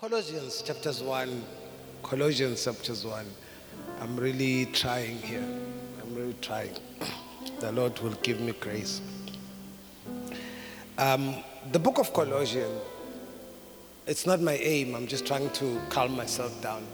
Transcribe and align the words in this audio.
Colossians 0.00 0.62
chapters 0.62 1.02
1, 1.02 1.44
Colossians 2.04 2.64
chapters 2.64 3.04
1. 3.04 3.26
I'm 4.00 4.16
really 4.16 4.66
trying 4.66 5.18
here. 5.18 5.42
I'm 5.42 6.14
really 6.14 6.36
trying. 6.40 6.70
The 7.58 7.72
Lord 7.72 7.98
will 7.98 8.14
give 8.22 8.40
me 8.40 8.52
grace. 8.52 9.00
Um, 10.98 11.34
the 11.72 11.80
book 11.80 11.98
of 11.98 12.12
Colossians, 12.12 12.80
it's 14.06 14.24
not 14.24 14.40
my 14.40 14.52
aim. 14.52 14.94
I'm 14.94 15.08
just 15.08 15.26
trying 15.26 15.50
to 15.50 15.80
calm 15.88 16.14
myself 16.14 16.62
down. 16.62 16.86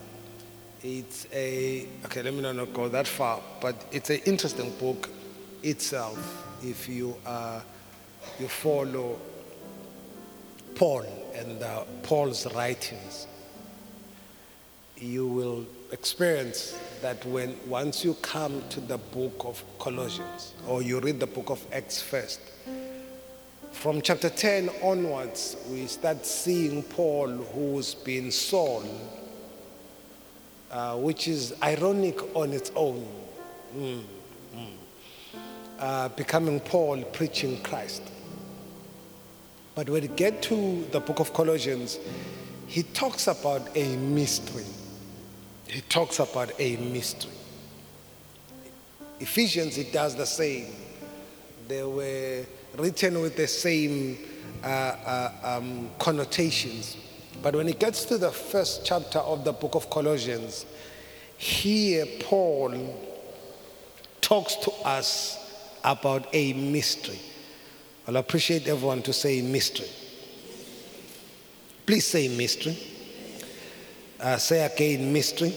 It's 0.82 1.26
a, 1.30 1.86
okay, 2.06 2.22
let 2.22 2.32
me 2.32 2.40
not 2.40 2.72
go 2.72 2.88
that 2.88 3.06
far, 3.06 3.42
but 3.60 3.84
it's 3.92 4.08
an 4.08 4.20
interesting 4.24 4.70
book 4.78 5.10
itself 5.62 6.46
if 6.62 6.88
you, 6.88 7.14
uh, 7.26 7.60
you 8.40 8.48
follow 8.48 9.18
Paul 10.74 11.04
and 11.34 11.62
uh, 11.62 11.84
Paul's 12.02 12.52
writings, 12.54 13.26
you 14.96 15.26
will 15.26 15.66
experience 15.92 16.78
that 17.02 17.24
when 17.26 17.56
once 17.68 18.04
you 18.04 18.14
come 18.14 18.62
to 18.70 18.80
the 18.80 18.98
book 18.98 19.34
of 19.44 19.62
Colossians 19.78 20.54
or 20.66 20.82
you 20.82 21.00
read 21.00 21.20
the 21.20 21.26
book 21.26 21.50
of 21.50 21.64
Acts 21.72 22.00
first, 22.00 22.40
from 23.72 24.00
chapter 24.00 24.30
10 24.30 24.70
onwards, 24.82 25.56
we 25.70 25.86
start 25.86 26.24
seeing 26.24 26.82
Paul 26.82 27.28
who's 27.28 27.94
been 27.94 28.30
Saul, 28.30 28.84
uh, 30.70 30.96
which 30.96 31.28
is 31.28 31.54
ironic 31.62 32.18
on 32.36 32.52
its 32.52 32.70
own, 32.74 33.06
Mm, 33.76 34.04
mm. 34.54 34.72
Uh, 35.80 36.08
becoming 36.10 36.60
Paul 36.60 37.02
preaching 37.02 37.60
Christ. 37.62 38.02
But 39.74 39.88
when 39.88 40.02
you 40.02 40.08
get 40.08 40.42
to 40.42 40.84
the 40.92 41.00
book 41.00 41.18
of 41.20 41.32
Colossians, 41.32 41.98
he 42.66 42.82
talks 42.82 43.26
about 43.26 43.76
a 43.76 43.96
mystery. 43.96 44.64
He 45.66 45.80
talks 45.82 46.20
about 46.20 46.52
a 46.58 46.76
mystery. 46.76 47.32
Ephesians, 49.20 49.78
it 49.78 49.92
does 49.92 50.14
the 50.14 50.26
same. 50.26 50.66
They 51.66 51.82
were 51.82 52.44
written 52.76 53.20
with 53.20 53.36
the 53.36 53.46
same 53.46 54.18
uh, 54.62 54.66
uh, 54.66 55.32
um, 55.42 55.90
connotations. 55.98 56.96
But 57.42 57.56
when 57.56 57.68
it 57.68 57.78
gets 57.78 58.04
to 58.06 58.18
the 58.18 58.30
first 58.30 58.84
chapter 58.84 59.18
of 59.18 59.44
the 59.44 59.52
book 59.52 59.74
of 59.74 59.90
Colossians, 59.90 60.66
here 61.36 62.06
Paul 62.20 62.94
talks 64.20 64.54
to 64.56 64.70
us 64.84 65.38
about 65.84 66.28
a 66.32 66.52
mystery. 66.52 67.20
I'll 68.06 68.16
appreciate 68.16 68.68
everyone 68.68 69.02
to 69.02 69.12
say 69.12 69.40
mystery. 69.40 69.88
Please 71.86 72.06
say 72.06 72.28
mystery. 72.28 72.76
Uh, 74.20 74.36
say 74.36 74.64
again 74.64 75.12
mystery. 75.12 75.54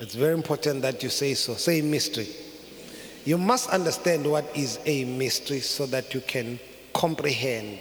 It's 0.00 0.14
very 0.14 0.34
important 0.34 0.82
that 0.82 1.02
you 1.02 1.08
say 1.08 1.34
so. 1.34 1.54
Say 1.54 1.82
mystery. 1.82 2.28
You 3.24 3.38
must 3.38 3.70
understand 3.70 4.28
what 4.28 4.44
is 4.56 4.78
a 4.86 5.04
mystery 5.04 5.60
so 5.60 5.86
that 5.86 6.14
you 6.14 6.20
can 6.20 6.58
comprehend 6.94 7.78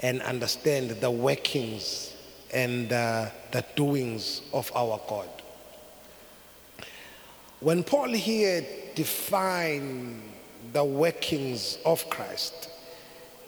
and 0.00 0.22
understand 0.22 0.90
the 0.90 1.10
workings 1.10 2.14
and 2.52 2.92
uh, 2.92 3.30
the 3.52 3.64
doings 3.76 4.42
of 4.52 4.70
our 4.74 5.00
God. 5.08 5.28
When 7.60 7.82
Paul 7.82 8.08
here 8.08 8.64
defined 8.94 10.33
the 10.74 10.84
workings 10.84 11.78
of 11.86 12.10
Christ 12.10 12.68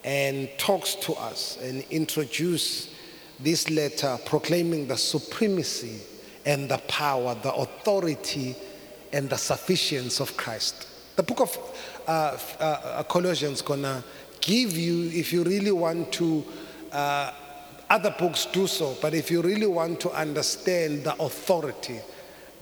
and 0.04 0.48
talks 0.58 0.94
to 0.94 1.12
us 1.14 1.58
and 1.60 1.84
introduce 1.90 2.94
this 3.40 3.68
letter 3.68 4.16
proclaiming 4.24 4.86
the 4.86 4.96
supremacy 4.96 6.00
and 6.46 6.68
the 6.68 6.78
power, 6.86 7.34
the 7.42 7.52
authority 7.52 8.54
and 9.12 9.28
the 9.28 9.36
sufficiency 9.36 10.22
of 10.22 10.36
Christ. 10.36 10.86
The 11.16 11.24
book 11.24 11.40
of 11.40 11.58
uh, 12.06 12.38
uh, 12.60 13.02
Colossians 13.02 13.60
gonna 13.60 14.04
give 14.40 14.76
you, 14.76 15.10
if 15.10 15.32
you 15.32 15.42
really 15.42 15.72
want 15.72 16.12
to, 16.12 16.44
uh, 16.92 17.32
other 17.90 18.14
books 18.16 18.46
do 18.46 18.68
so, 18.68 18.96
but 19.02 19.14
if 19.14 19.32
you 19.32 19.42
really 19.42 19.66
want 19.66 19.98
to 20.00 20.12
understand 20.12 21.02
the 21.02 21.20
authority, 21.20 21.98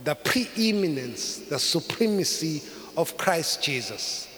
the 0.04 0.14
preeminence, 0.14 1.40
the 1.50 1.58
supremacy 1.58 2.62
of 2.96 3.14
Christ 3.18 3.62
Jesus, 3.62 4.28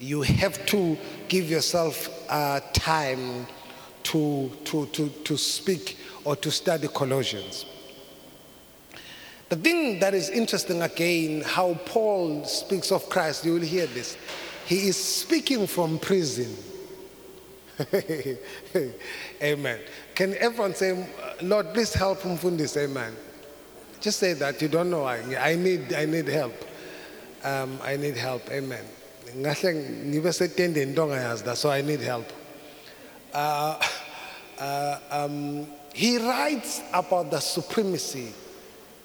you 0.00 0.22
have 0.22 0.64
to 0.66 0.96
give 1.28 1.50
yourself 1.50 2.08
uh, 2.30 2.60
time 2.72 3.46
to, 4.02 4.50
to, 4.64 4.86
to, 4.86 5.08
to 5.08 5.36
speak 5.36 5.98
or 6.24 6.34
to 6.36 6.50
study 6.50 6.88
Colossians. 6.88 7.66
The 9.50 9.56
thing 9.56 9.98
that 10.00 10.14
is 10.14 10.30
interesting 10.30 10.80
again, 10.82 11.42
how 11.42 11.74
Paul 11.84 12.44
speaks 12.44 12.90
of 12.90 13.08
Christ, 13.10 13.44
you 13.44 13.54
will 13.54 13.60
hear 13.60 13.86
this. 13.86 14.16
He 14.66 14.88
is 14.88 14.96
speaking 14.96 15.66
from 15.66 15.98
prison. 15.98 16.56
Amen. 19.42 19.80
Can 20.14 20.34
everyone 20.36 20.74
say, 20.74 21.06
Lord, 21.42 21.74
please 21.74 21.92
help 21.92 22.20
Mfundis, 22.20 22.76
amen. 22.76 23.14
Just 24.00 24.18
say 24.18 24.34
that. 24.34 24.62
You 24.62 24.68
don't 24.68 24.90
know. 24.90 25.04
I, 25.04 25.18
I 25.38 25.56
need, 25.56 25.92
I 25.92 26.04
need 26.06 26.28
help. 26.28 26.54
Um, 27.42 27.78
I 27.82 27.96
need 27.96 28.16
help. 28.16 28.50
Amen. 28.50 28.84
Ngahle 29.36 29.74
ngibe 30.06 30.32
setendeni 30.32 30.82
into 30.82 31.02
ongayazi 31.02 31.44
that 31.44 31.56
so 31.56 31.70
i 31.70 31.82
need 31.82 32.00
help. 32.00 32.26
Uh, 33.32 33.80
uh, 34.58 34.98
um, 35.10 35.66
he 35.94 36.18
writes 36.18 36.82
about 36.92 37.30
the 37.30 37.40
supremacy 37.40 38.32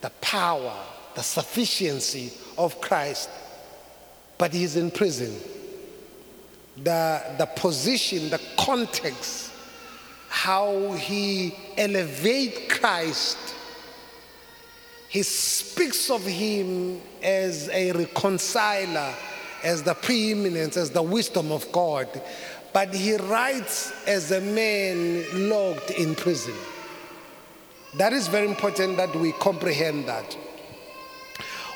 the 0.02 0.10
power 0.22 0.74
the 1.16 1.22
sufficiency 1.22 2.32
of 2.58 2.80
christ 2.82 3.30
but 4.38 4.54
he's 4.54 4.76
in 4.76 4.92
prison. 4.92 5.34
The, 6.84 7.24
the 7.38 7.46
position 7.46 8.30
the 8.30 8.42
context 8.58 9.52
how 10.28 10.92
he 10.94 11.56
elevates 11.78 12.78
christ 12.78 13.38
he 15.08 15.24
speaks 15.24 16.10
of 16.10 16.26
him 16.26 17.00
as 17.24 17.70
a 17.70 17.94
reconciler 17.94 19.14
as 19.66 19.82
the 19.84 19.96
preeminence, 19.96 20.78
as 20.78 20.92
the 20.92 21.02
wisdom 21.02 21.52
of 21.52 21.70
God, 21.72 22.08
but 22.72 22.94
he 22.94 23.16
writes 23.18 23.92
as 24.08 24.32
a 24.32 24.40
man 24.40 25.50
locked 25.50 25.90
in 25.92 26.14
prison. 26.14 26.54
That 27.96 28.14
is 28.14 28.28
very 28.28 28.48
important 28.48 28.98
that 28.98 29.14
we 29.16 29.32
comprehend 29.34 30.08
that. 30.08 30.38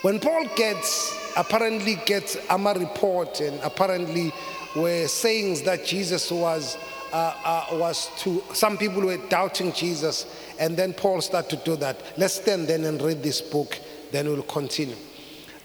When 0.01 0.19
Paul 0.19 0.45
gets, 0.55 1.33
apparently 1.35 1.95
gets 2.05 2.37
Amma 2.49 2.73
report 2.73 3.41
and 3.41 3.59
apparently 3.61 4.31
were 4.75 5.07
sayings 5.07 5.63
that 5.63 5.83
Jesus 5.83 6.31
was, 6.31 6.77
uh, 7.11 7.33
uh, 7.43 7.77
was 7.77 8.09
to, 8.19 8.43
some 8.53 8.77
people 8.77 9.01
were 9.01 9.17
doubting 9.29 9.73
Jesus 9.73 10.25
and 10.59 10.77
then 10.77 10.93
Paul 10.93 11.21
started 11.21 11.57
to 11.57 11.65
do 11.65 11.75
that. 11.77 12.01
Let's 12.17 12.35
stand 12.35 12.67
then 12.67 12.83
and 12.85 13.01
read 13.01 13.23
this 13.23 13.41
book, 13.41 13.79
then 14.11 14.27
we'll 14.27 14.43
continue. 14.43 14.95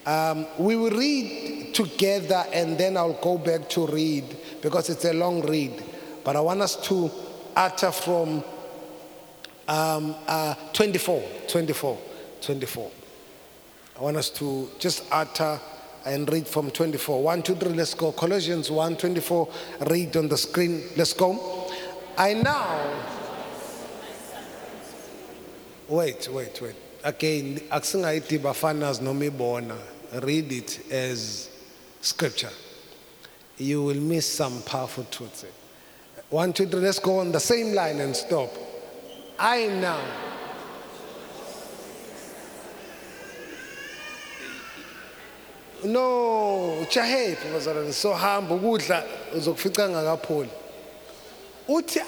Um, 0.07 0.47
we 0.59 0.77
will 0.77 0.91
read 0.91 1.75
together 1.75 2.45
and 2.53 2.77
then 2.77 2.97
I'll 2.97 3.15
go 3.15 3.39
back 3.39 3.69
to 3.71 3.87
read 3.87 4.25
because 4.61 4.91
it's 4.91 5.05
a 5.05 5.13
long 5.13 5.41
read. 5.43 5.83
But 6.23 6.37
I 6.37 6.41
want 6.41 6.61
us 6.61 6.77
to 6.89 7.11
utter 7.57 7.91
from 7.91 8.45
um, 9.67 10.15
uh, 10.27 10.55
24, 10.73 11.23
24, 11.49 11.99
24. 12.43 12.91
I 13.99 14.03
want 14.03 14.17
us 14.17 14.31
to 14.31 14.71
just 14.79 15.05
utter 15.11 15.59
and 16.05 16.31
read 16.31 16.47
from 16.47 16.71
24. 16.71 17.23
1, 17.23 17.43
2, 17.43 17.55
3, 17.55 17.69
let's 17.71 17.95
go. 17.95 18.13
Colossians 18.13 18.71
1, 18.71 18.97
24, 18.97 19.49
read 19.87 20.17
on 20.17 20.29
the 20.29 20.37
screen. 20.37 20.83
Let's 20.97 21.15
go. 21.15 21.71
I 22.19 22.35
now. 22.35 22.93
Wait, 25.89 26.29
wait, 26.31 26.61
wait. 26.61 26.75
Again, 27.03 27.61
akusingayithi 27.71 28.39
bafanas 28.39 29.01
noma 29.01 29.27
ibona 29.27 29.94
read 30.21 30.53
it 30.53 30.93
as 30.93 31.49
scripture, 32.01 32.51
you 33.59 33.83
will 33.83 34.01
miss 34.01 34.31
some 34.31 34.63
powerful 34.63 35.05
truths. 35.11 35.45
One, 36.31 36.53
two, 36.53 36.67
three, 36.67 36.81
let's 36.81 36.99
go 36.99 37.19
on 37.21 37.33
the 37.33 37.41
same 37.41 37.75
line 37.75 38.01
and 38.01 38.15
stop. 38.15 38.51
I 39.39 39.67
now. 39.67 40.01
No, 45.85 46.87
chahephi 46.89 47.53
bazalwane 47.53 47.93
sohamba 47.93 48.55
ukudla 48.55 49.05
uzokufica 49.37 49.89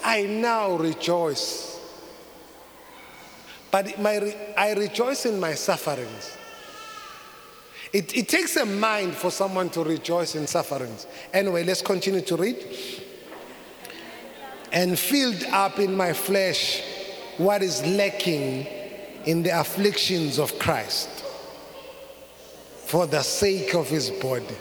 I 0.04 0.22
now 0.22 0.76
rejoice. 0.76 1.78
But 3.70 3.98
my 3.98 4.34
I 4.56 4.72
rejoice 4.72 5.26
in 5.26 5.38
my 5.38 5.54
sufferings. 5.54 6.35
It, 7.92 8.16
it 8.16 8.28
takes 8.28 8.56
a 8.56 8.66
mind 8.66 9.14
for 9.14 9.30
someone 9.30 9.70
to 9.70 9.84
rejoice 9.84 10.34
in 10.34 10.46
sufferings. 10.46 11.06
Anyway, 11.32 11.64
let's 11.64 11.82
continue 11.82 12.20
to 12.22 12.36
read. 12.36 12.64
And 14.72 14.98
filled 14.98 15.44
up 15.44 15.78
in 15.78 15.96
my 15.96 16.12
flesh 16.12 16.82
what 17.38 17.62
is 17.62 17.84
lacking 17.86 18.66
in 19.24 19.42
the 19.42 19.58
afflictions 19.58 20.38
of 20.38 20.58
Christ 20.58 21.08
for 22.86 23.06
the 23.06 23.22
sake 23.22 23.74
of 23.74 23.88
his 23.88 24.10
body, 24.10 24.54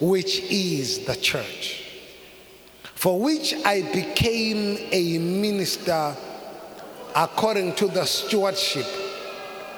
which 0.00 0.40
is 0.50 1.04
the 1.04 1.16
church, 1.16 1.84
for 2.94 3.20
which 3.20 3.54
I 3.64 3.82
became 3.92 4.78
a 4.90 5.18
minister 5.18 6.16
according 7.14 7.74
to 7.76 7.88
the 7.88 8.04
stewardship 8.04 8.86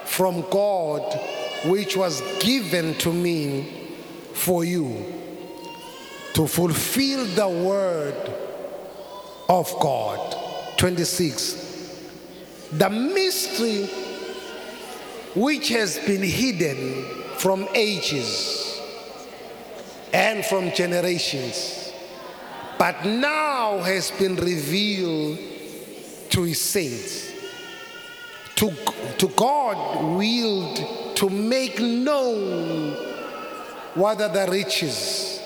from 0.05 0.43
God 0.51 1.19
which 1.65 1.97
was 1.97 2.21
given 2.41 2.95
to 2.95 3.13
me 3.13 3.95
for 4.33 4.65
you 4.65 5.05
to 6.35 6.47
fulfill 6.47 7.25
the 7.27 7.49
word 7.49 8.15
of 9.49 9.73
God. 9.81 10.37
26. 10.79 12.01
The 12.73 12.89
mystery 12.89 13.87
which 15.35 15.69
has 15.69 15.99
been 15.99 16.23
hidden 16.23 17.05
from 17.37 17.69
ages 17.75 18.81
and 20.13 20.45
from 20.45 20.73
generations, 20.73 21.93
but 22.79 23.05
now 23.05 23.79
has 23.79 24.11
been 24.13 24.37
revealed 24.37 25.39
to 26.31 26.43
his 26.43 26.61
saints. 26.61 27.33
To, 28.57 28.71
to 29.19 29.29
God 29.29 30.17
willed 30.17 30.79
to 31.21 31.29
make 31.29 31.79
known 31.79 32.95
what 33.95 34.23
are 34.23 34.31
the 34.31 34.51
riches 34.51 35.39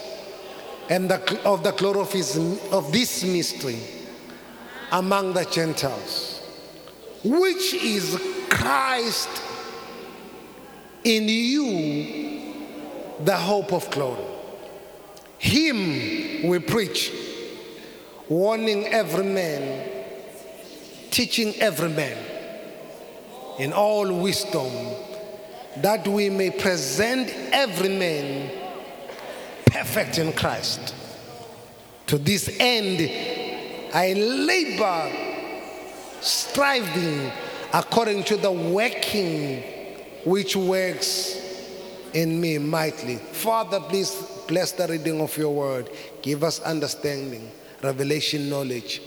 and 0.88 1.10
the, 1.10 1.40
of 1.44 1.64
the 1.64 1.72
his, 2.12 2.36
of 2.70 2.92
this 2.92 3.24
mystery 3.24 3.80
among 4.92 5.32
the 5.32 5.44
Gentiles, 5.46 6.40
which 7.24 7.74
is 7.74 8.22
Christ 8.48 9.28
in 11.02 11.24
you, 11.28 12.54
the 13.24 13.36
hope 13.36 13.72
of 13.72 13.90
glory. 13.90 14.22
Him 15.38 16.48
we 16.48 16.60
preach, 16.60 17.10
warning 18.28 18.86
every 18.86 19.24
man, 19.24 19.90
teaching 21.10 21.52
every 21.56 21.88
man 21.88 22.16
in 23.58 23.72
all 23.72 24.20
wisdom, 24.20 24.70
that 25.78 26.06
we 26.06 26.30
may 26.30 26.50
present 26.50 27.32
every 27.52 27.88
man 27.88 28.50
perfect 29.66 30.18
in 30.18 30.32
Christ. 30.32 30.94
To 32.06 32.18
this 32.18 32.54
end, 32.60 33.00
I 33.92 34.12
labor, 34.12 35.10
striving 36.20 37.30
according 37.72 38.24
to 38.24 38.36
the 38.36 38.52
working 38.52 39.62
which 40.24 40.54
works 40.54 41.40
in 42.12 42.40
me 42.40 42.58
mightily. 42.58 43.16
Father, 43.16 43.80
please 43.80 44.14
bless 44.46 44.72
the 44.72 44.86
reading 44.86 45.20
of 45.20 45.36
your 45.36 45.52
word. 45.52 45.90
Give 46.22 46.44
us 46.44 46.60
understanding, 46.60 47.50
revelation, 47.82 48.48
knowledge 48.48 49.02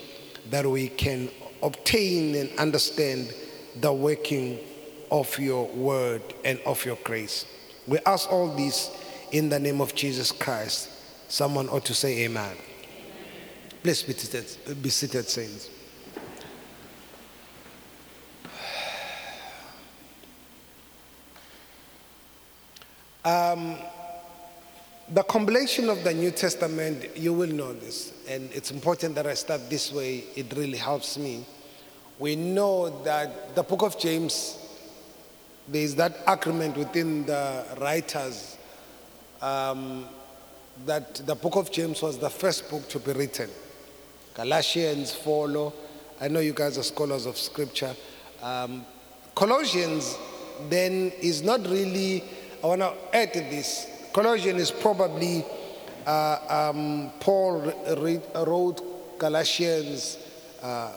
that 0.50 0.66
we 0.66 0.88
can 0.88 1.30
obtain 1.62 2.34
and 2.34 2.58
understand 2.58 3.32
the 3.80 3.92
working 3.92 4.58
of 5.10 5.38
your 5.38 5.66
word 5.68 6.22
and 6.44 6.60
of 6.66 6.84
your 6.84 6.98
grace. 7.04 7.46
We 7.86 7.98
ask 8.06 8.30
all 8.30 8.54
this 8.54 8.90
in 9.32 9.48
the 9.48 9.58
name 9.58 9.80
of 9.80 9.94
Jesus 9.94 10.32
Christ. 10.32 10.90
Someone 11.28 11.68
ought 11.68 11.84
to 11.86 11.94
say 11.94 12.24
amen. 12.24 12.56
Please 13.82 14.02
be 14.02 14.12
seated, 14.12 14.82
be 14.82 14.88
seated 14.88 15.28
saints. 15.28 15.70
Um, 23.24 23.76
the 25.10 25.22
compilation 25.22 25.88
of 25.88 26.04
the 26.04 26.12
New 26.12 26.30
Testament, 26.30 27.16
you 27.16 27.32
will 27.32 27.50
know 27.50 27.72
this, 27.72 28.12
and 28.28 28.50
it's 28.52 28.70
important 28.70 29.14
that 29.14 29.26
I 29.26 29.34
start 29.34 29.68
this 29.70 29.92
way. 29.92 30.24
It 30.36 30.52
really 30.56 30.78
helps 30.78 31.16
me. 31.18 31.44
We 32.18 32.36
know 32.36 33.02
that 33.04 33.54
the 33.54 33.62
book 33.62 33.82
of 33.82 33.98
James, 33.98 34.58
there 35.70 35.82
is 35.82 35.94
that 35.96 36.18
agreement 36.26 36.76
within 36.76 37.26
the 37.26 37.64
writers 37.80 38.56
um, 39.42 40.06
that 40.86 41.14
the 41.26 41.34
book 41.34 41.56
of 41.56 41.70
James 41.70 42.00
was 42.02 42.18
the 42.18 42.30
first 42.30 42.70
book 42.70 42.88
to 42.88 42.98
be 42.98 43.12
written. 43.12 43.50
Galatians 44.34 45.14
follow. 45.14 45.72
I 46.20 46.28
know 46.28 46.40
you 46.40 46.52
guys 46.52 46.78
are 46.78 46.82
scholars 46.82 47.26
of 47.26 47.36
scripture. 47.36 47.94
Um, 48.42 48.86
Colossians 49.34 50.16
then 50.68 51.12
is 51.20 51.42
not 51.42 51.60
really 51.66 52.24
I 52.62 52.66
want 52.66 52.80
to 52.80 52.94
add 53.12 53.32
to 53.34 53.40
this. 53.40 53.86
Colossians 54.12 54.60
is 54.60 54.70
probably 54.72 55.44
uh, 56.04 56.70
um, 56.74 57.12
Paul 57.20 57.72
wrote 58.34 59.18
Galatians, 59.18 60.18
uh, 60.62 60.92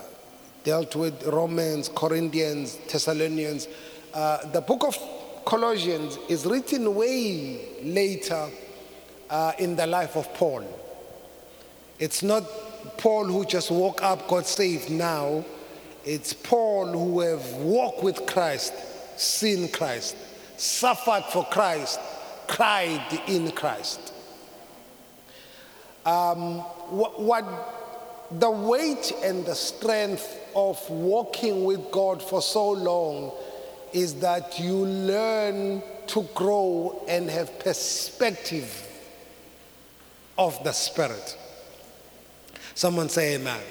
dealt 0.64 0.96
with 0.96 1.24
Romans, 1.28 1.90
Corinthians, 1.94 2.78
Thessalonians. 2.92 3.68
Uh, 4.14 4.46
the 4.52 4.62
book 4.62 4.84
of 4.84 4.98
Colossians 5.46 6.18
is 6.30 6.46
written 6.46 6.94
way 6.96 7.60
later 7.84 8.48
uh, 9.30 9.54
in 9.58 9.76
the 9.76 9.88
life 9.88 10.16
of 10.16 10.34
Paul. 10.34 10.64
It's 12.00 12.22
not 12.22 12.44
Paul 12.98 13.26
who 13.26 13.46
just 13.46 13.72
woke 13.72 14.04
up, 14.04 14.28
got 14.28 14.46
saved 14.46 14.90
now. 14.90 15.46
It's 16.04 16.34
Paul 16.34 16.88
who 16.88 17.20
have 17.22 17.46
walked 17.58 18.04
with 18.04 18.26
Christ, 18.26 18.74
seen 19.18 19.70
Christ 19.70 20.16
suffered 20.62 21.24
for 21.32 21.44
Christ, 21.46 22.00
cried 22.48 23.22
in 23.28 23.52
Christ. 23.52 24.14
Um, 26.06 26.60
what, 26.90 27.20
what 27.20 27.46
the 28.32 28.50
weight 28.50 29.12
and 29.24 29.46
the 29.46 29.56
strength 29.56 30.40
of 30.56 30.78
walking 30.90 31.64
with 31.64 31.92
God 31.92 32.22
for 32.22 32.42
so 32.42 32.72
long 32.72 33.32
is 33.94 34.16
that 34.16 34.60
you 34.60 34.74
learn 34.86 35.82
to 36.08 36.24
grow 36.34 37.04
and 37.08 37.30
have 37.30 37.60
perspective 37.60 38.88
of 40.38 40.62
the 40.64 40.72
Spirit. 40.72 41.38
Someone 42.74 43.10
say 43.10 43.36
amen. 43.36 43.62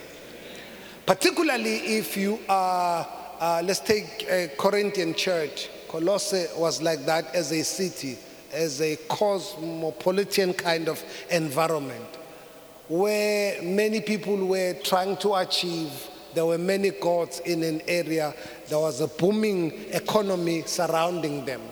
Particularly 1.07 1.99
if 1.99 2.17
you 2.17 2.39
are, 2.49 3.07
uh, 3.41 3.63
let's 3.65 3.81
take 3.81 4.27
a 4.29 4.51
Corinthian 4.57 5.15
church 5.15 5.69
Colossae 5.91 6.47
was 6.57 6.81
like 6.81 7.05
that 7.07 7.35
as 7.35 7.51
a 7.51 7.65
city, 7.65 8.17
as 8.53 8.81
a 8.81 8.95
cosmopolitan 9.09 10.55
kind 10.55 10.89
of 10.89 11.03
environment 11.33 12.07
where 12.87 13.61
many 13.61 14.01
people 14.01 14.37
were 14.47 14.75
trying 14.85 15.17
to 15.17 15.35
achieve. 15.35 15.91
There 16.35 16.47
were 16.47 16.59
many 16.59 16.91
gods 16.91 17.41
in 17.41 17.63
an 17.63 17.83
area. 17.87 18.35
There 18.69 18.79
was 18.79 19.01
a 19.01 19.09
booming 19.09 19.73
economy 19.91 20.63
surrounding 20.67 21.45
them, 21.45 21.63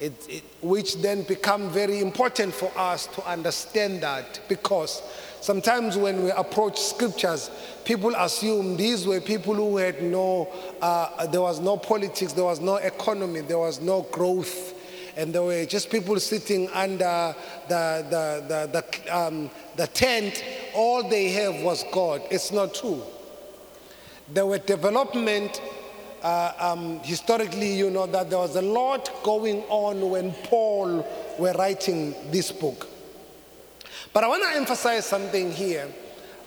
it, 0.00 0.12
it, 0.28 0.44
which 0.60 1.00
then 1.02 1.22
become 1.22 1.70
very 1.70 2.00
important 2.00 2.54
for 2.54 2.70
us 2.76 3.06
to 3.08 3.26
understand 3.26 4.02
that 4.02 4.40
because 4.48 5.02
Sometimes 5.44 5.98
when 5.98 6.24
we 6.24 6.30
approach 6.30 6.80
scriptures, 6.80 7.50
people 7.84 8.14
assume 8.16 8.78
these 8.78 9.06
were 9.06 9.20
people 9.20 9.52
who 9.52 9.76
had 9.76 10.02
no, 10.02 10.48
uh, 10.80 11.26
there 11.26 11.42
was 11.42 11.60
no 11.60 11.76
politics, 11.76 12.32
there 12.32 12.44
was 12.44 12.60
no 12.60 12.76
economy, 12.76 13.42
there 13.42 13.58
was 13.58 13.78
no 13.78 14.06
growth. 14.10 14.72
And 15.18 15.34
there 15.34 15.42
were 15.42 15.66
just 15.66 15.90
people 15.90 16.18
sitting 16.18 16.70
under 16.70 17.36
the, 17.68 18.06
the, 18.08 18.72
the, 18.72 18.82
the, 19.04 19.14
um, 19.14 19.50
the 19.76 19.86
tent. 19.88 20.42
All 20.74 21.06
they 21.06 21.28
have 21.32 21.62
was 21.62 21.84
God. 21.92 22.22
It's 22.30 22.50
not 22.50 22.72
true. 22.74 23.02
There 24.28 24.46
were 24.46 24.58
development 24.58 25.60
uh, 26.22 26.52
um, 26.58 27.00
historically, 27.00 27.74
you 27.74 27.90
know, 27.90 28.06
that 28.06 28.30
there 28.30 28.38
was 28.38 28.56
a 28.56 28.62
lot 28.62 29.10
going 29.22 29.62
on 29.68 30.10
when 30.10 30.32
Paul 30.44 31.06
were 31.38 31.52
writing 31.52 32.14
this 32.30 32.50
book. 32.50 32.88
But 34.12 34.24
I 34.24 34.28
want 34.28 34.42
to 34.44 34.56
emphasize 34.56 35.04
something 35.04 35.52
here 35.52 35.86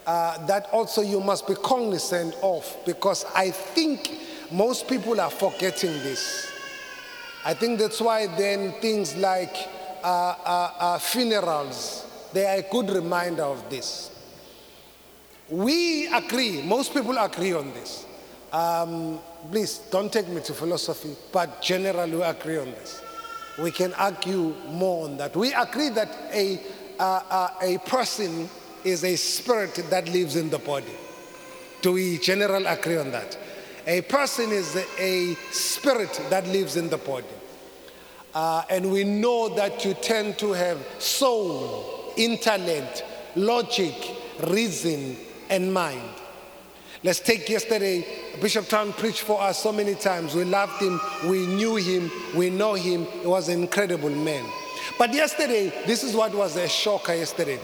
uh, 0.08 0.46
that 0.48 0.70
also 0.72 1.02
you 1.02 1.20
must 1.20 1.48
be 1.48 1.54
cognizant 1.54 2.34
of 2.42 2.66
because 2.86 3.26
I 3.36 3.52
think 3.52 4.10
most 4.52 4.88
people 4.88 5.22
are 5.22 5.30
forgetting 5.30 5.92
this. 5.92 6.52
I 7.46 7.54
think 7.54 7.78
that's 7.78 8.02
why 8.02 8.26
then 8.26 8.72
things 8.82 9.16
like 9.16 9.56
uh, 10.04 10.08
uh, 10.08 10.72
uh 10.80 11.00
funerals, 11.00 12.06
they 12.34 12.46
are 12.46 12.58
a 12.58 12.72
good 12.72 12.90
reminder 12.90 13.44
of 13.44 13.70
this. 13.70 14.17
We 15.50 16.08
agree, 16.14 16.62
most 16.62 16.94
people 16.94 17.18
agree 17.18 17.54
on 17.54 17.74
this. 17.74 18.06
Um, 18.52 19.20
please 19.52 19.80
don't 19.92 20.12
take 20.12 20.28
me 20.28 20.42
to 20.42 20.54
philosophy, 20.54 21.16
but 21.32 21.62
generally 21.62 22.18
we 22.18 22.24
agree 22.24 22.58
on 22.58 22.72
this. 22.72 23.02
We 23.58 23.72
can 23.72 23.94
argue 23.94 24.54
more 24.70 25.06
on 25.06 25.18
that. 25.18 25.36
We 25.36 25.54
agree 25.54 25.90
that 25.90 26.10
a 26.32 26.60
uh, 27.00 27.22
uh, 27.30 27.50
a 27.62 27.78
person 27.80 28.50
is 28.84 29.04
a 29.04 29.16
spirit 29.16 29.86
that 29.90 30.08
lives 30.10 30.36
in 30.36 30.50
the 30.50 30.60
body. 30.60 30.96
Do 31.82 31.94
we 31.94 32.18
generally 32.18 32.66
agree 32.66 32.98
on 32.98 33.12
that? 33.12 33.38
A 33.86 34.02
person 34.02 34.52
is 34.52 34.76
a, 35.00 35.36
spirit 35.52 36.20
that 36.30 36.48
lives 36.48 36.76
in 36.76 36.90
the 36.90 36.98
body. 36.98 37.28
Uh, 38.34 38.64
and 38.70 38.92
we 38.92 39.04
know 39.04 39.50
that 39.56 39.86
you 39.86 39.94
tend 39.94 40.38
to 40.40 40.52
have 40.54 40.78
soul, 41.00 42.14
intellect, 42.18 43.04
logic, 43.36 43.94
reason, 44.48 45.16
and 45.50 45.74
mind. 45.74 46.02
Let's 47.04 47.20
take 47.20 47.48
yesterday, 47.48 48.06
Bishop 48.42 48.68
Town 48.68 48.92
preached 48.92 49.22
for 49.22 49.40
us 49.42 49.62
so 49.62 49.72
many 49.72 49.94
times. 49.94 50.34
We 50.34 50.44
loved 50.44 50.82
him, 50.82 51.00
we 51.28 51.46
knew 51.46 51.76
him, 51.76 52.12
we 52.36 52.50
know 52.50 52.74
him. 52.74 53.06
He 53.06 53.28
was 53.28 53.50
an 53.50 53.62
incredible 53.62 54.10
man. 54.10 54.46
But 54.98 55.14
yesterday, 55.14 55.72
this 55.86 56.04
is 56.04 56.16
what 56.16 56.34
was 56.34 56.56
a 56.56 56.68
shocker 56.68 57.14
yesterday. 57.14 57.60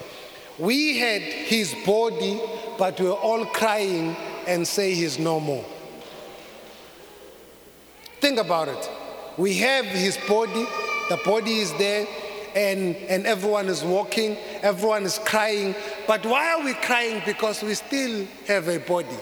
We 0.59 0.99
had 0.99 1.21
his 1.21 1.73
body, 1.85 2.39
but 2.77 2.99
we 2.99 3.07
were 3.07 3.13
all 3.13 3.45
crying 3.45 4.15
and 4.45 4.67
say 4.67 4.93
he's 4.93 5.17
no 5.17 5.39
more. 5.39 5.65
Think 8.21 8.39
about 8.39 8.67
it. 8.67 8.89
We 9.37 9.57
have 9.57 9.85
his 9.85 10.17
body, 10.27 10.65
the 11.09 11.19
body 11.25 11.59
is 11.59 11.73
there, 11.73 12.07
and, 12.55 12.95
and 12.95 13.25
everyone 13.25 13.67
is 13.67 13.83
walking, 13.83 14.37
everyone 14.61 15.03
is 15.03 15.19
crying. 15.19 15.75
But 16.07 16.25
why 16.25 16.53
are 16.53 16.63
we 16.63 16.73
crying? 16.73 17.21
Because 17.25 17.63
we 17.63 17.73
still 17.73 18.27
have 18.47 18.67
a 18.67 18.79
body. 18.79 19.17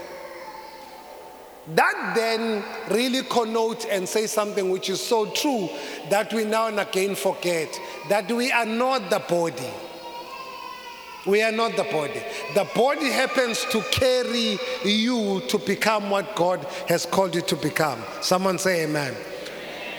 That 1.76 2.14
then 2.16 2.64
really 2.90 3.24
connotes 3.24 3.86
and 3.86 4.08
says 4.10 4.32
something 4.32 4.72
which 4.72 4.90
is 4.90 5.00
so 5.00 5.28
true 5.32 5.70
that 6.10 6.34
we 6.34 6.44
now 6.44 6.68
and 6.68 6.80
again 6.80 7.16
forget 7.16 7.80
that 8.10 8.32
we 8.32 8.52
are 8.52 8.66
not 8.66 9.10
the 9.10 9.20
body. 9.20 9.70
We 11.28 11.44
are 11.44 11.52
not 11.52 11.76
the 11.76 11.84
body. 11.84 12.22
The 12.56 12.68
body 12.76 13.12
happens 13.12 13.64
to 13.66 13.82
carry 13.92 14.58
you 14.84 15.42
to 15.50 15.60
become 15.60 16.10
what 16.10 16.36
God 16.36 16.66
has 16.88 17.06
called 17.06 17.36
you 17.36 17.42
to 17.42 17.56
become. 17.56 18.02
Someone 18.22 18.58
say 18.58 18.86
amen. 18.86 19.16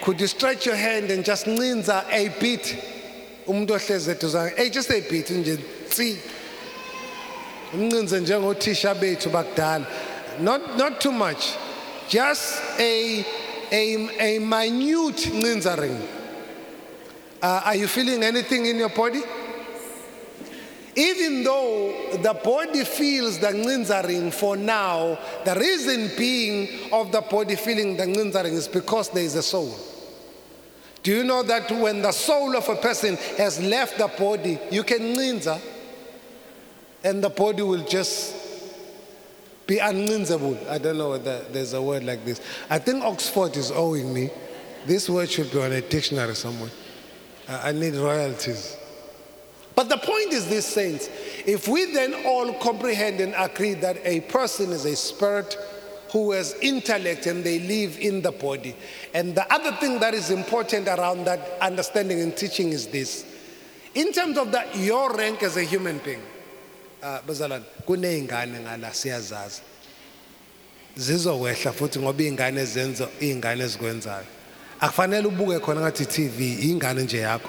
Could 0.03 0.21
you 0.21 0.27
stretch 0.27 0.67
your 0.67 0.75
hand 0.75 1.13
and 1.13 1.25
just 1.25 1.47
ncinza 1.47 2.05
a 2.11 2.29
bit? 2.41 3.02
Umuntu 3.47 3.75
ohlezi 3.75 4.11
eduzane. 4.11 4.71
Just 4.73 4.91
a 4.91 5.01
bit 5.01 5.31
nje. 5.31 5.59
See. 5.91 6.17
Umncinze 7.75 8.21
njengothisha 8.21 8.95
bethu 8.95 9.31
bakudala. 9.31 9.87
Not 10.41 10.77
not 10.79 11.01
too 11.01 11.13
much. 11.13 11.57
Just 12.09 12.61
a 12.79 13.25
a 13.71 14.09
a 14.19 14.39
minute 14.39 15.31
ncinzaring. 15.33 16.01
Uh, 17.43 17.63
are 17.65 17.75
you 17.75 17.89
feeling 17.89 18.23
anything 18.23 18.67
in 18.67 18.77
your 18.77 18.91
body? 18.91 19.21
Even 20.95 21.43
though 21.43 22.19
the 22.23 22.35
body 22.45 22.85
feels 22.85 23.39
the 23.39 23.49
nginzaring 23.49 24.33
for 24.33 24.57
now, 24.57 25.19
the 25.45 25.55
reason 25.55 26.11
being 26.19 26.93
of 26.93 27.11
the 27.11 27.23
body 27.23 27.57
feeling 27.57 27.97
the 27.97 28.05
nginzaring 28.05 28.53
is 28.53 28.69
because 28.69 29.09
there 29.09 29.25
is 29.25 29.35
a 29.35 29.43
soul. 29.43 29.75
Do 31.03 31.11
you 31.17 31.25
know 31.25 31.43
that 31.43 31.71
when 31.71 32.03
the 32.03 32.13
soul 32.13 32.57
of 32.57 32.69
a 32.69 32.77
person 32.77 33.17
has 33.37 33.61
left 33.61 33.99
the 33.99 34.09
body, 34.09 34.59
you 34.71 34.85
can 34.85 35.01
nginza 35.01 35.61
and 37.03 37.23
the 37.23 37.29
body 37.31 37.63
will 37.63 37.85
just 37.85 38.37
be 39.67 39.79
unninzable. 39.79 40.69
I 40.69 40.79
don't 40.79 40.99
know 40.99 41.11
whether 41.11 41.43
there's 41.45 41.73
a 41.73 41.83
word 41.83 42.05
like 42.05 42.25
this. 42.25 42.41
I 42.71 42.79
think 42.79 43.03
Oxford 43.03 43.57
is 43.57 43.71
owing 43.71 44.13
me. 44.13 44.31
This 44.87 45.09
word 45.09 45.31
should 45.31 45.51
be 45.51 45.61
on 45.61 45.73
a 45.73 45.81
dictionary 45.81 46.35
somewhere. 46.35 46.71
I 47.49 47.73
need 47.73 47.95
royalties. 47.95 48.77
But 49.75 49.89
the 49.89 49.97
point 49.97 50.33
is 50.33 50.49
this, 50.49 50.67
saints. 50.67 51.09
If 51.47 51.67
we 51.67 51.93
then 51.93 52.27
all 52.27 52.53
comprehend 52.55 53.21
and 53.21 53.35
agree 53.37 53.75
that 53.75 53.97
a 54.05 54.21
person 54.21 54.71
is 54.71 54.85
a 54.85 54.95
spirit 54.95 55.57
who 56.13 56.33
has 56.33 56.55
intellect 56.61 57.27
and 57.27 57.43
they 57.43 57.59
live 57.61 57.99
in 57.99 58.21
the 58.21 58.31
body. 58.31 58.77
And 59.15 59.35
the 59.35 59.51
other 59.53 59.73
thing 59.73 59.99
that 60.01 60.13
is 60.13 60.31
important 60.31 60.87
around 60.87 61.25
that 61.25 61.41
understanding 61.61 62.21
and 62.21 62.37
teaching 62.37 62.69
is 62.69 62.87
this. 62.89 63.25
In 63.95 64.13
terms 64.13 64.37
of 64.37 64.53
that, 64.53 64.77
your 64.77 65.15
rank 65.17 65.43
as 65.43 65.57
a 65.57 65.65
human 65.65 65.99
being, 65.99 66.21
uh, 67.03 67.21
bazalwane 67.27 67.65
kuney'ngane 67.87 68.61
ngala? 68.61 68.91
Siyazazi. 68.91 69.63
Zizowehla 70.97 71.73
futhi 71.73 71.99
ngoba 71.99 72.23
iy'ngane 72.23 72.61
ezenza 72.61 73.09
iy'ngane 73.21 73.65
ezikwenzayo. 73.65 74.27
Akufanele 74.81 75.27
ubuke 75.29 75.61
khona 75.61 75.81
ngathi 75.81 76.03
i-tv 76.03 76.69
ingane 76.71 77.03
nje 77.03 77.19
yakho. 77.19 77.49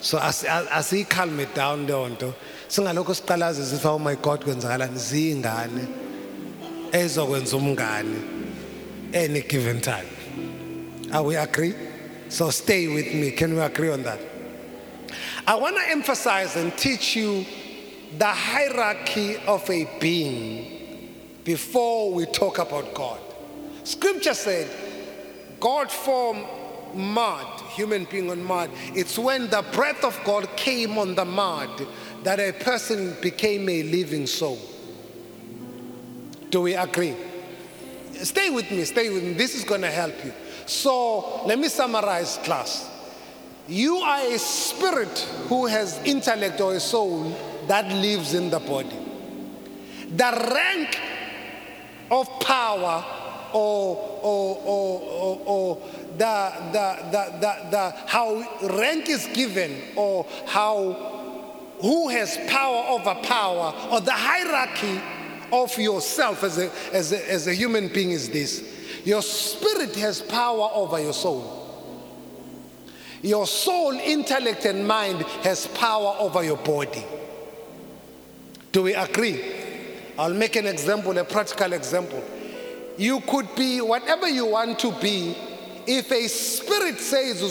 So 0.00 0.18
asiyicalme 0.18 1.52
down 1.54 1.86
leyo 1.86 2.08
nto. 2.08 2.34
Singalokho 2.68 3.14
siqalaze 3.14 3.64
sithi 3.64 3.86
oh 3.86 3.98
my 3.98 4.14
god 4.14 4.44
kwenzakalani? 4.44 4.96
Ziyingane 4.96 6.11
ezokwenza 6.92 7.56
umngane 7.56 8.16
any 9.14 9.40
given 9.42 9.80
time. 9.80 10.06
Are 11.12 11.22
we 11.22 11.36
agree? 11.36 11.74
So 12.28 12.50
stay 12.50 12.88
with 12.88 13.12
me. 13.12 13.30
Can 13.32 13.54
we 13.54 13.60
agree 13.60 13.90
on 13.90 14.02
that? 14.04 14.20
I 15.46 15.54
want 15.56 15.76
to 15.76 15.90
emphasize 15.90 16.56
and 16.56 16.76
teach 16.78 17.16
you 17.16 17.44
the 18.16 18.26
hierarchy 18.26 19.36
of 19.46 19.68
a 19.68 19.88
being 20.00 21.10
before 21.44 22.12
we 22.12 22.26
talk 22.26 22.58
about 22.58 22.94
god. 22.94 23.20
Scripture 23.84 24.34
said 24.34 24.68
god 25.60 25.90
formed 25.90 26.46
mud, 26.94 27.60
human 27.70 28.04
being 28.04 28.30
on 28.30 28.42
mud. 28.42 28.70
It's 28.94 29.18
when 29.18 29.48
the 29.48 29.64
breath 29.72 30.04
of 30.04 30.18
God 30.24 30.48
came 30.56 30.98
on 30.98 31.14
the 31.14 31.24
mud 31.24 31.86
that 32.22 32.38
a 32.38 32.52
person 32.52 33.16
became 33.20 33.68
a 33.68 33.82
living 33.82 34.26
soul. 34.26 34.58
Do 36.52 36.60
we 36.60 36.74
agree? 36.74 37.16
Stay 38.12 38.50
with 38.50 38.70
me, 38.70 38.84
stay 38.84 39.08
with 39.08 39.24
me. 39.24 39.32
This 39.32 39.54
is 39.54 39.64
going 39.64 39.80
to 39.80 39.90
help 39.90 40.22
you. 40.22 40.32
So 40.66 41.44
let 41.46 41.58
me 41.58 41.68
summarize, 41.68 42.38
class. 42.44 42.90
You 43.66 43.96
are 43.96 44.20
a 44.20 44.38
spirit 44.38 45.18
who 45.48 45.64
has 45.66 45.98
intellect 46.04 46.60
or 46.60 46.74
a 46.74 46.80
soul 46.80 47.34
that 47.68 47.90
lives 47.90 48.34
in 48.34 48.50
the 48.50 48.60
body. 48.60 48.94
The 50.14 50.52
rank 50.54 51.00
of 52.10 52.28
power 52.40 53.02
or, 53.54 53.96
or, 54.22 54.58
or, 54.62 55.40
or, 55.46 55.82
the, 56.18 56.52
the, 56.72 56.98
the, 57.10 57.38
the, 57.40 57.70
the, 57.70 57.94
how 58.06 58.78
rank 58.78 59.08
is 59.08 59.26
given 59.32 59.74
or 59.96 60.26
how 60.46 61.08
who 61.80 62.10
has 62.10 62.36
power 62.48 62.84
over 62.88 63.14
power 63.22 63.74
or 63.90 64.00
the 64.00 64.12
hierarchy 64.12 65.00
of 65.52 65.76
yourself 65.78 66.42
as 66.42 66.58
a, 66.58 66.70
as 66.92 67.12
a, 67.12 67.30
as 67.30 67.46
a 67.46 67.54
human 67.54 67.88
being 67.88 68.10
is 68.10 68.30
this. 68.30 68.64
Your 69.04 69.22
spirit 69.22 69.94
has 69.96 70.22
power 70.22 70.70
over 70.72 71.00
your 71.00 71.12
soul. 71.12 71.58
Your 73.22 73.46
soul 73.46 73.92
intellect 73.92 74.64
and 74.64 74.88
mind 74.88 75.22
has 75.44 75.66
power 75.68 76.16
over 76.18 76.42
your 76.42 76.56
body. 76.56 77.04
Do 78.72 78.82
we 78.82 78.94
agree? 78.94 79.40
I'll 80.18 80.34
make 80.34 80.56
an 80.56 80.66
example 80.66 81.16
a 81.18 81.24
practical 81.24 81.72
example. 81.72 82.24
You 82.96 83.20
could 83.20 83.54
be 83.54 83.80
whatever 83.80 84.28
you 84.28 84.46
want 84.46 84.78
to 84.80 84.92
be 85.00 85.36
if 85.86 86.10
a 86.10 86.28
spirit 86.28 86.98
says 86.98 87.42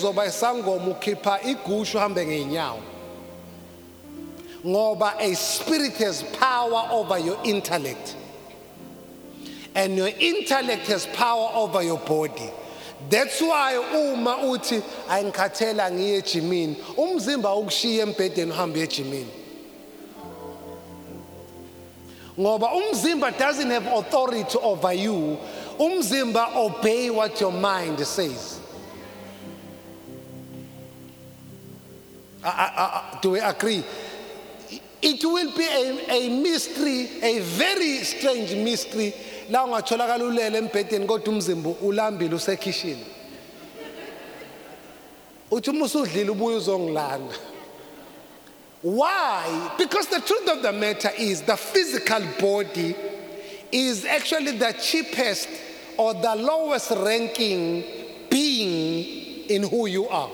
ngoba 4.65 5.19
a 5.19 5.35
spirit 5.35 5.97
has 5.97 6.23
power 6.23 6.87
over 6.91 7.19
your 7.19 7.37
intellect. 7.43 8.15
And 9.73 9.95
your 9.95 10.09
intellect 10.19 10.87
has 10.87 11.05
power 11.07 11.49
over 11.53 11.81
your 11.81 11.99
body. 11.99 12.49
That's 13.09 13.41
why 13.41 13.77
uma 13.77 14.37
uthi 14.43 14.81
ayingikhathela 15.07 15.91
ngiye 15.91 16.21
ejimini. 16.21 16.75
Umzimba 16.97 17.55
ukushiya 17.55 18.05
embhedeni 18.05 18.51
uhambe 18.51 18.81
ejimini. 18.81 19.27
Ngoba 22.37 22.71
umzimba 22.73 23.37
doesn't 23.37 23.69
have 23.69 23.87
authority 23.87 24.57
over 24.61 24.93
you. 24.93 25.37
Umzimba 25.79 26.55
obey 26.55 27.09
what 27.09 27.39
your 27.41 27.51
mind 27.51 27.99
says. 28.01 28.59
Do 33.21 33.31
we 33.31 33.39
agree 33.39 33.83
it 35.01 35.23
will 35.23 35.51
be 35.55 35.65
a, 35.65 36.27
a 36.27 36.41
mystery 36.41 37.09
a 37.21 37.39
very 37.39 37.97
strange 38.03 38.55
mystery. 38.55 39.13
La 39.49 39.65
ungatholakala 39.65 40.23
ulele 40.23 40.57
embhedeni 40.57 41.07
kodwa 41.07 41.33
umzimba 41.33 41.69
ulambile 41.81 42.35
usekhishini. 42.35 43.05
Uthi 45.51 45.69
uma 45.69 45.85
usudlile 45.85 46.29
ubuye 46.29 46.57
uzongilanda. 46.57 47.35
Why? 48.81 49.71
Because 49.77 50.07
the 50.07 50.21
truth 50.21 50.47
of 50.47 50.61
the 50.63 50.71
matter 50.71 51.11
is 51.17 51.41
the 51.41 51.57
physical 51.57 52.21
body 52.39 52.95
is 53.71 54.05
actually 54.05 54.57
the 54.57 54.73
cheapest 54.81 55.47
or 55.97 56.13
the 56.13 56.35
lowest 56.35 56.91
ranking 56.91 57.83
being 58.29 59.45
in 59.49 59.63
who 59.63 59.85
you 59.85 60.07
are. 60.07 60.31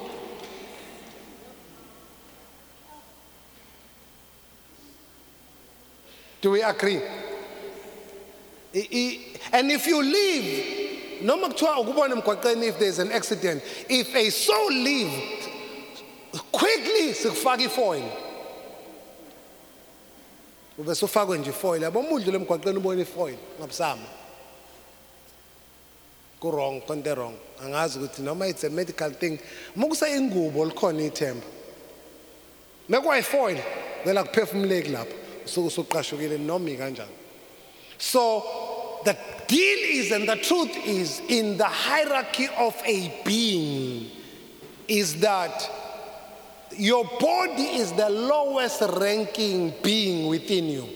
Do 6.41 6.51
we 6.51 6.61
agree? 6.61 7.01
And 9.53 9.71
if 9.71 9.87
you 9.87 10.01
leave, 10.03 11.21
noma 11.23 11.49
kuthiwa 11.49 11.79
ukubona 11.79 12.15
emgwaqeni 12.15 12.67
if 12.67 12.77
there's 12.77 12.99
an 12.99 13.11
accident, 13.11 13.63
if 13.89 14.15
a 14.15 14.29
soul 14.29 14.71
leave, 14.71 15.11
quickly 16.51 17.13
sikufaka 17.13 17.63
ifoil. 17.63 18.03
Ube 20.77 20.95
sufakwe 20.95 21.37
nje 21.37 21.49
ifoil. 21.49 21.81
Yabo 21.81 21.99
umuntu 21.99 22.31
lemgwaqeni 22.31 22.77
ubona 22.77 23.01
ifoil 23.01 23.37
ngabusama. 23.59 24.07
Ku 26.39 26.51
wrong. 26.51 26.81
Angazi 27.63 27.97
ukuthi 27.97 28.21
noma 28.21 28.45
it's 28.45 28.63
a 28.63 28.69
medical 28.69 29.09
thing, 29.09 29.39
mukuse 29.75 30.15
ingubo 30.15 30.65
likhona 30.65 31.01
ithemba. 31.01 31.45
Mekwa 32.89 33.17
ifoil, 33.17 33.57
vela 34.05 34.23
kuphefumuleki 34.23 34.89
lapho. 34.89 35.15
So 37.97 38.99
the 39.03 39.17
deal 39.47 39.77
is, 40.03 40.11
and 40.11 40.27
the 40.27 40.35
truth 40.35 40.75
is, 40.85 41.21
in 41.27 41.57
the 41.57 41.65
hierarchy 41.65 42.47
of 42.57 42.75
a 42.85 43.21
being, 43.25 44.11
is 44.87 45.19
that 45.21 45.69
your 46.77 47.05
body 47.19 47.63
is 47.63 47.93
the 47.93 48.09
lowest 48.09 48.81
ranking 48.81 49.73
being 49.81 50.27
within 50.27 50.65
you. 50.65 50.87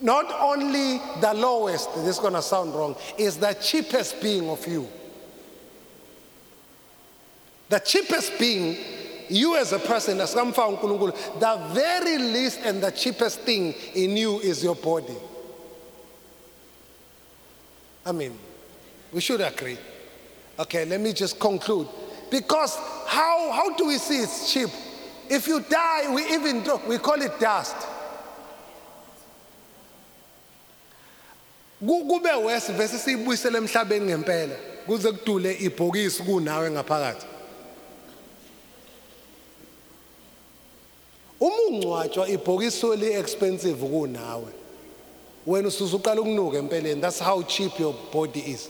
Not 0.00 0.32
only 0.40 0.98
the 1.20 1.34
lowest, 1.34 1.92
this 1.96 2.06
is 2.06 2.18
going 2.18 2.34
to 2.34 2.42
sound 2.42 2.74
wrong, 2.74 2.96
is 3.16 3.36
the 3.36 3.52
cheapest 3.54 4.20
being 4.20 4.48
of 4.48 4.66
you. 4.66 4.88
The 7.68 7.80
cheapest 7.80 8.38
being, 8.38 8.78
you 9.28 9.56
as 9.56 9.72
a 9.72 9.78
person, 9.78 10.20
as 10.20 10.34
uNkulunkulu, 10.34 11.40
the 11.40 11.74
very 11.74 12.18
least 12.18 12.60
and 12.64 12.82
the 12.82 12.90
cheapest 12.90 13.40
thing 13.40 13.74
in 13.94 14.16
you 14.16 14.40
is 14.40 14.62
your 14.62 14.74
body. 14.74 15.16
I 18.04 18.12
mean, 18.12 18.38
we 19.12 19.20
should 19.20 19.40
agree. 19.40 19.78
Okay, 20.58 20.84
let 20.84 21.00
me 21.00 21.12
just 21.12 21.38
conclude. 21.38 21.88
Because 22.30 22.76
how, 23.06 23.50
how 23.52 23.74
do 23.76 23.86
we 23.86 23.98
see 23.98 24.16
it's 24.16 24.52
cheap? 24.52 24.70
If 25.30 25.46
you 25.46 25.60
die, 25.60 26.12
we 26.14 26.24
even 26.32 26.62
do, 26.62 26.80
we 26.88 26.98
call 26.98 27.20
it 27.20 27.38
dust. 27.38 27.76
Kube 31.80 32.28
bese 32.76 32.98
siyibuyisele 32.98 33.58
emhlabeni 33.58 34.06
ngempela 34.06 34.56
kuze 34.86 35.12
kudule 35.12 35.54
ibhokisi 35.54 36.22
kunawe 36.22 36.70
ngaphakathi 36.70 37.26
uma 41.40 41.56
ungcwatshwa 41.68 42.28
ibhokisi 42.28 42.80
soli 42.80 43.12
expensive 43.12 43.86
kunawe. 43.88 44.52
Wena 45.46 45.68
usuze 45.68 45.96
uqala 45.96 46.20
ukunuka 46.20 46.58
empeleni. 46.58 47.00
That's 47.00 47.20
how 47.20 47.42
cheap 47.42 47.78
your 47.78 47.94
body 48.12 48.40
is. 48.40 48.68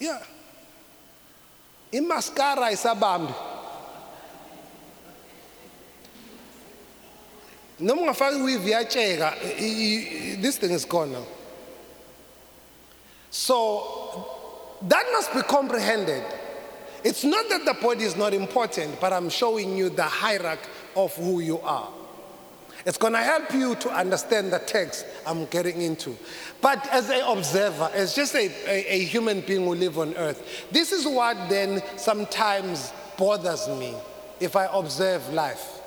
Yeah. 0.00 0.22
Imascara 1.92 2.66
ayisabambi. 2.66 3.34
Noma 7.80 8.02
ungafaki 8.02 8.36
iweave 8.36 8.70
iyatsheka 8.70 9.34
this 10.42 10.58
thing 10.58 10.70
is 10.70 10.84
gone 10.84 11.12
now. 11.12 11.26
So 13.30 14.26
that 14.82 15.06
must 15.12 15.32
be 15.34 15.42
comprehended. 15.42 16.22
It's 17.04 17.24
not 17.24 17.48
that 17.48 17.64
the 17.64 17.74
body 17.82 18.04
is 18.04 18.16
not 18.16 18.34
important 18.34 19.00
but 19.00 19.12
i'm 19.12 19.28
showing 19.28 19.76
you 19.76 19.88
the 19.90 20.02
hierarchy 20.02 20.68
of 20.96 21.14
who 21.16 21.40
you 21.40 21.58
are 21.60 21.88
it's 22.86 22.96
going 22.96 23.12
to 23.12 23.20
help 23.20 23.52
you 23.52 23.74
to 23.76 23.90
understand 23.90 24.52
the 24.52 24.58
text 24.58 25.04
I'm 25.26 25.44
getting 25.46 25.82
into. 25.82 26.16
But 26.62 26.86
as 26.88 27.10
an 27.10 27.20
observer, 27.26 27.90
as 27.92 28.14
just 28.14 28.34
a, 28.34 28.50
a, 28.66 28.94
a 28.94 29.04
human 29.04 29.42
being 29.42 29.64
who 29.64 29.74
live 29.74 29.98
on 29.98 30.14
earth, 30.16 30.66
this 30.70 30.92
is 30.92 31.06
what 31.06 31.36
then 31.48 31.82
sometimes 31.96 32.92
bothers 33.18 33.68
me 33.68 33.94
if 34.40 34.56
I 34.56 34.66
observe 34.72 35.28
life. 35.32 35.80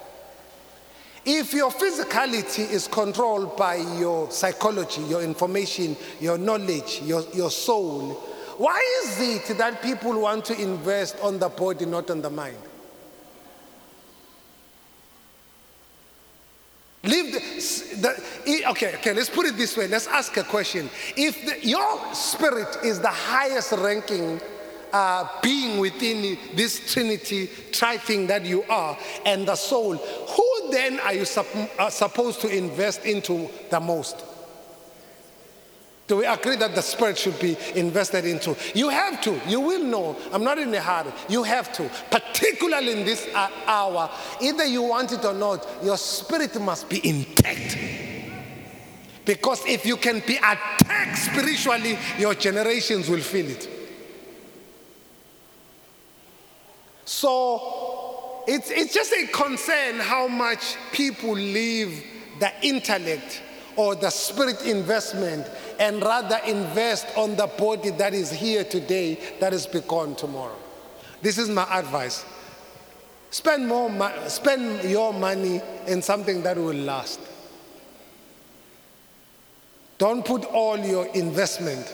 If 1.25 1.53
your 1.53 1.71
physicality 1.71 2.69
is 2.69 2.87
controlled 2.87 3.55
by 3.55 3.75
your 3.75 4.29
psychology, 4.29 5.01
your 5.03 5.23
information, 5.23 5.95
your 6.19 6.37
knowledge, 6.37 7.01
your, 7.01 7.23
your 7.33 7.49
soul, 7.49 8.21
why 8.57 8.79
is 9.03 9.19
it 9.19 9.57
that 9.57 9.81
people 9.81 10.19
want 10.21 10.45
to 10.45 10.61
invest 10.61 11.17
on 11.21 11.39
the 11.39 11.49
body, 11.49 11.85
not 11.85 12.09
on 12.09 12.21
the 12.21 12.29
mind? 12.29 12.57
Leave 17.03 17.33
the, 17.33 17.39
the 17.97 18.69
okay, 18.69 18.95
okay, 18.95 19.13
let's 19.13 19.29
put 19.29 19.45
it 19.45 19.57
this 19.57 19.75
way. 19.75 19.87
Let's 19.87 20.07
ask 20.07 20.37
a 20.37 20.43
question. 20.43 20.89
If 21.17 21.45
the, 21.45 21.67
your 21.67 22.13
spirit 22.13 22.77
is 22.83 23.01
the 23.01 23.09
highest 23.09 23.73
ranking 23.73 24.39
uh, 24.93 25.27
being 25.41 25.79
within 25.79 26.37
this 26.53 26.93
Trinity 26.93 27.49
tri 27.73 27.97
thing 27.97 28.27
that 28.27 28.45
you 28.45 28.63
are, 28.69 28.97
and 29.25 29.45
the 29.45 29.55
soul, 29.55 29.97
who 29.97 30.71
then 30.71 30.99
are 31.01 31.13
you 31.13 31.25
sup- 31.25 31.47
uh, 31.77 31.89
supposed 31.89 32.39
to 32.41 32.47
invest 32.47 33.05
into 33.05 33.49
the 33.69 33.81
most? 33.81 34.23
Do 36.13 36.17
we 36.17 36.27
agree 36.27 36.57
that 36.57 36.75
the 36.75 36.81
spirit 36.83 37.17
should 37.17 37.39
be 37.39 37.57
invested 37.73 38.23
into? 38.25 38.55
You 38.75 38.89
have 38.89 39.19
to. 39.21 39.41
You 39.47 39.59
will 39.59 39.83
know. 39.83 40.15
I'm 40.31 40.43
not 40.43 40.59
in 40.59 40.71
a 40.71 40.79
hurry. 40.79 41.11
You 41.27 41.41
have 41.41 41.73
to. 41.73 41.89
Particularly 42.11 42.99
in 42.99 43.03
this 43.03 43.27
hour, 43.33 44.11
either 44.39 44.63
you 44.63 44.83
want 44.83 45.11
it 45.11 45.25
or 45.25 45.33
not, 45.33 45.67
your 45.83 45.97
spirit 45.97 46.61
must 46.61 46.87
be 46.87 47.01
intact. 47.03 47.79
Because 49.25 49.65
if 49.65 49.87
you 49.87 49.97
can 49.97 50.21
be 50.27 50.35
attacked 50.35 51.17
spiritually, 51.17 51.97
your 52.19 52.35
generations 52.35 53.09
will 53.09 53.17
feel 53.17 53.49
it. 53.49 53.67
So 57.05 58.43
it's, 58.47 58.69
it's 58.69 58.93
just 58.93 59.11
a 59.13 59.25
concern 59.33 59.95
how 59.99 60.27
much 60.27 60.75
people 60.91 61.33
leave 61.33 62.05
the 62.39 62.51
intellect 62.61 63.41
or 63.75 63.95
the 63.95 64.09
spirit 64.09 64.61
investment 64.65 65.49
and 65.79 66.01
rather 66.01 66.39
invest 66.45 67.07
on 67.17 67.35
the 67.35 67.47
body 67.47 67.89
that 67.91 68.13
is 68.13 68.31
here 68.31 68.63
today 68.63 69.17
that 69.39 69.53
is 69.53 69.65
be 69.67 69.81
gone 69.81 70.15
tomorrow. 70.15 70.55
This 71.21 71.37
is 71.37 71.49
my 71.49 71.63
advice. 71.77 72.25
Spend 73.31 73.67
more 73.67 73.89
mo- 73.89 74.27
spend 74.27 74.89
your 74.89 75.13
money 75.13 75.61
in 75.87 76.01
something 76.01 76.43
that 76.43 76.57
will 76.57 76.73
last. 76.73 77.19
Don't 79.97 80.25
put 80.25 80.45
all 80.45 80.77
your 80.77 81.07
investment 81.07 81.93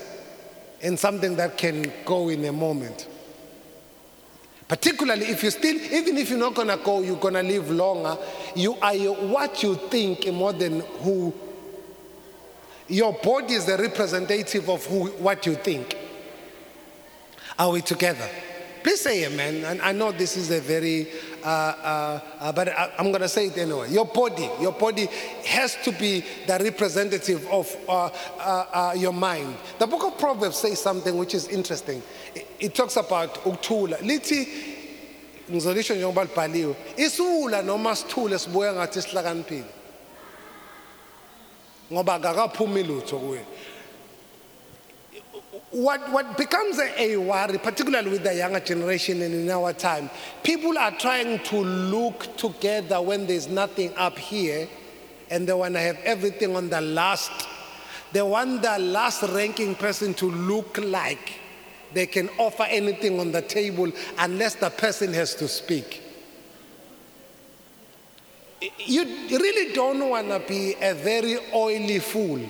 in 0.80 0.96
something 0.96 1.36
that 1.36 1.56
can 1.56 1.92
go 2.04 2.28
in 2.28 2.44
a 2.44 2.52
moment. 2.52 3.06
Particularly 4.70 5.26
if 5.26 5.42
you 5.42 5.50
still, 5.50 5.76
even 5.76 6.16
if 6.16 6.30
you're 6.30 6.38
not 6.38 6.54
gonna 6.54 6.76
go, 6.76 7.02
you're 7.02 7.16
gonna 7.16 7.42
live 7.42 7.70
longer. 7.70 8.16
You 8.54 8.76
are 8.80 8.94
what 8.94 9.62
you 9.62 9.74
think 9.74 10.32
more 10.32 10.52
than 10.52 10.80
who. 11.02 11.34
Your 12.90 13.12
body 13.12 13.54
is 13.54 13.66
the 13.66 13.78
representative 13.78 14.68
of 14.68 14.84
who, 14.84 15.06
what 15.12 15.46
you 15.46 15.54
think. 15.54 15.96
Are 17.56 17.70
we 17.70 17.82
together? 17.82 18.28
Please 18.82 19.00
say 19.00 19.26
amen. 19.26 19.64
And 19.64 19.80
I 19.80 19.92
know 19.92 20.10
this 20.10 20.36
is 20.36 20.50
a 20.50 20.60
very, 20.60 21.06
uh, 21.44 21.46
uh, 21.46 22.20
uh, 22.40 22.52
but 22.52 22.68
I, 22.68 22.90
I'm 22.98 23.12
going 23.12 23.20
to 23.20 23.28
say 23.28 23.46
it 23.46 23.58
anyway. 23.58 23.90
Your 23.90 24.06
body, 24.06 24.50
your 24.60 24.72
body 24.72 25.06
has 25.46 25.76
to 25.84 25.92
be 25.92 26.24
the 26.48 26.58
representative 26.60 27.46
of 27.48 27.72
uh, 27.88 28.06
uh, 28.06 28.10
uh, 28.72 28.94
your 28.96 29.12
mind. 29.12 29.54
The 29.78 29.86
book 29.86 30.02
of 30.02 30.18
Proverbs 30.18 30.56
says 30.56 30.80
something 30.80 31.16
which 31.16 31.34
is 31.34 31.46
interesting. 31.46 32.02
It, 32.34 32.48
it 32.58 32.74
talks 32.74 32.96
about 32.96 33.34
ukuthula. 33.44 33.98
Lithi 33.98 34.48
ngizolisho 35.48 35.94
njengoba 35.94 36.24
libhaliwe. 36.24 36.74
Isula 36.96 37.62
noma 37.62 37.94
sithule 37.96 38.38
sibuya 38.38 38.72
ngathi 38.72 39.02
sihlakaniphile. 39.02 39.79
Ngoba 41.90 42.20
akakaphumi 42.20 42.84
lutho 42.84 43.18
kuye. 43.18 43.44
what, 45.70 46.10
what 46.10 46.36
becomes 46.36 46.78
a, 46.78 47.00
a 47.00 47.16
worry, 47.16 47.58
particularly 47.58 48.10
with 48.10 48.24
the 48.24 48.34
younger 48.34 48.60
generation 48.60 49.22
and 49.22 49.34
in 49.34 49.50
our 49.50 49.72
time, 49.72 50.10
people 50.42 50.76
are 50.76 50.90
trying 50.92 51.38
to 51.44 51.56
look 51.56 52.36
together 52.36 53.00
when 53.00 53.26
there's 53.26 53.48
nothing 53.48 53.92
up 53.96 54.18
here 54.18 54.68
and 55.30 55.46
they 55.46 55.52
want 55.52 55.74
to 55.74 55.80
have 55.80 55.96
everything 56.04 56.56
on 56.56 56.68
the 56.68 56.80
last. 56.80 57.30
They 58.12 58.22
want 58.22 58.62
the 58.62 58.78
last 58.78 59.22
ranking 59.22 59.76
person 59.76 60.14
to 60.14 60.30
look 60.30 60.78
like 60.78 61.40
they 61.92 62.06
can 62.06 62.28
offer 62.38 62.64
anything 62.64 63.20
on 63.20 63.30
the 63.30 63.42
table 63.42 63.90
unless 64.18 64.56
the 64.56 64.70
person 64.70 65.12
has 65.12 65.34
to 65.36 65.46
speak. 65.46 66.02
You 68.60 69.04
really 69.30 69.72
don't 69.72 70.06
want 70.08 70.28
to 70.28 70.40
be 70.46 70.74
a 70.80 70.92
very 70.94 71.38
oily 71.54 71.98
fool. 71.98 72.40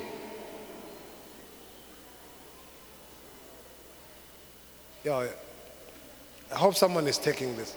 Yeah, 5.05 5.27
I 6.53 6.55
hope 6.55 6.75
someone 6.75 7.07
is 7.07 7.17
taking 7.19 7.57
this. 7.57 7.77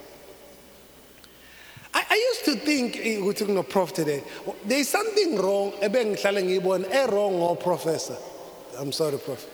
I, 1.94 2.04
I 2.10 2.14
used 2.14 2.44
to 2.46 2.56
think 2.66 2.96
eh, 2.96 3.18
ukuthi 3.20 3.46
kuno-prof 3.46 3.92
today 3.94 4.20
there 4.64 4.78
is 4.80 4.88
something 4.88 5.38
wrong 5.38 5.72
ebengihlale 5.80 6.42
ngiyibona 6.42 6.88
eh, 6.90 7.04
e-wrong 7.06 7.34
ngoprofessor 7.38 8.16
oh, 8.18 8.82
i'm 8.82 8.90
sorry 8.90 9.16
prof 9.18 9.46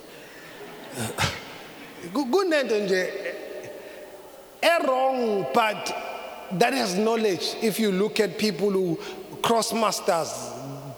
Ku- 2.14 2.24
kunento 2.32 2.78
nje 2.78 2.96
eh, 2.96 3.34
eh, 4.62 4.78
e-wrong 4.80 5.44
but 5.52 5.92
that 6.52 6.72
has 6.72 6.96
knowledge 6.96 7.54
if 7.62 7.78
you 7.78 7.92
look 7.92 8.20
at 8.20 8.38
people 8.38 8.70
who 8.70 8.98
cross 9.42 9.72
masters 9.72 10.32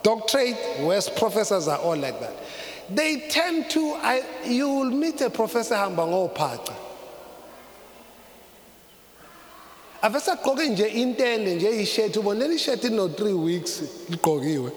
doctorate 0.03 0.57
whereas 0.81 1.09
professors 1.09 1.69
are 1.69 1.79
all 1.79 1.97
like 1.97 2.19
that. 2.21 2.33
They 2.91 3.29
tend 3.29 3.71
to 3.71 3.95
I, 4.03 4.23
you 4.45 4.69
will 4.69 4.91
meet 4.91 5.21
a 5.21 5.31
professor 5.31 5.77
hamba 5.77 6.03
ngophaca 6.03 6.75
avese 10.03 10.33
agqoke 10.33 10.69
nje 10.69 10.89
intende 10.89 11.55
nje 11.55 11.83
ishethi 11.83 12.19
ubonela 12.19 12.55
ishethi 12.55 12.87
ino 12.87 13.07
3 13.07 13.45
weeks 13.45 13.83
ligqokiwe 14.11 14.73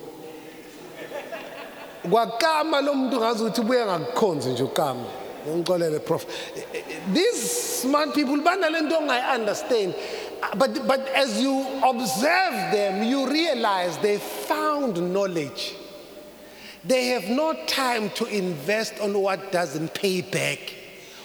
kwakama 2.09 2.81
lo 2.81 2.93
muntu 2.93 3.17
ngazi 3.17 3.43
ukuthi 3.43 3.61
ubuye 3.61 3.85
ngakukhonzi 3.85 4.49
nje 4.49 4.63
ukama. 4.63 5.05
Ngixolele 5.47 5.99
prof. 5.99 6.25
These 7.13 7.81
smart 7.81 8.13
people 8.13 8.37
banalento 8.37 8.97
ongayi-understand 8.97 9.93
but, 10.57 10.87
but 10.87 11.07
as 11.09 11.41
you 11.41 11.65
observe 11.83 12.71
them 12.71 13.03
you 13.03 13.29
realize 13.29 13.97
they 13.99 14.17
found 14.17 15.13
knowledge. 15.13 15.75
They 16.83 17.07
have 17.07 17.27
no 17.29 17.53
time 17.65 18.11
to 18.11 18.25
invest 18.25 18.99
on 18.99 19.17
what 19.19 19.51
doesn't 19.51 19.93
pay 19.93 20.21
back 20.21 20.59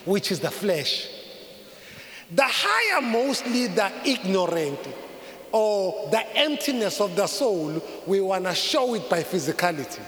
which 0.05 0.33
is 0.33 0.41
the 0.41 0.51
flesh. 0.51 1.09
The 2.33 2.47
higher 2.47 3.03
mostly 3.03 3.67
the 3.67 3.93
ignorant 4.05 4.79
or 5.53 6.11
the 6.11 6.37
emptiness 6.37 7.01
of 7.01 7.17
the 7.17 7.27
soul 7.27 7.83
we 8.07 8.21
want 8.21 8.45
to 8.45 8.55
show 8.55 8.95
it 8.95 9.11
by 9.11 9.23
physicality 9.23 10.01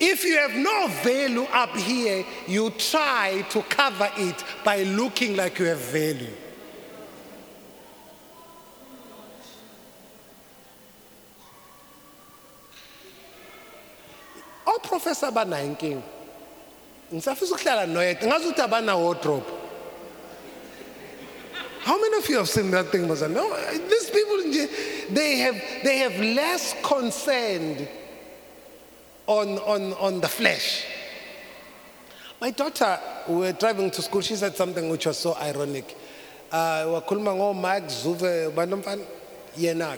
If 0.00 0.24
you 0.24 0.36
have 0.38 0.54
no 0.54 0.88
value 1.02 1.46
up 1.52 1.76
here, 1.76 2.24
you 2.46 2.70
try 2.70 3.44
to 3.50 3.62
cover 3.62 4.10
it 4.16 4.42
by 4.64 4.82
looking 4.82 5.36
like 5.36 5.58
you 5.58 5.66
have 5.66 5.78
value. 5.78 6.34
Oh, 14.66 14.78
oprofessor 14.82 15.30
banayo 15.30 15.66
inkinga 15.66 16.02
ngisafisa 17.12 17.54
ukuhlala 17.54 17.86
noyedwa 17.86 18.28
ngazi 18.28 18.46
ukuthi 18.46 18.62
abana 18.62 18.96
wardrobe 18.96 19.46
how 21.84 22.00
many 22.00 22.16
of 22.16 22.28
you 22.30 22.36
have 22.36 22.48
seen 22.48 22.70
that 22.70 22.90
thing 22.90 23.06
Baza? 23.06 23.28
no 23.28 23.54
these 23.88 24.10
people 24.10 24.38
they 25.10 25.36
have, 25.36 25.62
they 25.84 25.98
have 25.98 26.18
less 26.18 26.74
concerned 26.82 27.86
on, 29.26 29.58
on, 29.58 29.92
on 29.94 30.20
the 30.20 30.28
flesh. 30.28 30.84
My 32.40 32.50
daughter, 32.50 32.98
we 33.28 33.36
were 33.36 33.52
driving 33.52 33.90
to 33.90 34.02
school, 34.02 34.20
she 34.20 34.36
said 34.36 34.56
something 34.56 34.88
which 34.88 35.06
was 35.06 35.18
so 35.18 35.34
ironic. 35.36 35.96
Uh, 36.52 36.84
wakhuluma 37.00 37.34
ngoMark 37.34 37.84
Zuve 37.90 38.52
banomfana 38.52 39.04
yena 39.56 39.96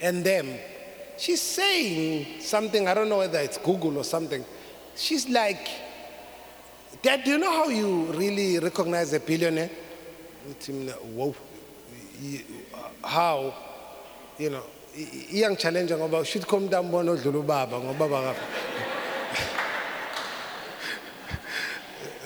and 0.00 0.24
them. 0.24 0.48
She's 1.18 1.42
saying 1.42 2.40
something, 2.40 2.88
I 2.88 2.94
don't 2.94 3.08
know 3.08 3.18
whether 3.18 3.38
it's 3.40 3.58
Google 3.58 3.98
or 3.98 4.04
something. 4.04 4.44
She's 4.96 5.28
like, 5.28 5.68
Dad, 7.02 7.24
do 7.24 7.32
you 7.32 7.38
know 7.38 7.52
how 7.52 7.68
you 7.68 8.04
really 8.12 8.58
recognize 8.58 9.12
a 9.12 9.20
billionaire? 9.20 9.70
Whoa. 11.14 11.34
How? 13.04 13.54
You 14.38 14.50
know, 14.50 14.62
i- 14.96 15.00
i- 15.02 15.26
iyangichallenja 15.38 15.96
ngoba 15.96 16.24
should 16.24 16.46
come 16.46 16.68
down 16.68 16.90
bona 16.90 17.12
odlula 17.12 17.38
ubaba 17.38 17.78
ngoba 17.80 18.08
baba 18.08 18.34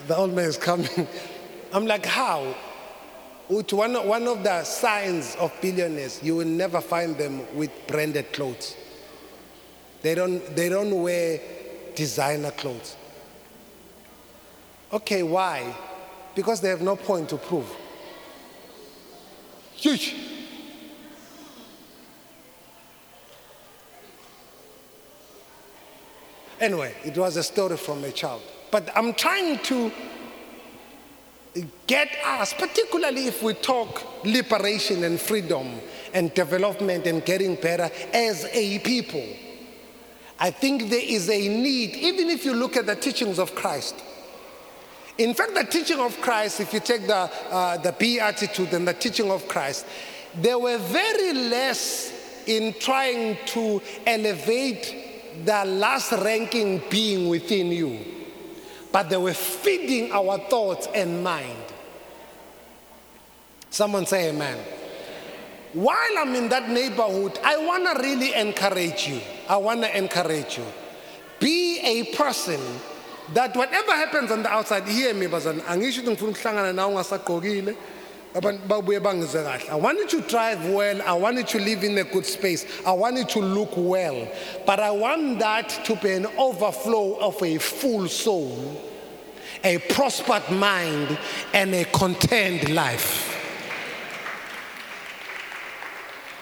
the 0.09 0.16
old 0.16 0.33
man 0.35 0.48
is 0.48 0.59
coming 0.59 1.07
i'm 1.72 1.87
like 1.87 2.07
how 2.07 2.55
Uthi 3.50 3.74
one, 3.77 3.94
of- 3.96 4.07
one 4.07 4.27
of 4.27 4.42
the 4.42 4.64
signs 4.64 5.37
of 5.37 5.53
billionaires 5.61 6.20
you 6.22 6.35
will 6.37 6.46
never 6.48 6.81
find 6.81 7.16
them 7.18 7.42
with 7.55 7.70
branded 7.87 8.33
clothes 8.33 8.74
they 10.03 10.14
don't 10.14 10.40
they 10.57 10.68
don't 10.68 11.03
wear 11.03 11.40
designer 11.94 12.50
clothes 12.53 12.96
okay 14.92 15.22
why 15.22 15.74
because 16.35 16.61
they 16.61 16.68
have 16.68 16.81
no 16.83 16.96
point 16.96 17.29
to 17.29 17.37
prove 17.37 17.66
huge 19.74 20.14
Anyway, 26.64 26.94
it 27.05 27.18
was 27.18 27.37
a 27.37 27.42
story 27.42 27.77
from 27.77 28.03
a 28.05 28.11
child. 28.11 28.40
But 28.70 28.90
I'm 28.96 29.12
trying 29.12 29.59
to 29.64 29.92
get 31.87 32.09
us, 32.24 32.55
particularly 32.55 33.27
if 33.27 33.42
we 33.42 33.53
talk 33.53 34.24
liberation 34.24 35.05
and 35.05 35.20
freedom 35.20 35.79
and 36.14 36.33
development 36.33 37.07
and 37.07 37.22
getting 37.22 37.57
better 37.57 37.90
as 38.14 38.46
a 38.50 38.79
people. 38.79 39.27
I 40.40 40.50
think 40.50 40.88
there 40.88 41.05
is 41.05 41.29
a 41.29 41.48
need, 41.48 41.96
even 41.96 42.31
if 42.31 42.46
you 42.46 42.55
look 42.55 42.79
at 42.79 42.87
the 42.87 42.96
teachings 42.96 43.38
of 43.38 43.55
Christ. 43.55 44.03
In 45.18 45.35
fact, 45.35 45.53
the 45.55 45.64
teaching 45.64 46.00
of 46.00 46.18
Christ, 46.22 46.61
if 46.61 46.72
you 46.72 46.81
take 46.81 47.07
the, 47.07 47.31
uh, 47.50 47.77
the 47.77 47.92
beatitude 47.92 48.72
and 48.72 48.88
the 48.88 48.94
teaching 48.94 49.31
of 49.31 49.46
Christ, 49.48 49.85
they 50.40 50.55
were 50.55 50.79
very 50.79 51.35
less 51.35 52.11
in 52.46 52.72
trying 52.81 53.37
to 53.48 53.83
elevate 54.07 55.03
the 55.44 55.64
last 55.64 56.12
ranking 56.12 56.83
being 56.90 57.29
within 57.29 57.68
you, 57.68 57.99
but 58.92 59.09
they 59.09 59.16
were 59.16 59.35
feeding 59.35 60.12
our 60.12 60.38
thoughts 60.38 60.88
and 60.94 61.25
mind. 61.25 61.59
Someone 63.70 64.07
say 64.07 64.29
amen. 64.31 64.59
While 65.73 65.97
I'm 66.18 66.35
in 66.37 66.49
that 66.51 66.68
neighborhood, 66.70 67.40
I 67.42 67.57
want 67.59 67.85
to 67.92 68.01
really 68.01 68.33
encourage 68.35 69.09
you. 69.09 69.20
I 69.49 69.57
want 69.57 69.83
to 69.83 69.97
encourage 69.99 70.59
you. 70.59 70.64
Be 71.40 71.81
a 71.81 72.14
person 72.14 72.61
that 73.33 73.57
whatever 73.57 73.92
happens 73.92 74.31
on 74.31 74.44
the 74.44 74.49
outside, 74.51 74.87
hear 74.87 75.12
me, 75.14 75.27
bazana. 75.27 75.61
Angisho 75.62 76.03
ngifuna 76.03 76.33
ukuhlangana 76.33 76.73
nawe. 76.73 77.75
I 78.37 79.77
want 79.77 79.99
you 79.99 80.09
to 80.09 80.20
drive 80.29 80.68
well. 80.68 81.01
I 81.03 81.12
want 81.12 81.37
you 81.37 81.44
to 81.44 81.61
live 81.61 81.85
in 81.85 81.97
a 81.99 82.05
good 82.05 82.27
space. 82.27 82.66
I 82.85 82.90
want 82.90 83.16
you 83.16 83.25
to 83.25 83.40
look 83.40 83.73
well. 83.77 84.29
But 84.66 84.81
I 84.81 84.90
want 84.90 85.38
that 85.38 85.68
to 85.85 85.94
be 85.94 86.11
an 86.12 86.27
overflow 86.37 87.16
of 87.20 87.40
a 87.42 87.59
full 87.59 88.09
soul, 88.09 88.83
a 89.62 89.79
prospered 89.79 90.51
mind, 90.51 91.16
and 91.53 91.73
a 91.75 91.85
content 91.85 92.70
life. 92.70 93.31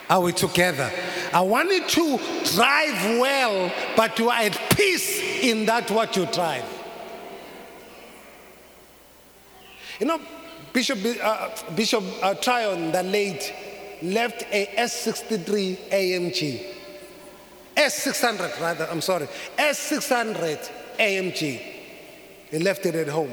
Are 0.09 0.21
we 0.21 0.33
together? 0.33 0.91
I 1.33 1.43
want 1.43 1.71
you 1.71 1.87
to 1.87 2.19
drive 2.55 3.19
well, 3.19 3.71
but 3.97 4.19
you 4.19 4.31
are 4.31 4.41
at 4.41 4.59
peace 4.77 5.21
in 5.43 5.67
that 5.67 5.91
what 5.91 6.17
you 6.17 6.25
drive. 6.27 6.65
You 10.01 10.07
know, 10.07 10.21
Bishop, 10.73 10.99
uh, 11.23 11.51
Bishop 11.75 12.05
uh, 12.23 12.35
Tryon, 12.35 12.93
the 12.93 13.03
late, 13.03 13.53
left 14.03 14.43
a 14.51 14.67
S63 14.77 15.77
AMG. 15.91 16.67
S600, 17.77 18.61
rather, 18.61 18.89
I'm 18.91 19.01
sorry. 19.01 19.29
S600 19.59 20.71
AMG. 20.99 21.61
He 22.51 22.59
left 22.59 22.87
it 22.87 22.95
at 22.95 23.09
home. 23.09 23.33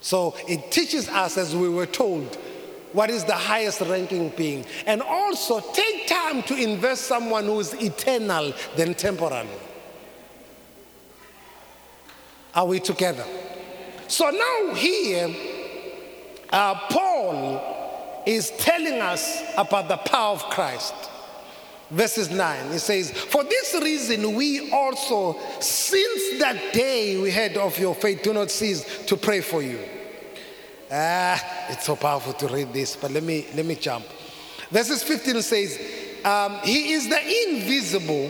So 0.00 0.34
it 0.48 0.70
teaches 0.70 1.08
us, 1.08 1.36
as 1.36 1.54
we 1.54 1.68
were 1.68 1.86
told, 1.86 2.36
what 2.92 3.10
is 3.10 3.24
the 3.24 3.34
highest 3.34 3.80
ranking 3.82 4.30
being. 4.30 4.64
And 4.86 5.02
also 5.02 5.60
take 5.72 6.08
time 6.08 6.42
to 6.44 6.56
invest 6.56 7.02
someone 7.02 7.44
who 7.44 7.60
is 7.60 7.74
eternal 7.74 8.52
than 8.76 8.94
temporal. 8.94 9.46
Are 12.54 12.66
we 12.66 12.80
together? 12.80 13.24
So 14.10 14.28
now 14.28 14.74
here, 14.74 15.32
uh, 16.52 16.74
Paul 16.90 18.22
is 18.26 18.50
telling 18.58 19.00
us 19.00 19.40
about 19.56 19.86
the 19.86 19.98
power 19.98 20.32
of 20.32 20.42
Christ. 20.50 20.92
Verses 21.90 22.28
9, 22.28 22.72
he 22.72 22.78
says, 22.78 23.12
For 23.12 23.44
this 23.44 23.72
reason, 23.80 24.34
we 24.34 24.72
also, 24.72 25.38
since 25.60 26.40
that 26.40 26.72
day 26.72 27.22
we 27.22 27.30
heard 27.30 27.56
of 27.56 27.78
your 27.78 27.94
faith, 27.94 28.24
do 28.24 28.32
not 28.32 28.50
cease 28.50 29.06
to 29.06 29.16
pray 29.16 29.40
for 29.40 29.62
you. 29.62 29.78
Ah, 30.90 31.68
it's 31.68 31.86
so 31.86 31.94
powerful 31.94 32.32
to 32.32 32.48
read 32.48 32.72
this, 32.72 32.96
but 32.96 33.12
let 33.12 33.22
me 33.22 33.46
let 33.54 33.64
me 33.64 33.76
jump. 33.76 34.04
Verses 34.72 35.04
15 35.04 35.40
says, 35.40 35.78
um, 36.24 36.58
He 36.64 36.94
is 36.94 37.08
the 37.08 37.48
invisible 37.48 38.28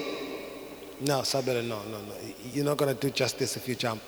No, 1.01 1.21
Sabela, 1.23 1.66
no, 1.66 1.83
no, 1.85 1.99
no. 1.99 2.14
You're 2.53 2.65
not 2.65 2.77
going 2.77 2.95
to 2.95 3.01
do 3.01 3.11
justice 3.11 3.57
if 3.57 3.69
you 3.69 3.75
jump. 3.75 4.03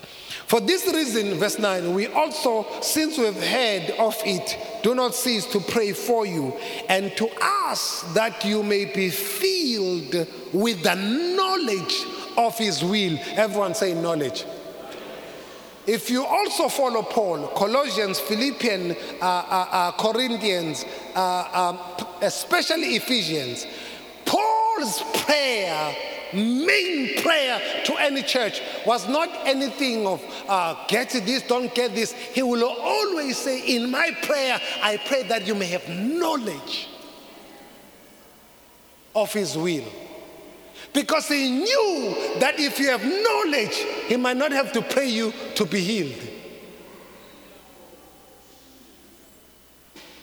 For 0.46 0.60
this 0.60 0.86
reason, 0.92 1.38
verse 1.38 1.58
9, 1.58 1.94
we 1.94 2.08
also, 2.08 2.66
since 2.80 3.18
we've 3.18 3.34
heard 3.42 3.90
of 3.98 4.16
it, 4.24 4.56
do 4.82 4.94
not 4.94 5.14
cease 5.14 5.46
to 5.52 5.60
pray 5.60 5.92
for 5.92 6.26
you 6.26 6.52
and 6.88 7.16
to 7.16 7.28
ask 7.40 8.12
that 8.14 8.44
you 8.44 8.62
may 8.62 8.86
be 8.86 9.10
filled 9.10 10.26
with 10.52 10.82
the 10.82 10.94
knowledge 10.94 12.04
of 12.36 12.58
his 12.58 12.82
will. 12.82 13.18
Everyone 13.36 13.74
say 13.74 13.94
knowledge. 13.94 14.44
If 15.86 16.10
you 16.10 16.24
also 16.24 16.68
follow 16.68 17.02
Paul, 17.02 17.48
Colossians, 17.48 18.20
Philippians, 18.20 18.96
uh, 19.20 19.24
uh, 19.24 19.68
uh, 19.70 19.92
Corinthians, 19.92 20.84
uh, 21.14 21.74
um, 21.74 22.06
especially 22.22 22.94
Ephesians, 22.94 23.66
Paul's 24.24 25.02
prayer, 25.24 25.96
main 26.34 27.20
prayer 27.22 27.60
to 27.84 27.96
any 27.96 28.22
church, 28.22 28.60
was 28.86 29.08
not 29.08 29.28
anything 29.46 30.06
of 30.06 30.22
uh, 30.48 30.86
get 30.88 31.10
this, 31.10 31.42
don't 31.42 31.74
get 31.74 31.94
this. 31.94 32.12
He 32.12 32.42
will 32.42 32.64
always 32.64 33.36
say, 33.36 33.76
In 33.76 33.90
my 33.90 34.10
prayer, 34.22 34.60
I 34.82 34.98
pray 35.06 35.24
that 35.24 35.46
you 35.46 35.54
may 35.54 35.66
have 35.66 35.88
knowledge 35.88 36.88
of 39.14 39.32
his 39.32 39.56
will. 39.56 39.84
Because 40.92 41.28
he 41.28 41.50
knew 41.50 42.14
that 42.38 42.58
if 42.58 42.78
you 42.78 42.90
have 42.90 43.04
knowledge, 43.04 43.76
he 44.06 44.16
might 44.16 44.36
not 44.36 44.52
have 44.52 44.72
to 44.72 44.82
pray 44.82 45.08
you 45.08 45.32
to 45.54 45.64
be 45.64 45.80
healed. 45.80 46.28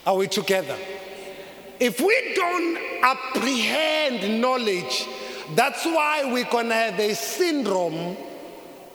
Are 0.06 0.16
we 0.16 0.28
together? 0.28 0.76
If 1.78 2.00
we 2.00 2.34
don't 2.34 2.78
apprehend 3.02 4.40
knowledge, 4.40 5.06
that's 5.54 5.84
why 5.84 6.30
going 6.44 6.68
to 6.68 6.74
have 6.74 6.98
a 6.98 7.14
syndrome 7.14 8.16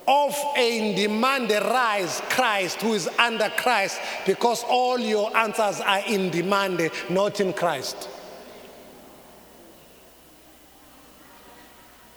of 0.07 0.35
a 0.55 0.95
demand 0.95 1.49
rise 1.49 2.21
Christ 2.29 2.81
who 2.81 2.93
is 2.93 3.07
under 3.19 3.49
Christ 3.49 3.99
because 4.25 4.63
all 4.63 4.99
your 4.99 5.35
answers 5.35 5.81
are 5.81 6.01
in 6.07 6.29
demand, 6.29 6.91
not 7.09 7.39
in 7.39 7.53
Christ. 7.53 8.09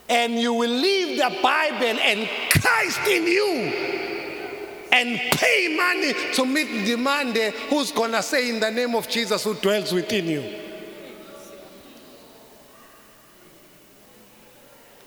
and 0.08 0.34
you 0.40 0.54
will 0.54 0.70
leave 0.70 1.18
the 1.18 1.38
Bible 1.42 1.98
and 2.00 2.28
Christ 2.50 3.00
in 3.06 3.26
you 3.26 3.52
and 4.90 5.18
pay 5.32 5.76
money 5.76 6.14
to 6.32 6.46
meet 6.46 6.86
there 7.34 7.50
who's 7.50 7.92
to 8.12 8.22
say 8.22 8.48
in 8.48 8.58
the 8.58 8.70
name 8.70 8.94
of 8.94 9.08
Jesus 9.08 9.44
who 9.44 9.54
dwells 9.54 9.92
within 9.92 10.26
you. 10.26 10.67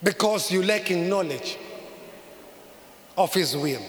Because 0.03 0.51
you're 0.51 0.65
lacking 0.65 1.07
knowledge 1.07 1.57
of 3.17 3.33
his 3.33 3.55
will. 3.55 3.81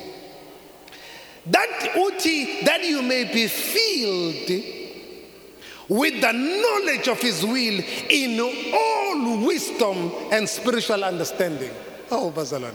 That 1.46 1.92
uti 1.96 2.62
that 2.64 2.84
you 2.84 3.02
may 3.02 3.24
be 3.24 3.48
filled 3.48 4.62
with 5.88 6.20
the 6.20 6.32
knowledge 6.32 7.08
of 7.08 7.20
his 7.20 7.44
will 7.44 7.82
in 8.10 8.40
all 8.40 9.46
wisdom 9.46 10.12
and 10.30 10.48
spiritual 10.48 11.02
understanding. 11.02 11.70
Oh, 12.10 12.32
Bazalane. 12.34 12.74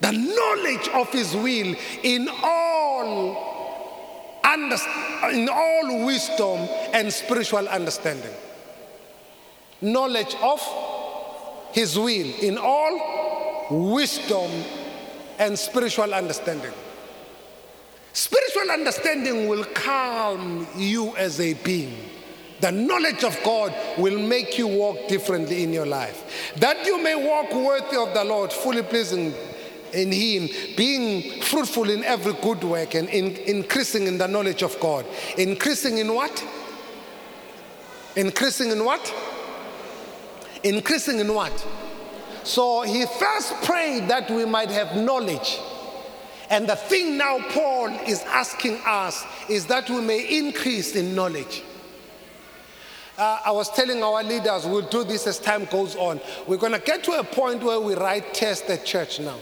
The 0.00 0.12
knowledge 0.12 0.88
of 0.94 1.12
his 1.12 1.34
will 1.34 1.74
in 2.02 2.28
all, 2.42 3.74
in 5.32 5.48
all 5.48 6.06
wisdom 6.06 6.68
and 6.92 7.12
spiritual 7.12 7.66
understanding. 7.68 8.34
Knowledge 9.80 10.36
of 10.42 10.60
his 11.72 11.98
will 11.98 12.26
in 12.40 12.58
all 12.58 13.66
wisdom 13.70 14.50
and 15.38 15.58
spiritual 15.58 16.12
understanding. 16.14 16.72
Spiritual 18.12 18.70
understanding 18.70 19.48
will 19.48 19.64
calm 19.64 20.66
you 20.76 21.14
as 21.16 21.40
a 21.40 21.54
being. 21.54 21.96
The 22.60 22.72
knowledge 22.72 23.22
of 23.22 23.38
God 23.44 23.72
will 23.98 24.18
make 24.18 24.58
you 24.58 24.66
walk 24.66 25.06
differently 25.06 25.62
in 25.62 25.72
your 25.72 25.86
life. 25.86 26.52
That 26.56 26.84
you 26.84 27.00
may 27.00 27.14
walk 27.14 27.54
worthy 27.54 27.96
of 27.96 28.12
the 28.14 28.24
Lord, 28.24 28.52
fully 28.52 28.82
pleasing 28.82 29.32
in 29.92 30.10
Him, 30.10 30.48
being 30.76 31.40
fruitful 31.42 31.88
in 31.88 32.02
every 32.02 32.32
good 32.42 32.64
work 32.64 32.94
and 32.94 33.08
in, 33.10 33.36
increasing 33.36 34.08
in 34.08 34.18
the 34.18 34.26
knowledge 34.26 34.62
of 34.62 34.78
God. 34.80 35.06
Increasing 35.36 35.98
in 35.98 36.12
what? 36.12 36.44
Increasing 38.16 38.70
in 38.70 38.84
what? 38.84 39.14
Increasing 40.62 41.20
in 41.20 41.32
what? 41.32 41.66
So 42.44 42.82
he 42.82 43.04
first 43.04 43.54
prayed 43.62 44.08
that 44.08 44.30
we 44.30 44.44
might 44.44 44.70
have 44.70 44.96
knowledge. 44.96 45.58
And 46.50 46.66
the 46.66 46.76
thing 46.76 47.18
now 47.18 47.38
Paul 47.50 47.88
is 48.06 48.22
asking 48.22 48.80
us 48.86 49.24
is 49.48 49.66
that 49.66 49.90
we 49.90 50.00
may 50.00 50.38
increase 50.38 50.96
in 50.96 51.14
knowledge. 51.14 51.62
Uh, 53.18 53.40
I 53.44 53.50
was 53.50 53.68
telling 53.70 54.02
our 54.02 54.22
leaders 54.22 54.64
we'll 54.64 54.88
do 54.88 55.04
this 55.04 55.26
as 55.26 55.38
time 55.38 55.66
goes 55.66 55.96
on. 55.96 56.20
We're 56.46 56.56
going 56.56 56.72
to 56.72 56.78
get 56.78 57.04
to 57.04 57.18
a 57.18 57.24
point 57.24 57.62
where 57.62 57.80
we 57.80 57.94
write 57.94 58.32
tests 58.32 58.70
at 58.70 58.86
church 58.86 59.20
now. 59.20 59.36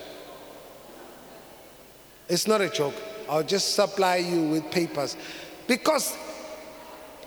It's 2.29 2.49
not 2.49 2.61
a 2.61 2.69
joke. 2.69 2.95
I'll 3.29 3.45
just 3.45 3.75
supply 3.75 4.17
you 4.17 4.49
with 4.49 4.71
papers. 4.71 5.17
Because 5.67 6.17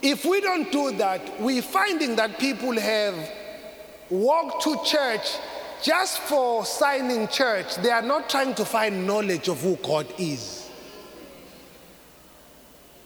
if 0.02 0.26
we 0.26 0.42
don't 0.42 0.72
do 0.72 0.92
that, 0.98 1.40
we're 1.40 1.62
finding 1.62 2.16
that 2.18 2.40
people 2.40 2.74
have 2.74 3.16
walked 4.10 4.64
to 4.64 4.78
church 4.86 5.38
just 5.82 6.20
for 6.20 6.66
signing 6.66 7.28
church. 7.28 7.76
They 7.78 7.92
are 7.92 8.02
not 8.02 8.30
trying 8.30 8.56
to 8.56 8.66
find 8.66 9.08
knowledge 9.08 9.48
of 9.48 9.62
who 9.62 9.76
God 9.78 10.08
is. 10.18 10.60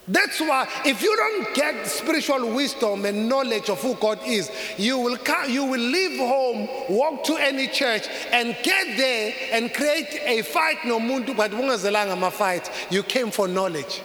That's 0.05 0.41
why 0.41 0.67
if 0.83 1.01
you 1.01 1.15
don't 1.15 1.55
get 1.55 1.87
spiritual 1.87 2.53
wisdom 2.53 3.05
and 3.05 3.29
knowledge 3.29 3.69
of 3.69 3.81
who 3.81 3.95
God 3.95 4.19
is, 4.25 4.51
you 4.77 4.97
will 4.97 5.15
come, 5.15 5.49
you 5.49 5.63
will 5.63 5.79
leave 5.79 6.19
home, 6.19 6.67
walk 6.89 7.23
to 7.25 7.35
any 7.35 7.67
church, 7.67 8.07
and 8.31 8.55
get 8.63 8.97
there 8.97 9.33
and 9.53 9.73
create 9.73 10.19
a 10.25 10.41
fight 10.41 10.83
no 10.83 10.99
muntu 10.99 11.35
but 11.37 12.33
fight. 12.33 12.69
You 12.89 13.01
came 13.03 13.31
for 13.31 13.47
knowledge. 13.47 14.01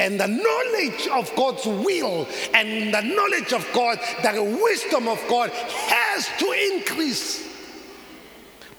And 0.00 0.18
the 0.18 0.26
knowledge 0.26 1.08
of 1.08 1.36
God's 1.36 1.66
will 1.66 2.26
and 2.54 2.94
the 2.94 3.02
knowledge 3.02 3.52
of 3.52 3.68
God, 3.74 3.98
the 4.22 4.42
wisdom 4.42 5.08
of 5.08 5.22
God 5.28 5.50
has 5.50 6.26
to 6.38 6.74
increase. 6.74 7.46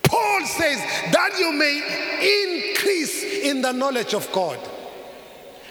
Paul 0.02 0.46
says 0.48 0.80
that 1.14 1.38
you 1.40 1.54
may 1.54 2.70
increase 2.72 3.24
in 3.44 3.62
the 3.62 3.72
knowledge 3.72 4.16
of 4.16 4.32
God 4.32 4.58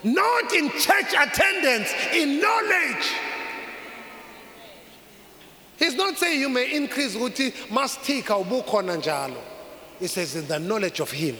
not 0.04 0.52
in 0.54 0.70
church 0.70 1.12
attendance, 1.18 1.92
in 2.14 2.40
knowledge. 2.40 3.12
He's 5.76 5.94
not 5.94 6.16
saying 6.16 6.40
you 6.40 6.48
may 6.48 6.74
increase 6.76 7.16
ukuthi 7.16 7.52
mastika 7.70 8.36
ubukhona 8.36 8.96
njalo. 9.02 9.42
He 9.98 10.06
says 10.06 10.36
in 10.36 10.46
the 10.46 10.58
knowledge 10.58 11.00
of 11.00 11.10
him. 11.10 11.36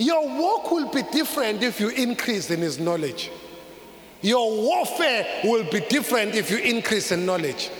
Your 0.00 0.26
walk 0.26 0.70
will 0.70 0.88
be 0.88 1.02
different 1.12 1.62
if 1.62 1.78
you 1.78 1.90
increase 1.90 2.50
in 2.50 2.60
his 2.60 2.78
knowledge. 2.78 3.30
Your 4.22 4.50
warfare 4.50 5.26
will 5.44 5.64
be 5.70 5.80
different 5.80 6.34
if 6.34 6.50
you 6.50 6.56
increase 6.56 7.12
in 7.12 7.26
knowledge. 7.26 7.70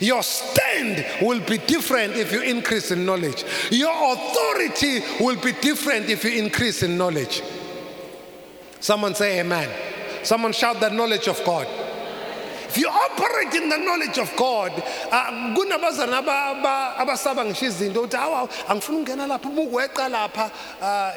Your 0.00 0.24
stand 0.24 1.06
will 1.22 1.38
be 1.38 1.58
different 1.58 2.16
if 2.16 2.32
you 2.32 2.40
increase 2.40 2.90
in 2.90 3.06
knowledge. 3.06 3.44
Your 3.70 3.94
authority 4.14 4.98
will 5.20 5.40
be 5.40 5.52
different 5.52 6.10
if 6.10 6.24
you 6.24 6.32
increase 6.42 6.82
in 6.82 6.98
knowledge. 6.98 7.40
Someone 8.80 9.14
say 9.14 9.38
amen. 9.38 9.70
Someone 10.24 10.52
shout 10.52 10.80
the 10.80 10.90
knowledge 10.90 11.28
of 11.28 11.40
God. 11.44 11.68
If 12.74 12.78
you 12.78 12.88
operate 12.88 13.54
in 13.54 13.68
the 13.68 13.76
knowledge 13.76 14.18
of 14.18 14.34
God, 14.36 14.72
uh, 20.82 21.12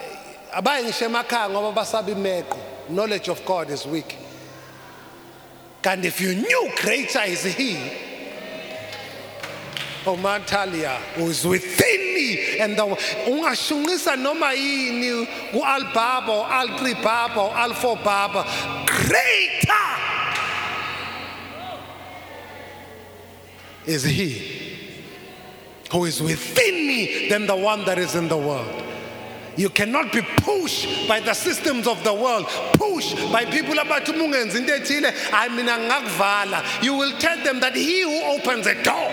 abaye 0.57 0.83
ngisho 0.83 1.05
emakhaya 1.05 1.49
ngoba 1.49 1.71
basaba 1.71 2.11
imeqo 2.11 2.57
knowledge 2.89 3.29
of 3.29 3.45
God 3.45 3.69
is 3.69 3.85
weak. 3.85 4.17
And 5.87 6.03
if 6.03 6.19
you 6.19 6.35
knew 6.35 6.71
greater 6.81 7.21
is 7.21 7.43
he 7.43 7.77
oh, 10.05 10.17
omatalia 10.17 10.97
who's 11.15 11.47
within 11.47 12.13
me 12.13 12.59
and 12.59 12.75
the 12.75 12.83
ungashunqisa 12.83 14.19
noma 14.21 14.47
yini 14.47 15.25
ku-albaba 15.53 16.49
al-3 16.49 17.01
baba 17.01 17.55
al-4 17.55 18.03
baba 18.03 18.43
greater 18.85 19.87
is 23.85 24.03
he 24.03 24.87
who 25.89 26.03
is 26.03 26.21
within 26.21 26.85
me 26.85 27.29
than 27.29 27.47
the 27.47 27.55
one 27.55 27.85
that 27.85 27.97
is 27.97 28.13
in 28.15 28.27
the 28.27 28.37
world 28.37 28.83
You 29.57 29.69
cannot 29.69 30.13
be 30.13 30.21
pushed 30.21 31.07
by 31.07 31.19
the 31.19 31.33
systems 31.33 31.87
of 31.87 32.03
the 32.03 32.13
world, 32.13 32.45
pushed 32.73 33.15
by 33.31 33.45
people 33.45 33.73
abathi 33.75 34.09
uma 34.09 34.25
ungenza 34.25 34.55
into 34.55 34.71
ethile, 34.71 35.11
hayi 35.31 35.55
mina 35.55 35.71
ngakuvala. 35.71 36.83
You 36.83 36.93
will 36.95 37.17
tell 37.17 37.43
them 37.43 37.59
that 37.59 37.75
he 37.75 38.03
who 38.03 38.21
opens 38.23 38.67
a 38.67 38.81
door 38.83 39.11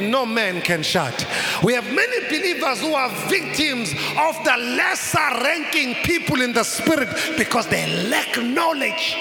no 0.00 0.24
man 0.24 0.60
can 0.60 0.82
shut. 0.82 1.26
We 1.62 1.74
have 1.74 1.84
many 1.92 2.20
believers 2.28 2.80
who 2.80 2.94
are 2.94 3.10
victims 3.28 3.90
of 4.16 4.36
the 4.44 4.56
lesser 4.56 5.18
ranking 5.18 5.94
people 6.04 6.40
in 6.40 6.52
the 6.52 6.62
spirit 6.62 7.08
because 7.36 7.66
they 7.66 8.08
lack 8.08 8.40
knowledge. 8.40 9.16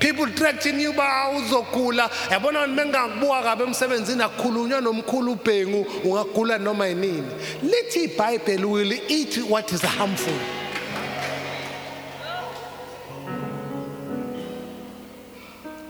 People 0.00 0.26
threaten 0.28 0.80
you 0.80 0.92
ba 0.92 1.30
uzogula 1.36 2.10
yabona 2.30 2.66
mengakubuka 2.66 3.42
kabe 3.42 3.64
emsebenzini 3.64 4.22
akukhulunywa 4.22 4.80
nomkhulu 4.80 5.32
ubhengu 5.32 5.86
ungagula 6.04 6.58
noma 6.58 6.86
yinini 6.86 7.28
lithi 7.62 8.04
iBhayibheli 8.04 8.64
will 8.64 8.92
eat 9.08 9.36
what 9.48 9.70
is 9.72 9.82
harmful 9.82 10.32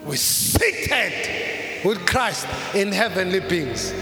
we 0.04 0.16
seated 0.16 1.12
with 1.84 2.04
Christ 2.04 2.46
in 2.74 2.90
heavenly 2.92 3.40
beings. 3.40 3.94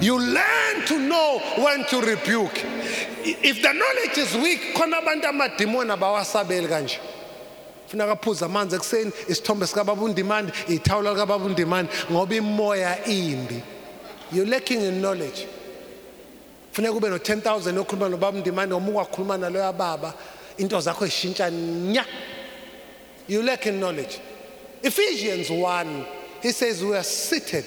You 0.00 0.18
learn 0.18 0.86
to 0.86 0.98
know 0.98 1.40
when 1.58 1.84
to 1.86 2.00
rebuke. 2.00 2.60
If 3.24 3.62
the 3.62 3.72
knowledge 3.72 4.18
is 4.18 4.34
weak, 4.34 4.74
khona 4.74 5.00
abantu 5.00 5.28
amadimoni 5.30 5.96
abawasabeli 5.96 6.68
kanje. 6.68 6.98
Funeka 7.88 8.12
aphuza 8.12 8.46
amanzi 8.46 8.76
ekuseni 8.76 9.12
isithombe 9.28 9.66
sikababa 9.66 10.02
undimandi 10.02 10.52
ithawula 10.68 11.12
likababa 11.12 11.44
undimandi 11.44 11.92
ngoba 12.10 12.34
imoya 12.34 13.04
imbi. 13.04 13.62
You're 14.32 14.46
lacking 14.46 14.82
in 14.82 15.00
knowledge. 15.00 15.46
Funeka 16.72 16.96
ube 16.96 17.10
no 17.10 17.18
10000 17.18 17.78
okhuluma 17.78 18.08
nobaba 18.08 18.38
undimandi 18.38 18.74
ngoba 18.74 18.90
ungakhuluma 18.90 19.38
naloya 19.38 19.72
baba 19.72 20.14
into 20.58 20.76
zakho 20.76 21.06
zishintsha 21.06 21.50
nya. 21.50 22.04
You 23.26 23.42
lack 23.42 23.66
in 23.66 23.80
knowledge. 23.80 24.20
Ephesians 24.82 25.48
1, 25.50 26.06
he 26.42 26.52
says, 26.52 26.84
We 26.84 26.94
are 26.94 27.02
seated. 27.02 27.64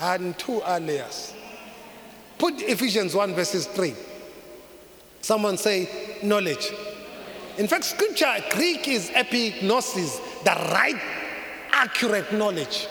And 0.00 0.38
two 0.38 0.62
alias. 0.64 1.34
Put 2.38 2.62
Ephesians 2.62 3.14
1, 3.16 3.34
verses 3.34 3.66
3. 3.66 3.92
Someone 5.20 5.56
say, 5.58 5.88
knowledge. 6.22 6.72
In 7.58 7.66
fact, 7.66 7.84
scripture, 7.84 8.32
Greek 8.50 8.86
is 8.86 9.10
epignosis, 9.10 10.44
the 10.44 10.50
right, 10.72 11.00
accurate 11.72 12.32
knowledge. 12.32 12.86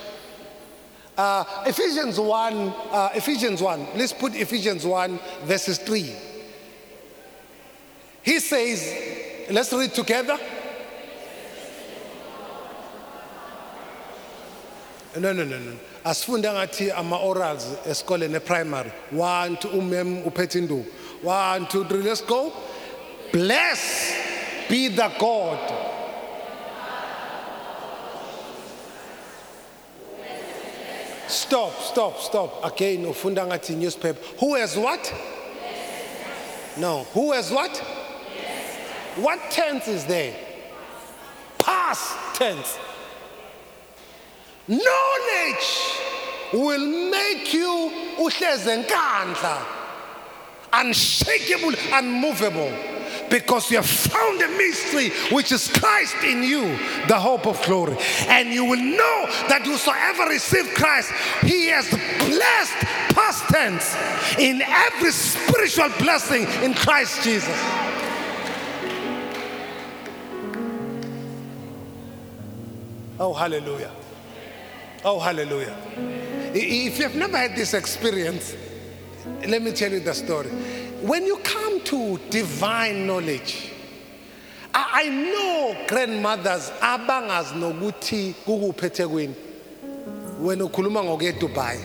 Uh, 1.18 1.44
Ephesians 1.66 2.20
1, 2.20 2.56
uh, 2.92 3.10
Ephesians 3.16 3.62
1, 3.62 3.88
let's 3.96 4.12
put 4.14 4.36
Ephesians 4.36 4.86
1, 4.86 5.20
verses 5.46 5.78
3. 5.80 6.14
He 8.24 8.40
says, 8.40 9.48
let's 9.50 9.72
read 9.72 9.94
together. 9.94 10.38
no 15.20 15.34
no 15.34 15.44
no 15.44 15.58
no 15.58 15.72
asifunde 16.04 16.54
ngathi 16.54 16.92
ama-orals 16.92 17.66
esikoleni 17.90 18.36
eprimary 18.36 18.92
one 19.12 19.58
two 19.58 19.68
umem 19.70 20.24
uphethe 20.28 20.60
induku 20.60 20.86
one 21.24 21.66
two 21.66 21.84
three 21.86 22.04
let's 22.04 22.22
go 22.22 22.54
bless 23.32 24.14
be 24.78 24.88
the 24.90 25.12
god. 25.18 25.60
Stop 31.28 31.74
stop 31.82 32.20
stop. 32.20 32.64
Again 32.64 33.06
ufunda 33.06 33.48
ngathi 33.48 33.76
newspaper. 33.76 34.20
Who 34.40 34.54
has 34.54 34.78
what? 34.78 35.14
No. 36.78 37.06
Who 37.16 37.32
has 37.32 37.52
what? 37.52 37.76
What 39.16 39.40
tense 39.50 39.88
is 39.88 40.06
there? 40.06 40.36
Past 41.58 42.16
tense. 42.36 42.78
Knowledge 44.68 45.68
will 46.54 47.10
make 47.10 47.52
you 47.52 47.92
uhleze 48.20 48.86
unshakable 50.72 51.74
unmovable 51.94 52.97
because 53.30 53.70
you 53.70 53.78
have 53.78 53.86
found 53.86 54.42
a 54.42 54.48
mystery 54.50 55.10
which 55.32 55.52
is 55.52 55.68
Christ 55.68 56.16
in 56.24 56.44
you, 56.44 56.78
the 57.08 57.20
hope 57.20 57.46
of 57.46 57.62
glory. 57.66 57.98
And 58.28 58.50
you 58.50 58.66
will 58.66 58.82
know 58.82 59.26
that 59.50 59.62
whosoever 59.64 60.30
receive 60.30 60.74
Christ, 60.74 61.12
he 61.42 61.68
has 61.68 61.90
blessed 61.90 62.78
past 63.14 63.44
tense 63.50 63.96
in 64.38 64.62
every 64.62 65.12
spiritual 65.12 65.90
blessing 66.00 66.44
in 66.64 66.74
Christ 66.74 67.24
Jesus. 67.24 67.58
Oh, 73.20 73.34
hallelujah. 73.34 73.92
Oh, 75.04 75.20
hallelujah. 75.20 75.76
If 76.54 77.00
you've 77.00 77.16
never 77.16 77.38
had 77.38 77.56
this 77.56 77.74
experience, 77.74 78.56
let 79.48 79.62
me 79.62 79.72
tell 79.72 79.92
you 79.92 80.00
the 80.00 80.14
story. 80.14 80.50
When 81.02 81.26
you 81.26 81.38
come 81.38 81.82
to 81.82 82.20
divine 82.30 83.06
knowledge, 83.06 83.72
I, 84.74 85.10
know 85.10 85.76
grandmothers 85.88 86.72
abangazi 86.82 87.56
nokuthi 87.56 88.36
kukuphethe 88.46 89.08
kwini 89.08 89.36
wena 90.42 90.66
ukhuluma 90.66 91.04
ngokuya 91.04 91.30
eDubai. 91.30 91.80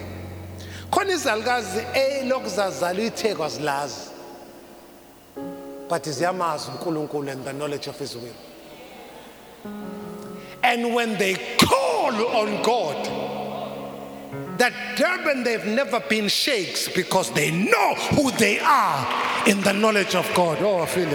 Khona 0.91 1.13
izalukazi 1.13 1.79
elokhu 1.95 2.47
eh, 2.47 2.53
zazalwa 2.57 3.05
ithekwa 3.05 3.49
zilazi. 3.49 4.11
But 5.89 6.05
ziyamazi 6.09 6.71
uNkulunkulu 6.71 7.31
and 7.31 7.45
the 7.45 7.53
knowledge 7.53 7.89
of 7.89 7.99
his 7.99 8.17
will. 8.17 8.35
And 10.63 10.95
when 10.95 11.19
they 11.19 11.35
call 11.59 12.15
on 12.37 12.63
God, 12.63 13.22
that 14.63 14.97
Durban 14.97 15.43
they've 15.43 15.67
never 15.67 15.99
been 15.99 16.29
shakes 16.29 16.89
because 16.89 17.33
they 17.33 17.51
know 17.51 17.95
who 18.15 18.31
they 18.31 18.61
are 18.61 19.49
in 19.49 19.61
the 19.63 19.73
knowledge 19.73 20.15
of 20.15 20.33
God. 20.37 20.59
Oh, 20.61 20.85
him. 20.85 21.09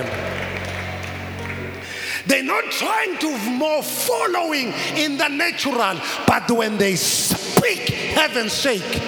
They're 2.25 2.43
not 2.43 2.65
trying 2.71 3.17
to 3.19 3.37
more 3.51 3.81
following 3.81 4.73
in 4.97 5.17
the 5.17 5.29
natural, 5.29 5.97
but 6.27 6.51
when 6.51 6.77
they 6.77 6.97
speak, 6.97 7.87
heaven 7.87 8.49
shake 8.49 9.01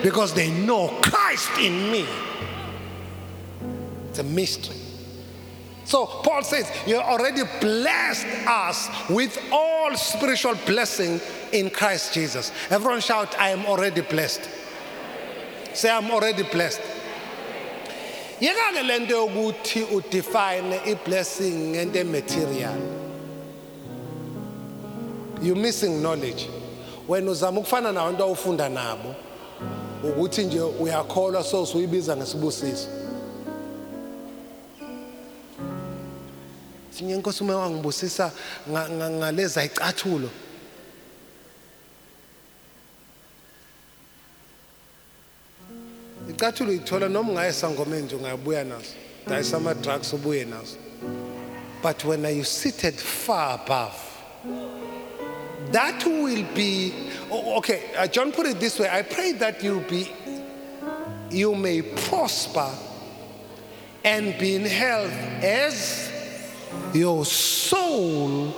because 0.00 0.32
they 0.32 0.52
know 0.52 1.00
Christ 1.02 1.50
in 1.58 1.90
me. 1.90 2.06
It's 4.10 4.20
a 4.20 4.22
mystery. 4.22 4.91
So 5.84 6.06
Paul 6.06 6.42
says, 6.42 6.70
You 6.86 6.96
already 6.96 7.42
blessed 7.60 8.26
us 8.46 8.88
with 9.10 9.38
all 9.50 9.94
spiritual 9.96 10.54
blessing 10.66 11.20
in 11.52 11.70
Christ 11.70 12.14
Jesus. 12.14 12.52
Everyone 12.70 13.00
shout, 13.00 13.36
I 13.38 13.50
am 13.50 13.66
already 13.66 14.00
blessed. 14.02 14.48
Say, 15.74 15.90
I'm 15.90 16.10
already 16.10 16.44
blessed. 16.44 16.80
yeka-ke 18.42 18.82
le 18.82 18.98
nto 18.98 19.14
yokuthi 19.16 19.82
udefine 19.82 20.80
i-blessing 20.86 21.52
ngento 21.72 21.98
ematerial 21.98 22.74
you 25.42 25.54
missing 25.54 26.00
knowledge 26.00 26.48
wena 27.08 27.30
uzama 27.30 27.60
ukufana 27.60 27.92
nabantu 27.92 28.22
awufunda 28.22 28.68
nabo 28.68 29.14
ukuthi 30.04 30.44
nje 30.44 30.60
uyakholwa 30.60 31.44
so 31.44 31.62
usuyibiza 31.62 32.16
ngesibusiso 32.16 32.88
sinye 36.94 37.14
inkosi 37.14 37.42
uma 37.42 37.56
wangibusisa 37.56 38.32
ngaleza 39.18 39.64
icathulo. 39.64 40.30
Icathulo 46.28 46.72
ithola 46.72 47.08
noma 47.08 47.32
ungaye 47.32 47.52
sangomeni 47.52 48.02
nje 48.02 48.16
ungabuya 48.16 48.64
nazo 48.64 48.94
dayisa 49.28 49.56
ama-drugs 49.56 50.12
ubuye 50.12 50.44
nazo 50.44 50.76
but 51.82 52.04
when 52.04 52.24
you 52.36 52.44
seated 52.44 52.94
far 52.94 53.54
above 53.54 53.96
that 55.72 56.04
will 56.06 56.44
be 56.54 56.92
okay 57.30 57.82
uh, 57.98 58.06
john 58.06 58.30
put 58.32 58.46
it 58.46 58.60
this 58.60 58.78
way 58.78 58.88
i 58.88 59.02
pray 59.02 59.32
that 59.32 59.62
you 59.64 59.80
be 59.90 60.08
you 61.30 61.54
may 61.54 61.82
prosper 61.82 62.70
and 64.04 64.38
be 64.38 64.54
in 64.54 64.64
health 64.64 65.12
as 65.42 66.08
your 66.92 67.24
soul 67.24 68.54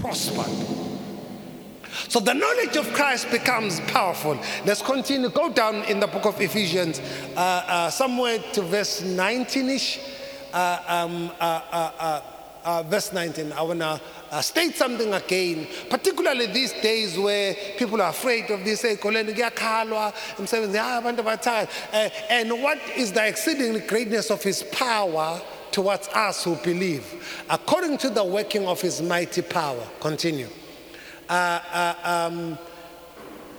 prospered. 0.00 0.74
So 2.08 2.20
the 2.20 2.34
knowledge 2.34 2.76
of 2.76 2.92
Christ 2.92 3.30
becomes 3.30 3.80
powerful. 3.80 4.38
Let's 4.64 4.82
continue. 4.82 5.30
Go 5.30 5.52
down 5.52 5.76
in 5.84 6.00
the 6.00 6.06
book 6.06 6.26
of 6.26 6.40
Ephesians, 6.40 7.00
uh, 7.36 7.38
uh, 7.38 7.90
somewhere 7.90 8.38
to 8.52 8.62
verse 8.62 9.02
19 9.02 9.68
ish. 9.70 10.00
Uh, 10.52 10.78
um, 10.86 11.32
uh, 11.40 11.60
uh, 11.72 12.20
uh, 12.64 12.82
verse 12.84 13.12
19. 13.12 13.52
I 13.52 13.62
want 13.62 13.80
to 13.80 14.00
state 14.42 14.76
something 14.76 15.12
again, 15.12 15.66
particularly 15.90 16.46
these 16.46 16.72
days 16.74 17.18
where 17.18 17.54
people 17.76 18.00
are 18.00 18.10
afraid 18.10 18.50
of 18.50 18.64
this. 18.64 18.84
Ah, 18.84 18.94
And 22.30 22.52
what 22.62 22.78
is 22.96 23.12
the 23.12 23.26
exceeding 23.26 23.86
greatness 23.86 24.30
of 24.30 24.42
his 24.42 24.62
power 24.62 25.40
towards 25.74 26.06
us 26.14 26.44
who 26.44 26.54
believe, 26.56 27.42
according 27.50 27.98
to 27.98 28.08
the 28.08 28.22
working 28.22 28.64
of 28.68 28.80
his 28.80 29.02
mighty 29.02 29.42
power? 29.42 29.84
Continue. 30.00 30.48
Uh, 31.28 31.60
uh, 31.72 31.94
um, 32.04 32.56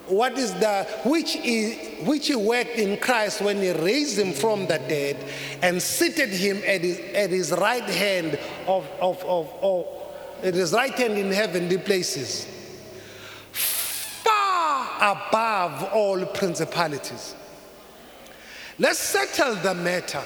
what 0.07 0.37
is 0.37 0.53
the 0.53 0.87
which 1.03 1.35
is 1.35 2.07
which 2.07 2.27
he 2.27 2.35
worked 2.35 2.77
in 2.77 2.95
Christ 2.97 3.41
when 3.41 3.57
he 3.57 3.71
raised 3.71 4.17
him 4.17 4.31
from 4.31 4.61
the 4.61 4.77
dead 4.77 5.17
and 5.61 5.81
seated 5.81 6.29
him 6.29 6.61
at 6.65 6.81
his, 6.81 6.99
at 7.13 7.31
his 7.31 7.51
right 7.51 7.83
hand 7.83 8.39
of, 8.67 8.87
of, 9.01 9.21
of, 9.25 9.51
of 9.61 9.85
at 10.43 10.53
his 10.53 10.71
right 10.71 10.93
hand 10.93 11.17
in 11.17 11.31
heavenly 11.31 11.79
places 11.79 12.47
far 13.51 15.11
above 15.11 15.91
all 15.91 16.23
principalities 16.27 17.33
let's 18.77 18.99
settle 18.99 19.55
the 19.55 19.73
matter 19.73 20.21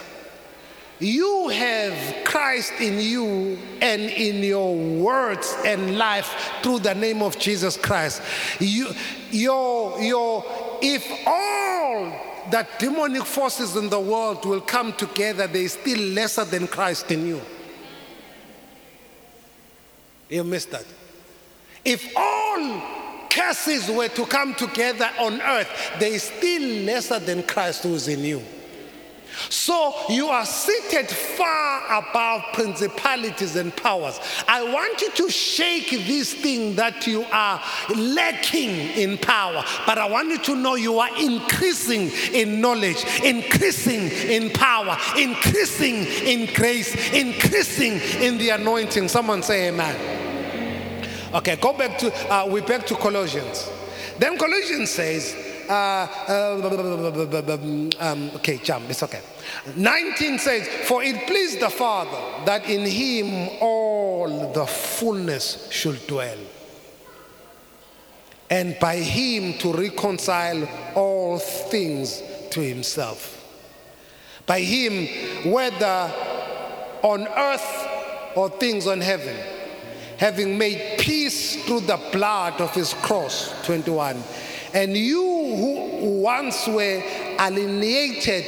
you 0.99 1.47
have 1.47 2.25
Christ 2.25 2.73
in 2.79 2.99
you 2.99 3.57
and 3.81 4.01
in 4.01 4.43
your 4.43 4.75
words 4.75 5.55
and 5.65 5.97
life 5.97 6.59
through 6.61 6.79
the 6.79 6.93
name 6.93 7.21
of 7.21 7.39
Jesus 7.39 7.77
Christ. 7.77 8.21
You, 8.59 8.89
your, 9.31 10.01
your, 10.01 10.43
if 10.81 11.09
all 11.25 12.11
the 12.51 12.67
demonic 12.79 13.23
forces 13.23 13.77
in 13.77 13.89
the 13.89 13.99
world 13.99 14.45
will 14.45 14.59
come 14.59 14.91
together, 14.93 15.47
they 15.47 15.65
are 15.65 15.69
still 15.69 15.99
lesser 15.99 16.43
than 16.43 16.67
Christ 16.67 17.09
in 17.11 17.25
you. 17.25 17.41
You 20.27 20.43
missed 20.43 20.71
that. 20.71 20.85
If 21.85 22.11
all 22.15 22.81
curses 23.29 23.89
were 23.89 24.09
to 24.09 24.25
come 24.25 24.53
together 24.53 25.09
on 25.17 25.41
earth, 25.41 25.69
they 25.97 26.15
are 26.15 26.19
still 26.19 26.83
lesser 26.83 27.19
than 27.19 27.43
Christ 27.43 27.83
who 27.83 27.93
is 27.93 28.09
in 28.09 28.19
you. 28.19 28.43
So 29.49 29.95
you 30.09 30.27
are 30.27 30.45
seated 30.45 31.09
far 31.09 31.99
above 31.99 32.43
principalities 32.53 33.55
and 33.55 33.75
powers. 33.75 34.19
I 34.47 34.63
want 34.63 35.01
you 35.01 35.11
to 35.11 35.29
shake 35.29 35.89
this 35.89 36.33
thing 36.33 36.75
that 36.75 37.07
you 37.07 37.25
are 37.31 37.61
lacking 37.95 38.69
in 38.69 39.17
power, 39.17 39.63
but 39.85 39.97
I 39.97 40.07
want 40.09 40.29
you 40.29 40.39
to 40.39 40.55
know 40.55 40.75
you 40.75 40.99
are 40.99 41.15
increasing 41.17 42.11
in 42.33 42.61
knowledge, 42.61 43.03
increasing 43.23 44.09
in 44.29 44.51
power, 44.51 44.97
increasing 45.17 46.05
in 46.05 46.53
grace, 46.53 46.95
increasing 47.13 47.99
in 48.21 48.37
the 48.37 48.49
anointing. 48.49 49.07
Someone 49.07 49.43
say 49.43 49.69
amen. 49.69 50.19
Okay, 51.33 51.55
go 51.57 51.73
back 51.73 51.97
to, 51.99 52.33
uh, 52.33 52.47
we 52.47 52.61
back 52.61 52.85
to 52.87 52.95
Colossians. 52.95 53.69
Then 54.17 54.37
Colossians 54.37 54.89
says, 54.89 55.48
uh, 55.69 56.07
uh, 56.27 57.91
um, 57.99 58.31
okay, 58.35 58.57
jump, 58.57 58.89
it's 58.89 59.03
okay. 59.03 59.21
19 59.75 60.39
says, 60.39 60.67
For 60.87 61.03
it 61.03 61.27
pleased 61.27 61.59
the 61.59 61.69
Father 61.69 62.45
that 62.45 62.67
in 62.67 62.85
him 62.85 63.57
all 63.61 64.51
the 64.51 64.65
fullness 64.65 65.71
should 65.71 66.05
dwell, 66.07 66.39
and 68.49 68.77
by 68.79 68.95
him 68.95 69.59
to 69.59 69.73
reconcile 69.73 70.67
all 70.95 71.37
things 71.37 72.23
to 72.49 72.61
himself. 72.61 73.35
By 74.47 74.61
him, 74.61 75.51
whether 75.51 76.11
on 77.03 77.27
earth 77.27 77.87
or 78.35 78.49
things 78.49 78.87
on 78.87 79.01
heaven, 79.01 79.37
having 80.17 80.57
made 80.57 80.97
peace 80.97 81.63
through 81.65 81.81
the 81.81 81.99
blood 82.11 82.59
of 82.59 82.73
his 82.73 82.95
cross, 82.95 83.53
21 83.67 84.23
and 84.73 84.95
you 84.95 85.23
who 85.23 86.21
once 86.21 86.67
were 86.67 87.01
alienated 87.39 88.45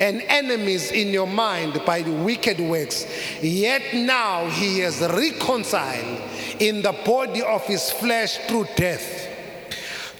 and 0.00 0.22
enemies 0.22 0.90
in 0.90 1.08
your 1.08 1.26
mind 1.26 1.80
by 1.86 2.02
wicked 2.02 2.58
works, 2.60 3.06
yet 3.42 3.82
now 3.94 4.46
he 4.50 4.80
has 4.80 5.00
reconciled 5.00 6.20
in 6.58 6.82
the 6.82 6.92
body 7.04 7.42
of 7.42 7.64
his 7.66 7.90
flesh 7.90 8.38
through 8.46 8.66
death 8.76 9.28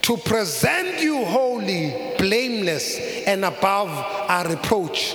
to 0.03 0.17
present 0.19 1.01
you 1.01 1.25
holy, 1.25 2.15
blameless, 2.19 2.99
and 3.27 3.45
above 3.45 3.89
our 4.29 4.47
reproach 4.49 5.15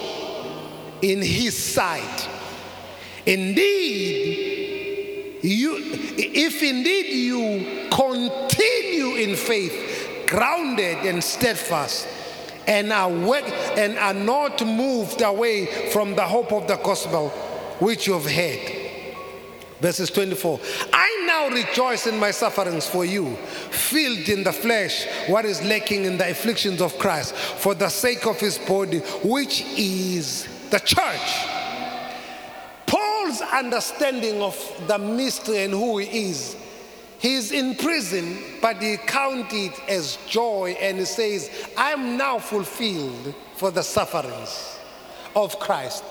in 1.01 1.21
his 1.21 1.55
sight. 1.57 2.27
Indeed, 3.25 4.59
you, 5.43 5.77
if 6.17 6.63
indeed 6.63 7.13
you 7.13 7.87
continue 7.89 9.15
in 9.17 9.35
faith, 9.35 9.88
grounded 10.29 10.97
and 11.05 11.23
steadfast 11.23 12.07
and 12.67 12.93
are 12.93 13.09
work, 13.09 13.43
and 13.77 13.97
are 13.97 14.13
not 14.13 14.63
moved 14.63 15.21
away 15.21 15.89
from 15.91 16.15
the 16.15 16.21
hope 16.21 16.53
of 16.53 16.67
the 16.67 16.75
gospel 16.77 17.29
which 17.79 18.05
you 18.05 18.13
have 18.13 18.29
heard. 18.29 18.79
Verses 19.81 20.11
24 20.11 20.59
I 20.93 21.23
now 21.25 21.49
rejoice 21.49 22.05
in 22.05 22.19
my 22.19 22.29
sufferings 22.29 22.87
for 22.87 23.05
you, 23.05 23.35
filled 23.71 24.29
in 24.29 24.43
the 24.43 24.53
flesh 24.53 25.07
what 25.27 25.45
is 25.45 25.63
lacking 25.63 26.05
in 26.05 26.17
the 26.17 26.29
afflictions 26.29 26.79
of 26.79 26.97
Christ, 26.99 27.33
for 27.35 27.73
the 27.73 27.89
sake 27.89 28.27
of 28.27 28.39
his 28.39 28.59
body, 28.59 28.99
which 29.23 29.63
is 29.75 30.47
the 30.69 30.79
church. 30.79 31.47
Paul's 32.85 33.41
understanding 33.41 34.41
of 34.41 34.55
the 34.87 34.97
mystery 34.99 35.63
and 35.63 35.73
who 35.73 35.97
he 35.99 36.29
is 36.29 36.55
He's 37.19 37.51
in 37.51 37.75
prison, 37.75 38.37
but 38.61 38.81
he 38.81 38.95
counts 38.95 39.53
it 39.53 39.73
as 39.89 40.17
joy 40.27 40.77
and 40.79 40.97
he 40.97 41.05
says, 41.05 41.51
I 41.77 41.91
am 41.91 42.17
now 42.17 42.39
fulfilled 42.39 43.35
for 43.55 43.71
the 43.71 43.83
sufferings 43.83 44.79
of 45.35 45.59
Christ. 45.59 46.03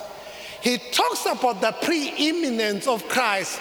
He 0.60 0.76
talks 0.76 1.24
about 1.24 1.60
the 1.60 1.72
preeminence 1.82 2.86
of 2.86 3.08
Christ 3.08 3.58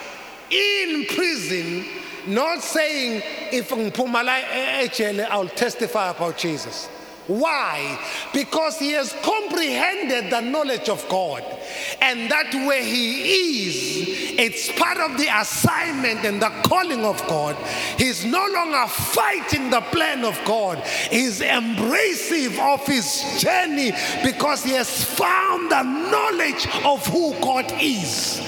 in 0.49 1.05
prison, 1.05 1.85
not 2.27 2.61
saying, 2.61 3.21
if 3.53 3.71
I'll 5.31 5.47
testify 5.47 6.09
about 6.09 6.37
Jesus. 6.37 6.89
Why? 7.27 7.99
Because 8.33 8.79
he 8.79 8.91
has 8.93 9.13
comprehended 9.21 10.31
the 10.31 10.41
knowledge 10.41 10.89
of 10.89 11.07
God. 11.09 11.43
And 12.01 12.31
that 12.31 12.53
where 12.53 12.83
he 12.83 13.67
is, 13.67 14.35
it's 14.39 14.71
part 14.79 14.97
of 14.97 15.17
the 15.17 15.27
assignment 15.27 16.23
and 16.25 16.41
the 16.41 16.49
calling 16.63 17.03
of 17.03 17.19
God. 17.27 17.55
He's 17.97 18.23
no 18.23 18.45
longer 18.53 18.87
fighting 18.87 19.69
the 19.69 19.81
plan 19.81 20.23
of 20.23 20.39
God, 20.45 20.79
he's 21.09 21.41
embracing 21.41 22.59
of 22.59 22.85
his 22.85 23.41
journey 23.41 23.91
because 24.23 24.63
he 24.63 24.71
has 24.71 25.03
found 25.03 25.71
the 25.71 25.83
knowledge 25.83 26.67
of 26.85 27.05
who 27.07 27.33
God 27.41 27.71
is. 27.81 28.41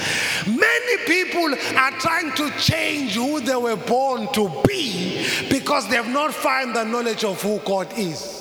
Many 0.48 0.98
people 1.06 1.54
are 1.78 1.92
trying 1.92 2.32
to 2.36 2.50
change 2.60 3.16
who 3.16 3.42
they 3.42 3.56
were 3.56 3.76
born 3.76 4.32
to 4.34 4.50
be 4.66 5.26
because 5.50 5.88
they 5.90 5.96
have 5.96 6.10
not 6.10 6.34
found 6.34 6.76
the 6.76 6.84
knowledge 6.84 7.24
of 7.24 7.42
who 7.42 7.60
God 7.60 7.92
is. 7.98 8.39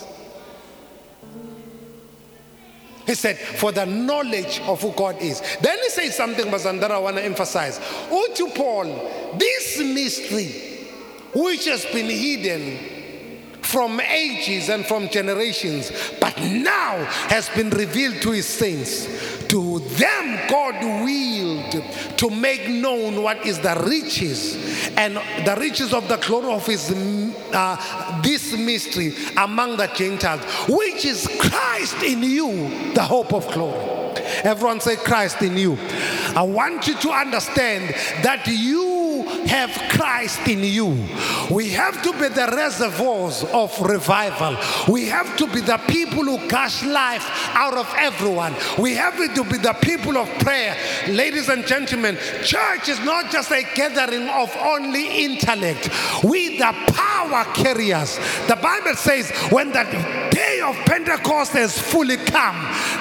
He 3.09 3.15
said, 3.15 3.39
for 3.39 3.73
the 3.73 3.87
knowledge 3.87 4.61
of 4.67 4.83
who 4.83 4.93
God 4.93 5.23
is. 5.23 5.41
Then 5.63 5.79
he 5.79 5.89
says 5.89 6.15
something, 6.15 6.51
that 6.51 6.91
I 6.93 6.99
want 6.99 7.17
to 7.17 7.25
emphasize. 7.25 7.81
Oh, 8.11 8.29
to 8.35 8.51
Paul, 8.51 9.39
this 9.39 9.79
mystery, 9.79 10.87
which 11.35 11.65
has 11.65 11.87
been 11.87 12.11
hidden 12.11 13.63
from 13.63 13.99
ages 14.01 14.69
and 14.69 14.85
from 14.85 15.09
generations, 15.09 15.91
but 16.21 16.39
now 16.39 17.03
has 17.29 17.49
been 17.49 17.71
revealed 17.71 18.21
to 18.21 18.33
his 18.33 18.47
saints. 18.47 19.07
To 19.49 19.78
them, 19.78 20.49
God 20.49 21.05
willed 21.05 22.18
to 22.18 22.30
make 22.30 22.68
known 22.68 23.22
what 23.22 23.46
is 23.46 23.59
the 23.59 23.82
riches 23.86 24.88
and 24.96 25.16
the 25.16 25.57
riches 25.59 25.94
of 25.94 26.07
the 26.09 26.16
glory 26.18 26.53
of 26.53 26.66
his 26.66 26.92
uh, 27.53 28.20
this 28.22 28.53
mystery 28.53 29.14
among 29.36 29.76
the 29.76 29.86
Gentiles, 29.86 30.44
which 30.68 31.05
is 31.05 31.26
Christ 31.40 32.03
in 32.03 32.22
you, 32.22 32.92
the 32.92 33.03
hope 33.03 33.32
of 33.32 33.51
glory. 33.53 33.99
Everyone 34.44 34.80
say 34.80 34.96
Christ 34.96 35.40
in 35.42 35.57
you. 35.57 35.78
I 36.34 36.42
want 36.42 36.86
you 36.86 36.94
to 36.96 37.11
understand 37.11 37.94
that 38.22 38.46
you 38.46 38.97
have 39.23 39.71
Christ 39.91 40.47
in 40.49 40.62
you, 40.62 41.07
we 41.51 41.71
have 41.71 42.03
to 42.03 42.12
be 42.12 42.29
the 42.29 42.53
reservoirs 42.55 43.45
of 43.53 43.81
revival. 43.81 44.57
We 44.93 45.07
have 45.07 45.37
to 45.39 45.47
be 45.47 45.61
the 45.61 45.79
people 45.89 46.25
who 46.25 46.49
gush 46.49 46.85
life 46.85 47.27
out 47.55 47.75
of 47.75 47.93
everyone. 47.97 48.55
We 48.79 48.95
have 48.95 49.16
to 49.16 49.45
be 49.45 49.59
the 49.59 49.77
people 49.83 50.16
of 50.16 50.29
prayer. 50.41 50.77
Ladies 51.09 51.49
and 51.49 51.66
gentlemen, 51.66 52.16
church 52.45 52.89
is 52.89 53.01
not 53.01 53.31
just 53.31 53.51
a 53.51 53.62
gathering 53.75 54.29
of 54.29 54.55
only 54.57 55.25
intellect. 55.25 55.89
We, 56.25 56.59
the 56.59 56.73
power 56.89 57.45
carriers. 57.55 58.16
The 58.47 58.59
Bible 58.61 58.95
says 58.95 59.31
when 59.51 59.69
the 59.69 59.85
day 60.31 60.61
of 60.61 60.75
Pentecost 60.87 61.53
has 61.53 61.79
fully 61.79 62.16
come, 62.16 62.57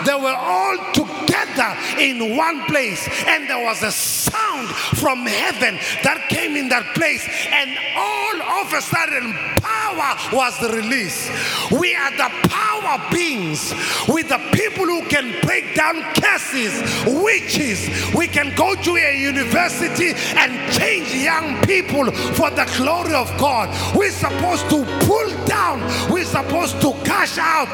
they 0.05 0.15
were 0.15 0.35
all 0.35 0.77
together 0.93 1.75
in 1.99 2.37
one 2.37 2.65
place, 2.65 3.07
and 3.25 3.49
there 3.49 3.63
was 3.63 3.81
a 3.83 3.91
sound 3.91 4.67
from 4.99 5.25
heaven 5.25 5.77
that 6.07 6.29
came 6.29 6.55
in 6.55 6.69
that 6.69 6.95
place, 6.95 7.27
and 7.51 7.75
all 7.99 8.63
of 8.63 8.71
a 8.71 8.79
sudden, 8.79 9.33
power 9.59 10.15
was 10.31 10.55
released. 10.71 11.27
We 11.69 11.95
are 11.95 12.11
the 12.15 12.31
power 12.47 12.95
beings. 13.11 13.73
with 14.07 14.29
the 14.29 14.37
people 14.53 14.85
who 14.85 15.01
can 15.07 15.39
break 15.45 15.75
down 15.75 16.01
curses, 16.15 16.73
witches. 17.05 17.89
We 18.15 18.27
can 18.27 18.55
go 18.55 18.75
to 18.75 18.95
a 18.95 19.19
university 19.19 20.13
and 20.35 20.73
change 20.73 21.13
young 21.13 21.61
people 21.63 22.11
for 22.11 22.49
the 22.51 22.65
glory 22.77 23.13
of 23.13 23.29
God. 23.37 23.67
We're 23.95 24.11
supposed 24.11 24.69
to 24.69 24.85
pull 25.05 25.45
down, 25.45 25.81
we're 26.11 26.25
supposed 26.25 26.81
to 26.81 26.93
cash 27.03 27.37
out 27.37 27.67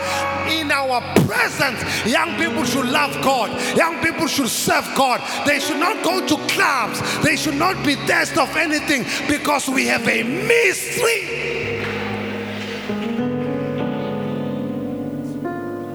in 0.50 0.72
our 0.72 1.02
presence. 1.26 1.80
Young 2.06 2.36
people 2.38 2.64
should 2.64 2.88
love 2.88 3.14
God, 3.24 3.50
young 3.78 4.02
people 4.02 4.28
should 4.28 4.50
serve 4.50 4.88
God. 4.96 5.22
They 5.46 5.60
should 5.60 5.80
not 5.80 6.04
go 6.04 6.26
to 6.26 6.36
clubs, 6.48 7.00
they 7.24 7.36
should 7.36 7.56
not 7.56 7.86
be 7.86 7.96
of 8.32 8.56
anything 8.56 9.06
because 9.28 9.68
we 9.68 9.88
have 9.88 10.08
a 10.08 10.24
mystery. 10.24 11.44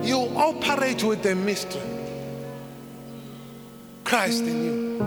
You 0.06 0.18
operate 0.36 1.02
with 1.02 1.24
a 1.26 1.34
mystery. 1.34 1.80
Christ 4.04 4.42
in 4.42 4.64
you, 4.64 4.98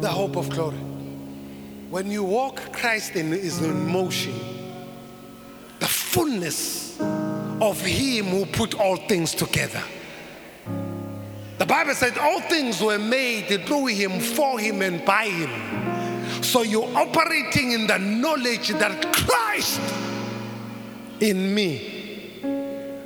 the 0.00 0.08
hope 0.08 0.36
of 0.36 0.50
glory. 0.50 0.76
When 1.90 2.10
you 2.10 2.24
walk, 2.24 2.72
Christ 2.72 3.16
in 3.16 3.32
is 3.32 3.62
in 3.62 3.90
motion. 3.90 4.34
The 5.80 5.86
fullness 5.86 6.98
of 7.00 7.80
Him 7.80 8.26
who 8.26 8.46
put 8.46 8.74
all 8.74 8.96
things 8.96 9.34
together. 9.34 9.82
The 11.58 11.66
Bible 11.66 11.94
said 11.94 12.18
all 12.18 12.40
things 12.40 12.80
were 12.80 12.98
made 12.98 13.64
through 13.66 13.86
Him, 13.86 14.18
for 14.20 14.58
Him, 14.58 14.82
and 14.82 15.04
by 15.04 15.26
Him. 15.26 16.42
So 16.42 16.62
you're 16.62 16.96
operating 16.96 17.72
in 17.72 17.86
the 17.86 17.98
knowledge 17.98 18.68
that 18.68 19.14
Christ 19.14 19.80
in 21.20 21.54
me 21.54 21.93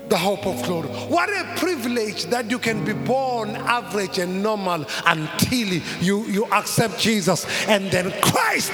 the 0.09 0.17
hope 0.17 0.47
of 0.47 0.63
glory. 0.65 0.89
What 0.89 1.29
a 1.31 1.45
privilege 1.57 2.27
that 2.27 2.51
you 2.51 2.59
can 2.59 2.85
be 2.85 2.93
born 2.93 3.51
average 3.51 4.19
and 4.19 4.43
normal 4.43 4.87
until 5.07 5.69
you, 6.01 6.25
you 6.25 6.45
accept 6.47 6.99
Jesus. 6.99 7.47
And 7.67 7.91
then 7.91 8.13
Christ 8.23 8.73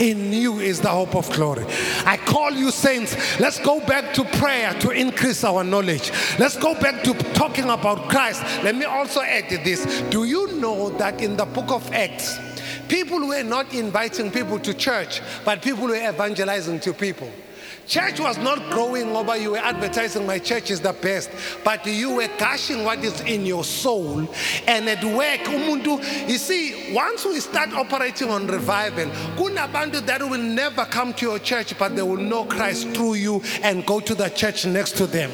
in 0.00 0.32
you 0.32 0.58
is 0.58 0.80
the 0.80 0.88
hope 0.88 1.14
of 1.14 1.30
glory. 1.32 1.64
I 2.04 2.16
call 2.16 2.52
you 2.52 2.70
saints, 2.70 3.40
let's 3.40 3.58
go 3.58 3.80
back 3.80 4.14
to 4.14 4.24
prayer 4.24 4.72
to 4.80 4.90
increase 4.90 5.44
our 5.44 5.64
knowledge. 5.64 6.10
Let's 6.38 6.56
go 6.56 6.74
back 6.74 7.02
to 7.04 7.14
talking 7.34 7.70
about 7.70 8.08
Christ. 8.08 8.42
Let 8.62 8.76
me 8.76 8.84
also 8.84 9.20
add 9.20 9.50
this. 9.64 10.02
Do 10.10 10.24
you 10.24 10.58
know 10.58 10.90
that 10.98 11.20
in 11.20 11.36
the 11.36 11.44
book 11.44 11.70
of 11.70 11.90
Acts, 11.92 12.38
people 12.88 13.26
were 13.26 13.42
not 13.42 13.72
inviting 13.74 14.30
people 14.30 14.58
to 14.60 14.74
church, 14.74 15.20
but 15.44 15.62
people 15.62 15.86
were 15.86 15.96
evangelizing 15.96 16.80
to 16.80 16.92
people? 16.92 17.30
Church 17.86 18.18
was 18.18 18.36
not 18.38 18.70
growing 18.70 19.14
over 19.14 19.36
you 19.36 19.52
were 19.52 19.58
advertising 19.58 20.26
my 20.26 20.38
church 20.38 20.70
is 20.70 20.80
the 20.80 20.92
best, 20.92 21.30
but 21.64 21.86
you 21.86 22.14
were 22.14 22.28
gushing 22.38 22.84
what 22.84 23.04
is 23.04 23.20
in 23.22 23.46
your 23.46 23.64
soul. 23.64 24.28
And 24.66 24.88
at 24.88 25.04
work, 25.04 25.40
umuntu, 25.40 26.28
you 26.28 26.38
see, 26.38 26.92
once 26.92 27.24
we 27.24 27.38
start 27.40 27.72
operating 27.72 28.30
on 28.30 28.46
revival, 28.46 29.06
kunabantu 29.36 30.04
that 30.06 30.22
will 30.22 30.38
never 30.38 30.84
come 30.86 31.14
to 31.14 31.26
your 31.26 31.38
church, 31.38 31.78
but 31.78 31.94
they 31.94 32.02
will 32.02 32.16
know 32.16 32.44
Christ 32.44 32.88
through 32.88 33.14
you 33.14 33.42
and 33.62 33.86
go 33.86 34.00
to 34.00 34.14
the 34.14 34.28
church 34.30 34.66
next 34.66 34.96
to 34.96 35.06
them. 35.06 35.30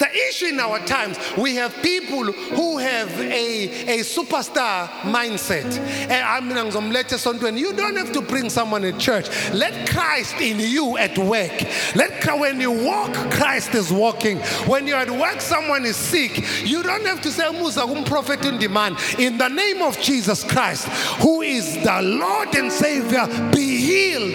The 0.00 0.10
issue 0.30 0.46
in 0.46 0.58
our 0.58 0.78
times, 0.86 1.18
we 1.36 1.56
have 1.56 1.74
people 1.82 2.24
who 2.32 2.78
have 2.78 3.10
a, 3.20 3.98
a 3.98 3.98
superstar 3.98 4.88
mindset. 5.02 5.78
And 6.08 7.58
you 7.58 7.72
don't 7.74 7.96
have 7.96 8.10
to 8.12 8.22
bring 8.22 8.48
someone 8.48 8.84
in 8.84 8.98
church. 8.98 9.28
Let 9.52 9.90
Christ 9.90 10.36
in 10.40 10.58
you 10.58 10.96
at 10.96 11.18
work. 11.18 11.52
Let 11.94 12.24
when 12.38 12.60
you 12.60 12.70
walk, 12.70 13.12
Christ 13.30 13.74
is 13.74 13.92
walking. 13.92 14.38
When 14.66 14.86
you're 14.86 14.96
at 14.96 15.10
work, 15.10 15.42
someone 15.42 15.84
is 15.84 15.96
sick. 15.96 16.46
You 16.64 16.82
don't 16.82 17.04
have 17.04 17.20
to 17.20 17.30
say 17.30 17.50
Musa 17.50 17.82
um 17.82 18.04
prophet 18.04 18.42
in 18.46 18.56
demand. 18.56 18.96
In 19.18 19.36
the 19.36 19.48
name 19.48 19.82
of 19.82 20.00
Jesus 20.00 20.44
Christ, 20.44 20.88
who 21.20 21.42
is 21.42 21.74
the 21.82 22.00
Lord 22.00 22.54
and 22.54 22.72
Savior, 22.72 23.26
be 23.52 23.76
healed, 23.76 24.34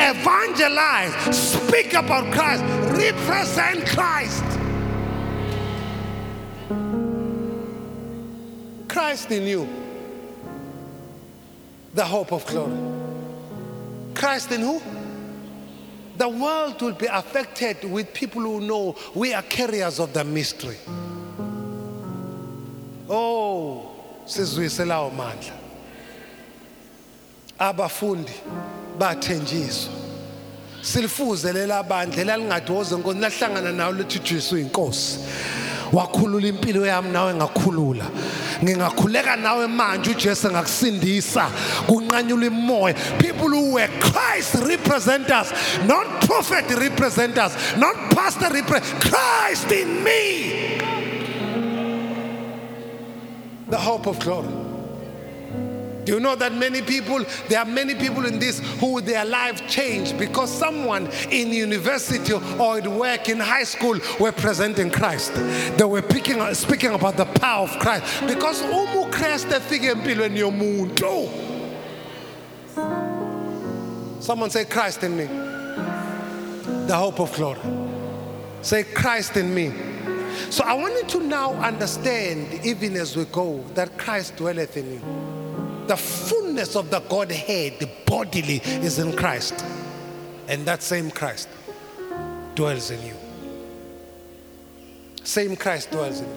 evangelize, 0.00 1.36
speak 1.36 1.94
about 1.94 2.32
Christ, 2.32 2.64
represent 2.98 3.86
Christ. 3.86 4.42
Christ 8.94 9.32
in 9.32 9.42
you, 9.42 9.68
the 11.94 12.04
hope 12.04 12.30
of 12.32 12.46
glory. 12.46 12.78
Christ 14.14 14.52
in 14.52 14.60
who? 14.60 14.80
The 16.16 16.28
world 16.28 16.80
will 16.80 16.92
be 16.92 17.06
affected 17.06 17.90
with 17.90 18.14
people 18.14 18.42
who 18.42 18.60
know 18.60 18.94
we 19.12 19.34
are 19.34 19.42
carriers 19.42 19.98
of 19.98 20.12
the 20.12 20.22
mystery. 20.22 20.76
Oh, 23.10 23.90
sizwisela 24.26 25.10
amandla. 25.10 25.52
Abafundi 27.58 28.32
bathenjiswa. 28.96 29.92
Silifuze 30.82 31.52
lela 31.52 31.82
bandla 31.82 32.22
elalingadoze 32.22 32.96
nkonzo 32.96 33.20
lahlangana 33.20 33.72
nawo 33.72 33.92
lithujiswe 33.92 34.60
inkosi. 34.60 35.18
Wakhulula 35.94 36.48
impilo 36.48 36.86
yami 36.86 37.10
nawe 37.10 37.34
ngakhulula. 37.34 38.04
Ngingakhuleka 38.62 39.36
nawe 39.36 39.66
manje 39.66 40.10
uJesu 40.10 40.50
ngakusindisa. 40.50 41.50
Kunqanyula 41.86 42.46
imoya 42.46 42.94
people 43.18 43.48
who 43.48 43.74
were 43.74 43.88
Christ 44.00 44.54
representers 44.66 45.52
not 45.86 46.06
prophet 46.26 46.64
representers 46.78 47.54
not 47.78 47.94
pastor 48.10 48.50
represent 48.50 49.00
Christ 49.00 49.70
in 49.72 50.02
me. 50.02 50.78
The 53.68 53.78
hope 53.78 54.06
of 54.06 54.18
glory 54.18 54.63
do 56.04 56.12
you 56.12 56.20
know 56.20 56.34
that 56.36 56.52
many 56.52 56.82
people, 56.82 57.24
there 57.48 57.60
are 57.60 57.64
many 57.64 57.94
people 57.94 58.26
in 58.26 58.38
this 58.38 58.60
who 58.78 59.00
their 59.00 59.24
life 59.24 59.66
changed 59.66 60.18
because 60.18 60.52
someone 60.52 61.08
in 61.30 61.50
university 61.50 62.32
or 62.32 62.78
at 62.78 62.86
work 62.86 63.28
in 63.28 63.40
high 63.40 63.64
school 63.64 63.98
were 64.20 64.32
presenting 64.32 64.90
Christ. 64.90 65.34
They 65.76 65.84
were 65.84 66.02
picking, 66.02 66.54
speaking 66.54 66.92
about 66.92 67.16
the 67.16 67.24
power 67.24 67.66
of 67.66 67.78
Christ. 67.78 68.26
Because 68.26 68.60
umu 68.62 69.10
Christ 69.10 69.48
efike 69.48 69.90
empilweni 69.94 70.40
yomuntu. 70.40 71.42
Someone 74.22 74.50
say 74.50 74.64
Christ 74.64 75.02
in 75.04 75.16
me. 75.16 75.24
The 76.86 76.96
hope 76.96 77.20
of 77.20 77.32
glory. 77.34 77.60
Say 78.60 78.84
Christ 78.84 79.36
in 79.36 79.54
me. 79.54 79.72
So 80.50 80.64
I 80.64 80.74
want 80.74 80.94
you 80.94 81.04
to 81.20 81.26
now 81.26 81.54
understand, 81.54 82.64
even 82.64 82.96
as 82.96 83.16
we 83.16 83.24
go, 83.26 83.64
that 83.74 83.96
Christ 83.96 84.36
dwelleth 84.36 84.76
in 84.76 84.92
you 84.92 85.33
the 85.86 85.96
fullness 85.96 86.76
of 86.76 86.90
the 86.90 87.00
Godhead 87.00 87.78
the 87.78 87.88
bodily 88.06 88.60
is 88.64 88.98
in 88.98 89.14
Christ. 89.16 89.64
And 90.48 90.64
that 90.66 90.82
same 90.82 91.10
Christ 91.10 91.48
dwells 92.54 92.90
in 92.90 93.04
you. 93.06 93.14
Same 95.22 95.56
Christ 95.56 95.90
dwells 95.90 96.20
in 96.20 96.28
you. 96.28 96.36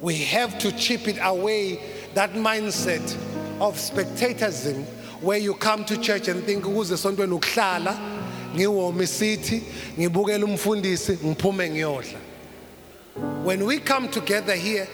We 0.00 0.16
have 0.24 0.58
to 0.60 0.72
chip 0.72 1.08
it 1.08 1.18
away 1.20 1.80
that 2.14 2.32
mindset 2.32 3.16
of 3.60 3.78
spectatorism 3.78 4.84
where 5.20 5.38
you 5.38 5.54
come 5.54 5.84
to 5.84 5.96
church 5.96 6.28
and 6.28 6.44
think 6.44 6.64
ukuze 6.64 6.94
esontweni 6.94 7.32
ukuhlala 7.32 7.98
ngiwome 8.54 9.04
isithi 9.04 9.62
ngibukela 9.98 10.44
umfundisi 10.44 11.18
when 13.44 13.64
we 13.64 13.78
come 13.78 14.08
together 14.08 14.54
here 14.54 14.86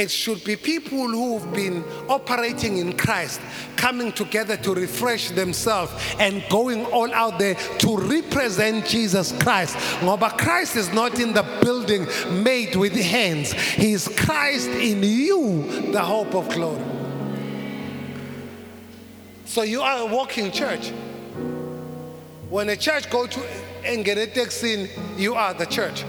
it 0.00 0.10
should 0.10 0.42
be 0.44 0.56
people 0.56 1.08
who've 1.08 1.52
been 1.52 1.84
operating 2.08 2.78
in 2.78 2.96
Christ, 2.96 3.38
coming 3.76 4.12
together 4.12 4.56
to 4.56 4.74
refresh 4.74 5.30
themselves 5.30 5.92
and 6.18 6.42
going 6.48 6.86
all 6.86 7.12
out 7.12 7.38
there 7.38 7.54
to 7.54 7.98
represent 7.98 8.86
Jesus 8.86 9.32
Christ. 9.42 9.76
But 10.00 10.38
Christ 10.38 10.76
is 10.76 10.90
not 10.94 11.20
in 11.20 11.34
the 11.34 11.42
building 11.60 12.06
made 12.42 12.76
with 12.76 12.94
hands, 12.94 13.52
He 13.52 13.92
is 13.92 14.08
Christ 14.08 14.68
in 14.70 15.02
you, 15.02 15.92
the 15.92 16.02
hope 16.02 16.34
of 16.34 16.48
glory. 16.48 16.82
So 19.44 19.62
you 19.62 19.82
are 19.82 19.98
a 19.98 20.06
walking 20.06 20.50
church. 20.50 20.92
When 22.48 22.70
a 22.70 22.76
church 22.76 23.10
goes 23.10 23.28
to 23.30 23.40
engene 23.84 24.48
scene, 24.48 24.88
you 25.18 25.34
are 25.34 25.52
the 25.52 25.66
church. 25.66 26.04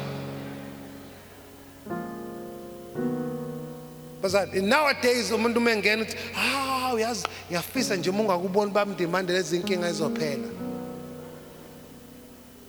Nowadays 4.62 5.32
umuntu 5.32 5.60
mengena 5.60 6.02
uthi 6.04 6.16
ah 6.36 6.94
uyazi 6.94 7.26
ngiyafisa 7.50 7.96
nje 7.96 8.10
uma 8.10 8.20
ungakuboni 8.22 8.72
bamdimande 8.72 9.34
lezi 9.34 9.56
inkinga 9.56 9.90
ezophela. 9.90 10.48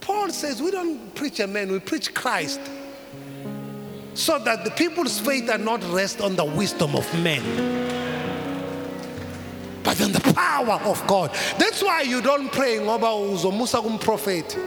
Paul 0.00 0.30
says 0.30 0.60
we 0.60 0.70
don't 0.70 1.14
preach 1.14 1.40
a 1.40 1.46
man, 1.46 1.70
we 1.70 1.78
preach 1.78 2.12
Christ. 2.12 2.60
So 4.14 4.38
that 4.38 4.64
the 4.64 4.70
people's 4.70 5.18
faith 5.20 5.48
are 5.48 5.58
not 5.58 5.82
rest 5.92 6.20
on 6.20 6.36
the 6.36 6.44
wisdom 6.44 6.94
of 6.94 7.06
men 7.22 7.42
but 9.92 10.00
in 10.06 10.12
the 10.12 10.20
power 10.32 10.80
of 10.84 11.06
God. 11.06 11.30
That's 11.58 11.82
why 11.82 12.02
you 12.02 12.22
don't 12.22 12.50
pray 12.50 12.78
ngoba 12.78 13.12
uzomusa 13.12 13.82
kumprofeti. 13.82 14.58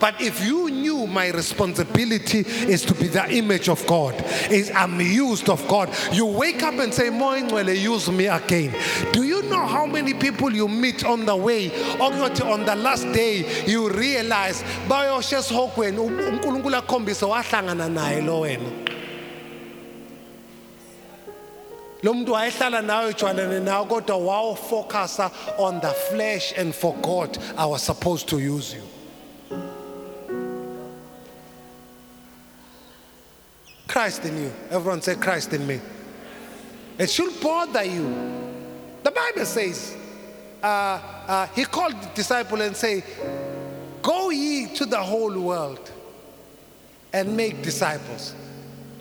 But 0.00 0.20
if 0.20 0.44
you 0.44 0.70
knew 0.70 1.06
my 1.06 1.28
responsibility 1.28 2.40
is 2.40 2.84
to 2.86 2.94
be 2.94 3.06
the 3.06 3.30
image 3.30 3.68
of 3.68 3.86
God, 3.86 4.14
is 4.50 4.70
I'm 4.74 5.00
used 5.00 5.48
of 5.48 5.66
God, 5.68 5.90
you 6.12 6.26
wake 6.26 6.62
up 6.62 6.74
and 6.74 6.92
say, 6.92 7.10
Moingwele, 7.10 7.80
use 7.80 8.10
me 8.10 8.26
again. 8.26 8.74
Do 9.12 9.22
you 9.22 9.42
know 9.42 9.64
how 9.66 9.86
many 9.86 10.14
people 10.14 10.52
you 10.52 10.66
meet 10.66 11.04
on 11.04 11.26
the 11.26 11.36
way? 11.36 11.70
On 12.00 12.64
the 12.64 12.74
last 12.76 13.04
day, 13.12 13.64
you 13.66 13.88
realize, 13.90 14.62
bayoshes 14.88 15.50
hokwen, 15.52 15.96
unkulunkulu 15.96 16.76
akhombise 16.76 17.26
wahlangana 17.26 17.88
naye 17.88 18.24
lo 18.24 18.40
wena. 18.40 18.91
Lo 22.02 22.12
muntu 22.12 22.32
wayehlala 22.32 22.82
nawe 22.82 23.10
ejwalene 23.10 23.60
nawe 23.60 23.86
kodwa 23.86 24.16
wawufocusa 24.16 25.30
on 25.58 25.80
the 25.80 25.90
flesh 26.10 26.52
and 26.58 26.74
forgot 26.74 27.38
i 27.56 27.64
was 27.64 27.82
supposed 27.82 28.28
to 28.28 28.38
use 28.38 28.74
you. 28.74 28.82
Christ 33.86 34.24
in 34.24 34.44
you. 34.44 34.52
Everyone 34.70 35.02
say 35.02 35.14
christ 35.14 35.52
in 35.52 35.66
me. 35.66 35.78
It 36.98 37.10
should 37.10 37.40
bother 37.40 37.84
you. 37.84 38.08
The 39.02 39.10
bible 39.10 39.44
says 39.44 39.94
uh, 40.62 40.66
uh, 40.66 41.46
he 41.54 41.64
called 41.64 42.00
the 42.00 42.08
disciple 42.14 42.62
and 42.62 42.76
say 42.76 43.04
go 44.00 44.30
ye 44.30 44.74
to 44.74 44.86
the 44.86 45.00
whole 45.00 45.38
world 45.38 45.90
and 47.12 47.36
make 47.36 47.62
disciples. 47.62 48.34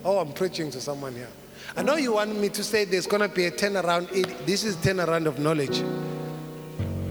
Oh 0.03 0.19
i'm 0.19 0.33
preaching 0.33 0.69
to 0.71 0.81
someone 0.81 1.13
here 1.13 1.29
I 1.75 1.83
know 1.83 1.95
you 1.95 2.13
want 2.13 2.37
me 2.37 2.49
to 2.49 2.63
say 2.63 2.85
there's 2.85 3.07
going 3.07 3.21
to 3.21 3.29
be 3.33 3.45
a 3.45 3.51
turnaround. 3.51 4.09
This 4.45 4.63
is 4.63 4.75
turnaround 4.75 5.25
of 5.25 5.39
knowledge. 5.39 5.83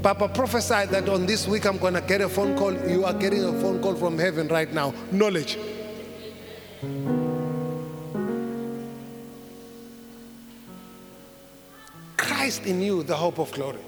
Papa 0.02 0.28
prophesied 0.28 0.90
that 0.90 1.08
on 1.08 1.26
this 1.26 1.46
week 1.46 1.66
I'm 1.66 1.78
going 1.78 1.94
to 1.94 2.00
get 2.00 2.20
a 2.20 2.28
phone 2.28 2.56
call. 2.56 2.72
You 2.88 3.04
are 3.04 3.14
getting 3.14 3.44
a 3.44 3.52
phone 3.60 3.80
call 3.82 3.94
from 3.94 4.18
heaven 4.18 4.48
right 4.48 4.72
now. 4.72 4.94
Knowledge. 5.12 5.58
Christ 12.16 12.66
in 12.66 12.80
you, 12.82 13.02
the 13.02 13.16
hope 13.16 13.38
of 13.38 13.50
glory. 13.52 13.78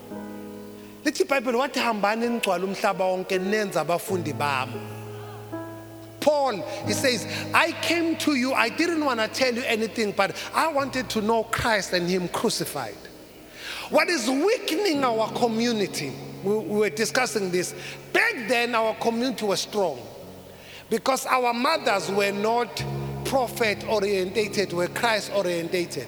lithi 1.04 1.24
ibhayibheli 1.24 1.58
wathi 1.58 1.80
hambani 1.80 2.28
nigcwala 2.28 2.64
umhlaba 2.64 3.04
wonke 3.04 3.38
nenza 3.38 3.80
abafundi 3.80 4.32
bami 4.32 5.01
Paul, 6.22 6.62
he 6.86 6.92
says, 6.92 7.26
I 7.52 7.72
came 7.82 8.16
to 8.18 8.34
you, 8.34 8.54
I 8.54 8.68
didn't 8.68 9.04
want 9.04 9.20
to 9.20 9.28
tell 9.28 9.54
you 9.54 9.62
anything, 9.64 10.12
but 10.12 10.34
I 10.54 10.68
wanted 10.68 11.10
to 11.10 11.20
know 11.20 11.44
Christ 11.44 11.92
and 11.92 12.08
Him 12.08 12.28
crucified. 12.28 12.96
What 13.90 14.08
is 14.08 14.28
weakening 14.30 15.04
our 15.04 15.30
community? 15.32 16.12
We, 16.42 16.56
we 16.56 16.78
were 16.78 16.90
discussing 16.90 17.50
this. 17.50 17.74
Back 18.12 18.48
then, 18.48 18.74
our 18.74 18.94
community 18.94 19.44
was 19.44 19.60
strong 19.60 20.00
because 20.88 21.26
our 21.26 21.52
mothers 21.52 22.10
were 22.10 22.32
not 22.32 22.82
prophet 23.24 23.84
orientated, 23.88 24.72
were 24.72 24.88
Christ 24.88 25.32
orientated. 25.34 26.06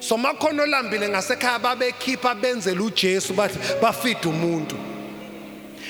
so 0.00 0.16
makhono 0.16 0.62
olambile 0.62 1.08
ngasekhaya 1.08 1.58
babekhipha 1.58 2.34
benzele 2.34 2.80
ujesu 2.80 3.34
bathi 3.34 3.58
bafide 3.80 4.28
umuntu 4.28 4.76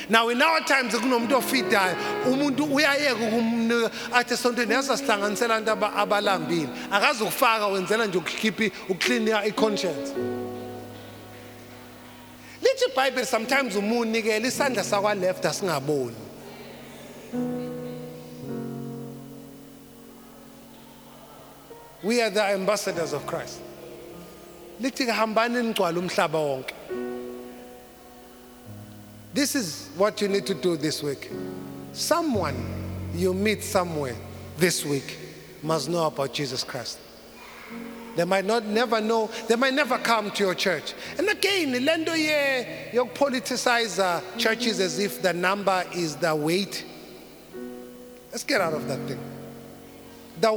now 0.08 0.28
in 0.28 0.42
our 0.42 0.60
times 0.60 0.94
kunomuntu 0.94 1.36
ofidayo 1.36 1.96
umuntu 2.26 2.64
uyayeka 2.64 3.24
ukumnika 3.24 3.90
athi 4.12 4.34
esontweni 4.34 4.72
yaza 4.72 4.96
sihlanganisela 4.96 5.56
abantu 5.56 5.86
abalambile. 5.96 6.68
Akazi 6.90 7.22
ukufaka 7.22 7.66
wenzela 7.66 8.06
nje 8.06 8.18
ukukhipha 8.18 8.70
ukuclean 8.88 9.46
i-conscience. 9.46 10.12
Lithi 12.62 12.84
ibhayibheli 12.90 13.26
sometimes 13.26 13.76
umunikela 13.76 14.46
isandla 14.46 14.84
sakwa-left 14.84 15.44
asingaboni. 15.44 16.16
We 22.02 22.22
are 22.22 22.30
the 22.30 22.44
ambassadors 22.54 23.12
of 23.12 23.26
christ. 23.26 23.60
Lithi 24.80 25.06
hambani 25.06 25.62
nigcwala 25.62 25.98
umhlaba 25.98 26.38
wonke 26.38 26.75
this 29.36 29.54
is 29.54 29.90
what 29.98 30.22
you 30.22 30.28
need 30.28 30.46
to 30.46 30.54
do 30.54 30.78
this 30.78 31.02
week. 31.02 31.30
Someone 31.92 32.56
you 33.14 33.34
meet 33.34 33.62
somewhere 33.62 34.16
this 34.56 34.82
week 34.82 35.18
must 35.62 35.90
know 35.90 36.06
about 36.06 36.32
Jesus 36.32 36.64
Christ. 36.64 36.98
They 38.16 38.24
might 38.24 38.46
not 38.46 38.64
never 38.64 38.98
know, 38.98 39.30
they 39.46 39.56
might 39.56 39.74
never 39.74 39.98
come 39.98 40.30
to 40.30 40.44
your 40.44 40.54
church. 40.54 40.94
And 41.18 41.28
again, 41.28 41.74
lendo 41.74 42.16
ye 42.16 42.94
you 42.94 43.04
politicize 43.04 43.98
uh, 43.98 44.22
churches 44.38 44.80
as 44.80 44.98
if 44.98 45.20
the 45.20 45.34
number 45.34 45.84
is 45.94 46.16
the 46.16 46.34
weight. 46.34 46.86
Let's 48.30 48.42
get 48.42 48.62
out 48.62 48.72
of 48.72 48.88
that 48.88 49.00
thing. 49.06 49.35
The 50.40 50.50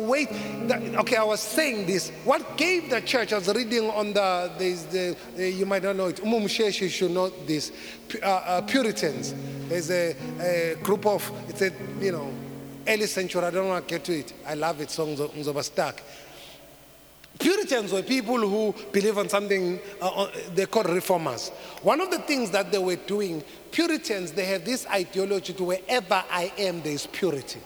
the, 0.68 1.00
okay, 1.00 1.16
I 1.16 1.24
was 1.24 1.40
saying 1.40 1.86
this. 1.86 2.10
What 2.26 2.58
gave 2.58 2.90
the 2.90 3.02
church, 3.02 3.32
I 3.32 3.38
was 3.38 3.48
reading 3.54 3.90
on 3.90 4.14
the, 4.14 4.52
the, 4.58 5.16
the 5.36 5.50
you 5.50 5.66
might 5.66 5.84
not 5.84 5.96
know 5.96 6.08
it, 6.08 6.18
Umumsheshi 6.18 6.90
should 6.90 7.12
know 7.12 7.30
this, 7.30 7.72
uh, 8.22 8.26
uh, 8.26 8.62
Puritans. 8.64 9.34
There's 9.70 9.90
a, 9.90 10.16
a, 10.42 10.76
group 10.84 11.06
of, 11.06 11.32
it's 11.48 11.62
a, 11.62 11.72
you 12.02 12.12
know, 12.12 12.34
early 12.88 13.06
century, 13.06 13.42
I 13.42 13.52
don't 13.52 13.70
want 13.70 13.88
to 13.88 13.94
get 13.96 14.04
to 14.06 14.20
it. 14.20 14.34
I 14.46 14.56
love 14.56 14.82
it, 14.82 14.92
songs 14.92 15.20
of 15.20 15.66
stuck. 15.66 16.02
Puritans 17.40 17.94
were 17.94 18.02
people 18.02 18.38
who 18.38 18.76
believe 18.92 19.18
on 19.18 19.30
something, 19.30 19.80
uh, 20.02 20.28
they 20.54 20.66
called 20.66 20.90
reformers. 20.90 21.50
One 21.84 22.02
of 22.02 22.12
the 22.12 22.20
things 22.20 22.52
that 22.52 22.70
they 22.70 22.80
were 22.80 22.98
doing, 22.98 23.44
Puritans, 23.72 24.34
they 24.34 24.44
have 24.46 24.66
this 24.66 24.86
ideology 24.88 25.54
to 25.54 25.64
wherever 25.64 26.22
I 26.30 26.52
am, 26.58 26.82
there 26.82 26.92
is 26.92 27.08
purity. 27.08 27.62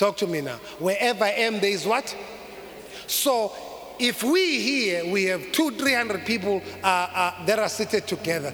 Talk 0.00 0.16
to 0.16 0.26
me 0.26 0.40
now. 0.40 0.56
Wherever 0.78 1.24
I 1.24 1.32
am, 1.32 1.60
there 1.60 1.72
is 1.72 1.84
what? 1.84 2.16
So 3.06 3.52
if 3.98 4.22
we 4.22 4.58
here, 4.58 5.12
we 5.12 5.24
have 5.24 5.52
two, 5.52 5.72
three 5.72 5.92
hundred 5.92 6.24
people 6.24 6.62
uh, 6.82 6.86
uh, 6.86 7.44
that 7.44 7.58
are 7.58 7.68
seated 7.68 8.06
together. 8.08 8.50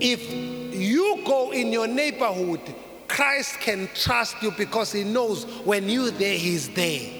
If 0.00 0.32
you 0.32 1.20
go 1.26 1.50
in 1.50 1.70
your 1.70 1.86
neighborhood, 1.86 2.62
Christ 3.08 3.60
can 3.60 3.90
trust 3.94 4.42
you 4.42 4.52
because 4.52 4.92
he 4.92 5.04
knows 5.04 5.44
when 5.66 5.86
you're 5.86 6.12
there, 6.12 6.38
he's 6.38 6.70
there. 6.70 7.12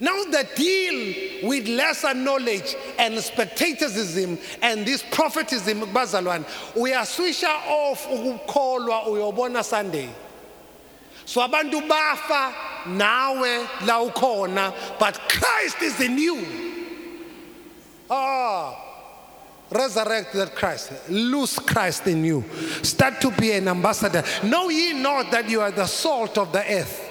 Now, 0.00 0.24
the 0.24 0.44
deal 0.56 1.48
with 1.48 1.68
lesser 1.68 2.14
knowledge 2.14 2.74
and 2.98 3.16
spectatorism 3.20 4.38
and 4.60 4.84
this 4.84 5.04
prophetism, 5.12 5.82
we 6.74 6.92
are 6.94 7.06
switcher 7.06 7.46
off 7.46 8.08
ukukholwa 8.08 9.06
uyobona 9.06 9.62
Sunday 9.62 10.08
so 11.26 11.46
abantu 11.46 11.86
bafa 11.86 12.54
nawe 12.86 13.68
la 13.86 14.02
ukhona 14.02 14.98
but 14.98 15.20
Christ 15.28 15.82
is 15.82 16.00
in 16.00 16.16
you. 16.16 16.46
Ah 18.08 18.84
resurrect 19.70 20.32
that 20.34 20.54
Christ. 20.54 20.92
Lose 21.08 21.58
Christ 21.58 22.06
in 22.06 22.24
you. 22.24 22.44
Start 22.82 23.20
to 23.20 23.30
be 23.32 23.52
an 23.52 23.68
ambassador. 23.68 24.22
Know 24.44 24.68
ye 24.68 24.92
not 24.92 25.30
that 25.30 25.48
you 25.48 25.60
are 25.60 25.70
the 25.70 25.86
salt 25.86 26.38
of 26.38 26.52
the 26.52 26.60
earth? 26.60 27.02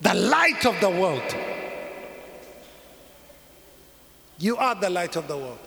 The 0.00 0.14
light 0.14 0.64
of 0.66 0.80
the 0.80 0.90
world. 0.90 1.36
You 4.38 4.56
are 4.56 4.74
the 4.74 4.88
light 4.88 5.16
of 5.16 5.28
the 5.28 5.36
world. 5.36 5.58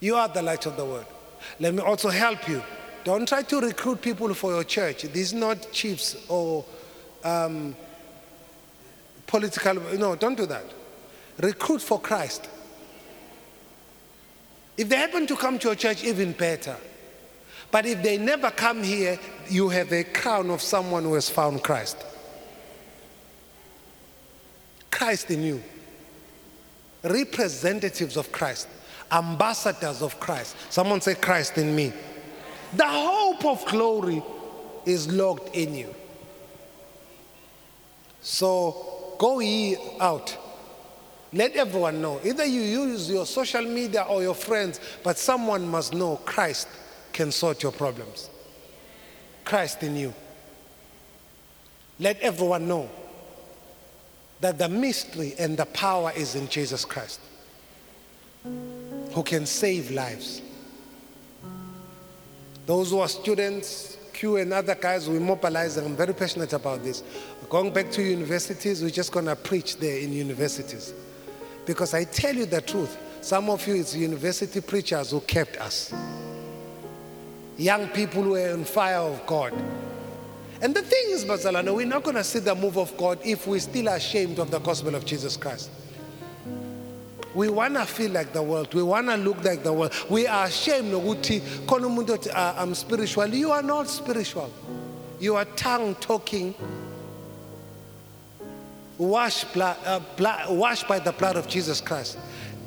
You 0.00 0.16
are 0.16 0.28
the 0.28 0.42
light 0.42 0.66
of 0.66 0.76
the 0.76 0.84
world. 0.84 1.06
Let 1.60 1.74
me 1.74 1.80
also 1.80 2.08
help 2.08 2.48
you 2.48 2.62
don't 3.04 3.26
try 3.28 3.42
to 3.42 3.60
recruit 3.60 4.02
people 4.02 4.32
for 4.34 4.52
your 4.52 4.64
church. 4.64 5.02
These 5.02 5.32
are 5.32 5.38
not 5.38 5.72
chiefs 5.72 6.16
or 6.28 6.64
um, 7.24 7.74
political. 9.26 9.74
No, 9.98 10.16
don't 10.16 10.36
do 10.36 10.46
that. 10.46 10.64
Recruit 11.38 11.80
for 11.80 12.00
Christ. 12.00 12.48
If 14.76 14.88
they 14.88 14.96
happen 14.96 15.26
to 15.26 15.36
come 15.36 15.58
to 15.58 15.68
your 15.68 15.74
church, 15.74 16.04
even 16.04 16.32
better. 16.32 16.76
But 17.70 17.86
if 17.86 18.02
they 18.02 18.18
never 18.18 18.50
come 18.50 18.82
here, 18.82 19.18
you 19.48 19.68
have 19.68 19.92
a 19.92 20.04
crown 20.04 20.50
of 20.50 20.60
someone 20.60 21.04
who 21.04 21.14
has 21.14 21.30
found 21.30 21.62
Christ. 21.62 21.96
Christ 24.90 25.30
in 25.30 25.42
you. 25.42 25.62
Representatives 27.02 28.16
of 28.16 28.30
Christ, 28.32 28.68
ambassadors 29.10 30.02
of 30.02 30.20
Christ. 30.20 30.56
Someone 30.68 31.00
say, 31.00 31.14
Christ 31.14 31.56
in 31.56 31.74
me. 31.74 31.92
The 32.74 32.86
hope 32.86 33.44
of 33.44 33.64
glory 33.66 34.22
is 34.86 35.12
locked 35.12 35.54
in 35.54 35.74
you. 35.74 35.94
So 38.20 39.14
go 39.18 39.40
ye 39.40 39.76
out. 39.98 40.36
Let 41.32 41.54
everyone 41.54 42.02
know. 42.02 42.20
Either 42.24 42.44
you 42.44 42.60
use 42.60 43.08
your 43.08 43.24
social 43.24 43.62
media 43.62 44.02
or 44.08 44.22
your 44.22 44.34
friends, 44.34 44.80
but 45.02 45.16
someone 45.18 45.68
must 45.68 45.94
know 45.94 46.16
Christ 46.24 46.68
can 47.12 47.30
sort 47.30 47.62
your 47.62 47.72
problems. 47.72 48.30
Christ 49.44 49.82
in 49.82 49.96
you. 49.96 50.14
Let 51.98 52.20
everyone 52.20 52.66
know 52.66 52.88
that 54.40 54.58
the 54.58 54.68
mystery 54.68 55.34
and 55.38 55.56
the 55.56 55.66
power 55.66 56.12
is 56.16 56.34
in 56.34 56.48
Jesus 56.48 56.84
Christ, 56.84 57.20
who 58.42 59.22
can 59.22 59.44
save 59.44 59.90
lives. 59.90 60.40
Those 62.70 62.92
who 62.92 63.00
are 63.00 63.08
students, 63.08 63.98
Q 64.12 64.36
and 64.36 64.52
other 64.52 64.76
guys, 64.76 65.10
we 65.10 65.18
mobilize, 65.18 65.76
and 65.76 65.88
I'm 65.88 65.96
very 65.96 66.14
passionate 66.14 66.52
about 66.52 66.84
this. 66.84 67.02
Going 67.48 67.72
back 67.72 67.90
to 67.90 68.00
universities, 68.00 68.80
we're 68.80 68.90
just 68.90 69.10
going 69.10 69.24
to 69.24 69.34
preach 69.34 69.78
there 69.78 69.98
in 69.98 70.12
universities. 70.12 70.94
Because 71.66 71.94
I 71.94 72.04
tell 72.04 72.32
you 72.32 72.46
the 72.46 72.60
truth, 72.60 72.96
some 73.22 73.50
of 73.50 73.66
you, 73.66 73.74
it's 73.74 73.96
university 73.96 74.60
preachers 74.60 75.10
who 75.10 75.18
kept 75.18 75.56
us. 75.56 75.92
Young 77.58 77.88
people 77.88 78.22
who 78.22 78.36
are 78.36 78.52
on 78.52 78.62
fire 78.62 78.98
of 78.98 79.26
God. 79.26 79.52
And 80.62 80.72
the 80.72 80.82
thing 80.82 81.06
is, 81.08 81.24
Bazalano, 81.24 81.74
we're 81.74 81.86
not 81.86 82.04
going 82.04 82.18
to 82.18 82.22
see 82.22 82.38
the 82.38 82.54
move 82.54 82.78
of 82.78 82.96
God 82.96 83.18
if 83.24 83.48
we're 83.48 83.58
still 83.58 83.88
ashamed 83.88 84.38
of 84.38 84.52
the 84.52 84.60
gospel 84.60 84.94
of 84.94 85.04
Jesus 85.04 85.36
Christ. 85.36 85.70
We 87.34 87.48
want 87.48 87.74
to 87.74 87.84
feel 87.84 88.10
like 88.10 88.32
the 88.32 88.42
world. 88.42 88.74
We 88.74 88.82
want 88.82 89.06
to 89.08 89.16
look 89.16 89.42
like 89.44 89.62
the 89.62 89.72
world. 89.72 89.92
We 90.08 90.26
are 90.26 90.46
ashamed 90.46 90.92
ukuthi 90.92 91.40
khona 91.66 92.30
"Ah, 92.34 92.60
I'm 92.60 92.74
spiritual. 92.74 93.28
You 93.28 93.52
are 93.52 93.62
not 93.62 93.88
spiritual. 93.88 94.50
You 95.20 95.36
are 95.36 95.44
tongue 95.44 95.94
talking 95.96 96.54
washed, 98.98 99.56
uh, 99.56 100.00
washed 100.48 100.86
by 100.88 100.98
the 100.98 101.12
blood 101.12 101.36
of 101.36 101.48
Jesus 101.48 101.80
Christ. 101.80 102.18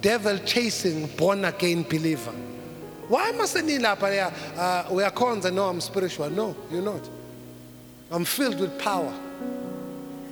Devil 0.02 0.40
chasing 0.40 1.08
born 1.16 1.46
again 1.46 1.84
believer. 1.84 2.32
Why 3.08 3.32
must 3.32 3.58
I 3.58 3.62
need 3.62 3.82
lapha 3.82 4.34
uh, 4.58 4.94
we 4.94 5.04
are 5.04 5.12
cons 5.12 5.46
and 5.46 5.56
no 5.56 5.70
I'm 5.70 5.82
spiritual. 5.82 6.30
No, 6.30 6.56
you're 6.72 6.82
not. 6.82 7.08
I'm 8.12 8.26
filled 8.26 8.60
with 8.60 8.78
power. 8.80 9.14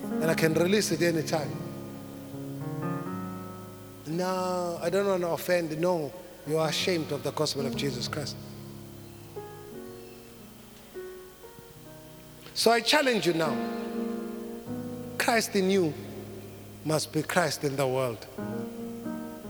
And 0.03 0.25
I 0.25 0.33
can 0.33 0.53
release 0.53 0.91
it 0.91 1.01
anytime. 1.01 1.49
No, 4.11 4.79
I 4.81 4.89
don't 4.89 5.07
want 5.07 5.21
to 5.21 5.29
offend. 5.29 5.79
No, 5.79 6.11
you 6.45 6.57
are 6.57 6.67
ashamed 6.67 7.11
of 7.11 7.23
the 7.23 7.31
gospel 7.31 7.65
of 7.65 7.75
Jesus 7.75 8.07
Christ. 8.07 8.35
So 12.53 12.71
I 12.71 12.81
challenge 12.81 13.25
you 13.25 13.33
now. 13.33 13.55
Christ 15.17 15.55
in 15.55 15.69
you 15.69 15.93
must 16.83 17.13
be 17.13 17.23
Christ 17.23 17.63
in 17.63 17.75
the 17.75 17.87
world. 17.87 18.25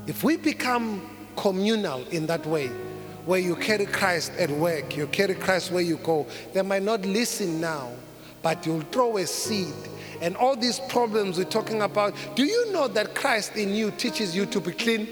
If 0.06 0.24
we 0.24 0.38
become 0.38 1.10
communal 1.36 2.08
in 2.10 2.28
that 2.28 2.46
way, 2.46 2.68
where 3.26 3.40
you 3.40 3.56
carry 3.56 3.86
Christ 3.86 4.32
at 4.38 4.50
work, 4.52 4.96
you 4.96 5.08
carry 5.08 5.34
Christ 5.34 5.72
where 5.72 5.82
you 5.82 5.98
go, 5.98 6.28
they 6.54 6.62
might 6.62 6.84
not 6.84 7.02
listen 7.06 7.62
now, 7.62 7.92
but 8.42 8.66
you'll 8.66 8.82
throw 8.82 9.18
a 9.18 9.26
seed. 9.26 9.74
And 10.22 10.38
all 10.38 10.56
these 10.56 10.80
problems 10.80 11.38
we're 11.38 11.46
talking 11.46 11.82
about, 11.82 12.14
do 12.36 12.46
you 12.46 12.72
know 12.72 12.88
that 12.90 13.16
Christ 13.16 13.56
in 13.56 13.74
you 13.74 13.92
teaches 13.92 14.36
you 14.36 14.46
to 14.46 14.62
be 14.62 14.72
clean? 14.72 15.08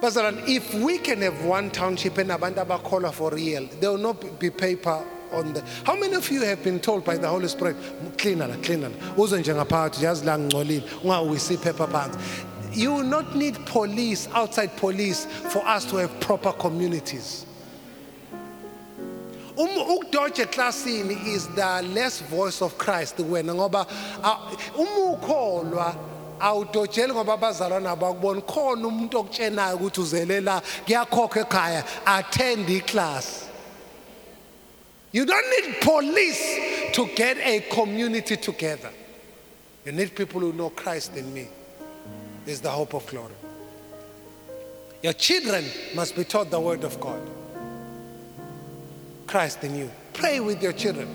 Pastor, 0.00 0.32
if 0.46 0.72
we 0.74 0.98
can 0.98 1.20
have 1.22 1.44
one 1.44 1.70
township 1.70 2.18
and 2.18 2.30
abantu 2.30 2.64
abakholwa 2.64 3.12
for 3.12 3.30
real, 3.30 3.66
there 3.80 3.90
will 3.90 3.98
not 3.98 4.38
be 4.38 4.50
paper 4.50 5.04
on 5.32 5.52
the. 5.52 5.62
How 5.84 5.94
many 5.94 6.14
of 6.14 6.30
you 6.30 6.42
have 6.42 6.62
been 6.64 6.80
told 6.80 7.04
by 7.04 7.16
the 7.16 7.28
Holy 7.28 7.48
Spirit, 7.48 7.76
clean 8.16 8.38
la, 8.38 8.48
clean 8.62 8.82
la, 8.82 8.88
uze 9.16 9.38
nje 9.38 9.54
ngaphakathi 9.54 10.04
yazi 10.04 10.24
la 10.24 10.38
ngcolile, 10.38 10.82
ungawisi 11.02 11.54
iphepha 11.56 11.86
phansi. 11.86 12.18
You 12.72 12.94
will 12.94 13.04
not 13.04 13.34
need 13.34 13.56
police, 13.66 14.28
outside 14.32 14.76
police, 14.76 15.26
for 15.26 15.66
us 15.66 15.84
to 15.86 15.96
have 15.96 16.20
proper 16.20 16.52
communities. 16.52 17.44
Um 19.60 19.68
ukudodge 19.68 20.42
eklasini 20.42 21.26
is 21.26 21.46
the 21.48 21.82
less 21.82 22.22
voice 22.22 22.62
of 22.62 22.78
Christ 22.78 23.18
wena 23.18 23.54
ngoba 23.54 23.86
uma 24.78 25.12
ukholwa 25.12 25.94
awudojeli 26.40 27.12
ngoba 27.12 27.32
abazalwana 27.34 27.96
bakubona 27.96 28.40
khona 28.40 28.88
umuntu 28.88 29.18
okutshenayo 29.18 29.76
ukuthi 29.76 30.00
uzele 30.00 30.40
kuyakhokha 30.86 31.40
ekhaya 31.40 31.84
attend 32.06 32.68
iclass 32.68 33.50
You 35.12 35.26
don't 35.26 35.50
need 35.50 35.80
police 35.80 36.92
to 36.92 37.06
get 37.16 37.36
a 37.38 37.60
community 37.74 38.36
together. 38.36 38.90
You 39.84 39.92
need 39.92 40.14
people 40.14 40.40
who 40.40 40.52
know 40.52 40.70
Christ 40.70 41.16
in 41.16 41.34
me 41.34 41.48
is 42.46 42.60
the 42.60 42.70
hope 42.70 42.94
of 42.94 43.04
glory. 43.08 43.34
Your 45.02 45.14
children 45.14 45.64
must 45.96 46.14
be 46.14 46.22
taught 46.22 46.50
the 46.50 46.60
word 46.60 46.84
of 46.84 47.00
God. 47.00 47.20
Christ 49.30 49.62
in 49.62 49.76
you. 49.76 49.90
Pray 50.12 50.40
with 50.40 50.60
your 50.60 50.72
children. 50.72 51.08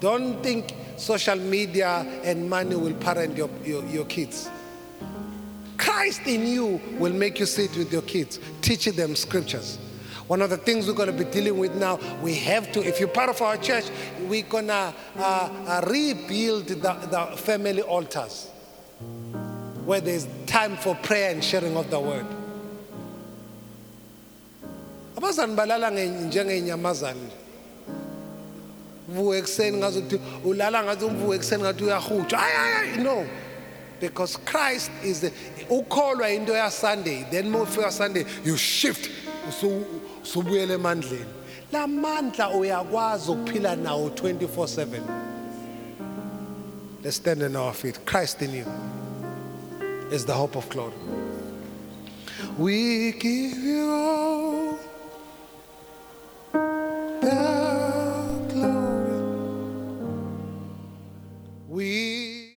Don't 0.00 0.42
think 0.42 0.74
social 0.96 1.36
media 1.36 2.04
and 2.24 2.50
money 2.50 2.74
will 2.74 2.94
parent 2.94 3.36
your, 3.36 3.48
your, 3.64 3.84
your 3.84 4.04
kids. 4.06 4.50
Christ 5.76 6.22
in 6.26 6.46
you 6.48 6.80
will 6.98 7.12
make 7.12 7.38
you 7.38 7.46
sit 7.46 7.76
with 7.76 7.92
your 7.92 8.02
kids, 8.02 8.40
teaching 8.60 8.94
them 8.96 9.14
scriptures. 9.14 9.78
One 10.26 10.42
of 10.42 10.50
the 10.50 10.56
things 10.56 10.88
we're 10.88 10.94
going 10.94 11.16
to 11.16 11.24
be 11.24 11.30
dealing 11.30 11.56
with 11.56 11.76
now, 11.76 12.00
we 12.22 12.34
have 12.34 12.72
to, 12.72 12.80
if 12.84 12.98
you're 12.98 13.08
part 13.08 13.28
of 13.30 13.40
our 13.40 13.56
church, 13.56 13.84
we're 14.22 14.42
going 14.42 14.66
to 14.66 14.72
uh, 14.74 14.92
uh, 15.18 15.84
rebuild 15.86 16.66
the, 16.66 16.74
the 16.74 17.36
family 17.36 17.82
altars 17.82 18.48
where 19.84 20.00
there's 20.00 20.26
time 20.46 20.76
for 20.76 20.96
prayer 20.96 21.30
and 21.30 21.44
sharing 21.44 21.76
of 21.76 21.88
the 21.90 22.00
word. 22.00 22.26
abazali 25.16 25.54
balala 25.54 25.90
nge- 25.90 26.26
njengey'nyamazane 26.26 27.20
nje 27.20 27.43
ekuseni 29.34 29.76
ngazi 29.76 29.98
ukuthi 29.98 30.20
ulala 30.44 30.84
ngathi 30.84 31.04
ekuseni 31.34 31.62
ngathi 31.62 31.84
no. 33.02 33.26
Because 34.00 34.36
christ 34.44 34.90
is 35.04 35.20
the 35.20 35.30
ukholwa 35.70 36.34
into 36.34 36.52
yasunday 36.52 37.24
then 37.30 37.46
uma 37.46 37.58
ufika 37.64 37.90
sunday 37.92 38.24
you 38.44 38.56
shift 38.56 39.10
usu- 39.48 39.84
usubuyela 40.22 40.74
emandleni. 40.74 41.24
La 41.72 41.86
mandla 41.86 42.50
uyakwazi 42.50 43.30
ukuphila 43.30 43.76
nawo 43.76 44.08
24-7 44.08 45.00
let's 47.02 47.16
stand 47.16 47.42
on 47.42 47.56
our 47.56 47.72
feet. 47.74 47.98
Christ 48.06 48.42
in 48.42 48.54
you 48.54 48.66
is 50.10 50.24
the 50.24 50.32
hope 50.32 50.56
of 50.56 50.68
glory. 50.70 50.94
We 52.58 53.12
give 53.12 53.58
you 53.58 53.90
all 53.90 54.78
We 61.74 62.23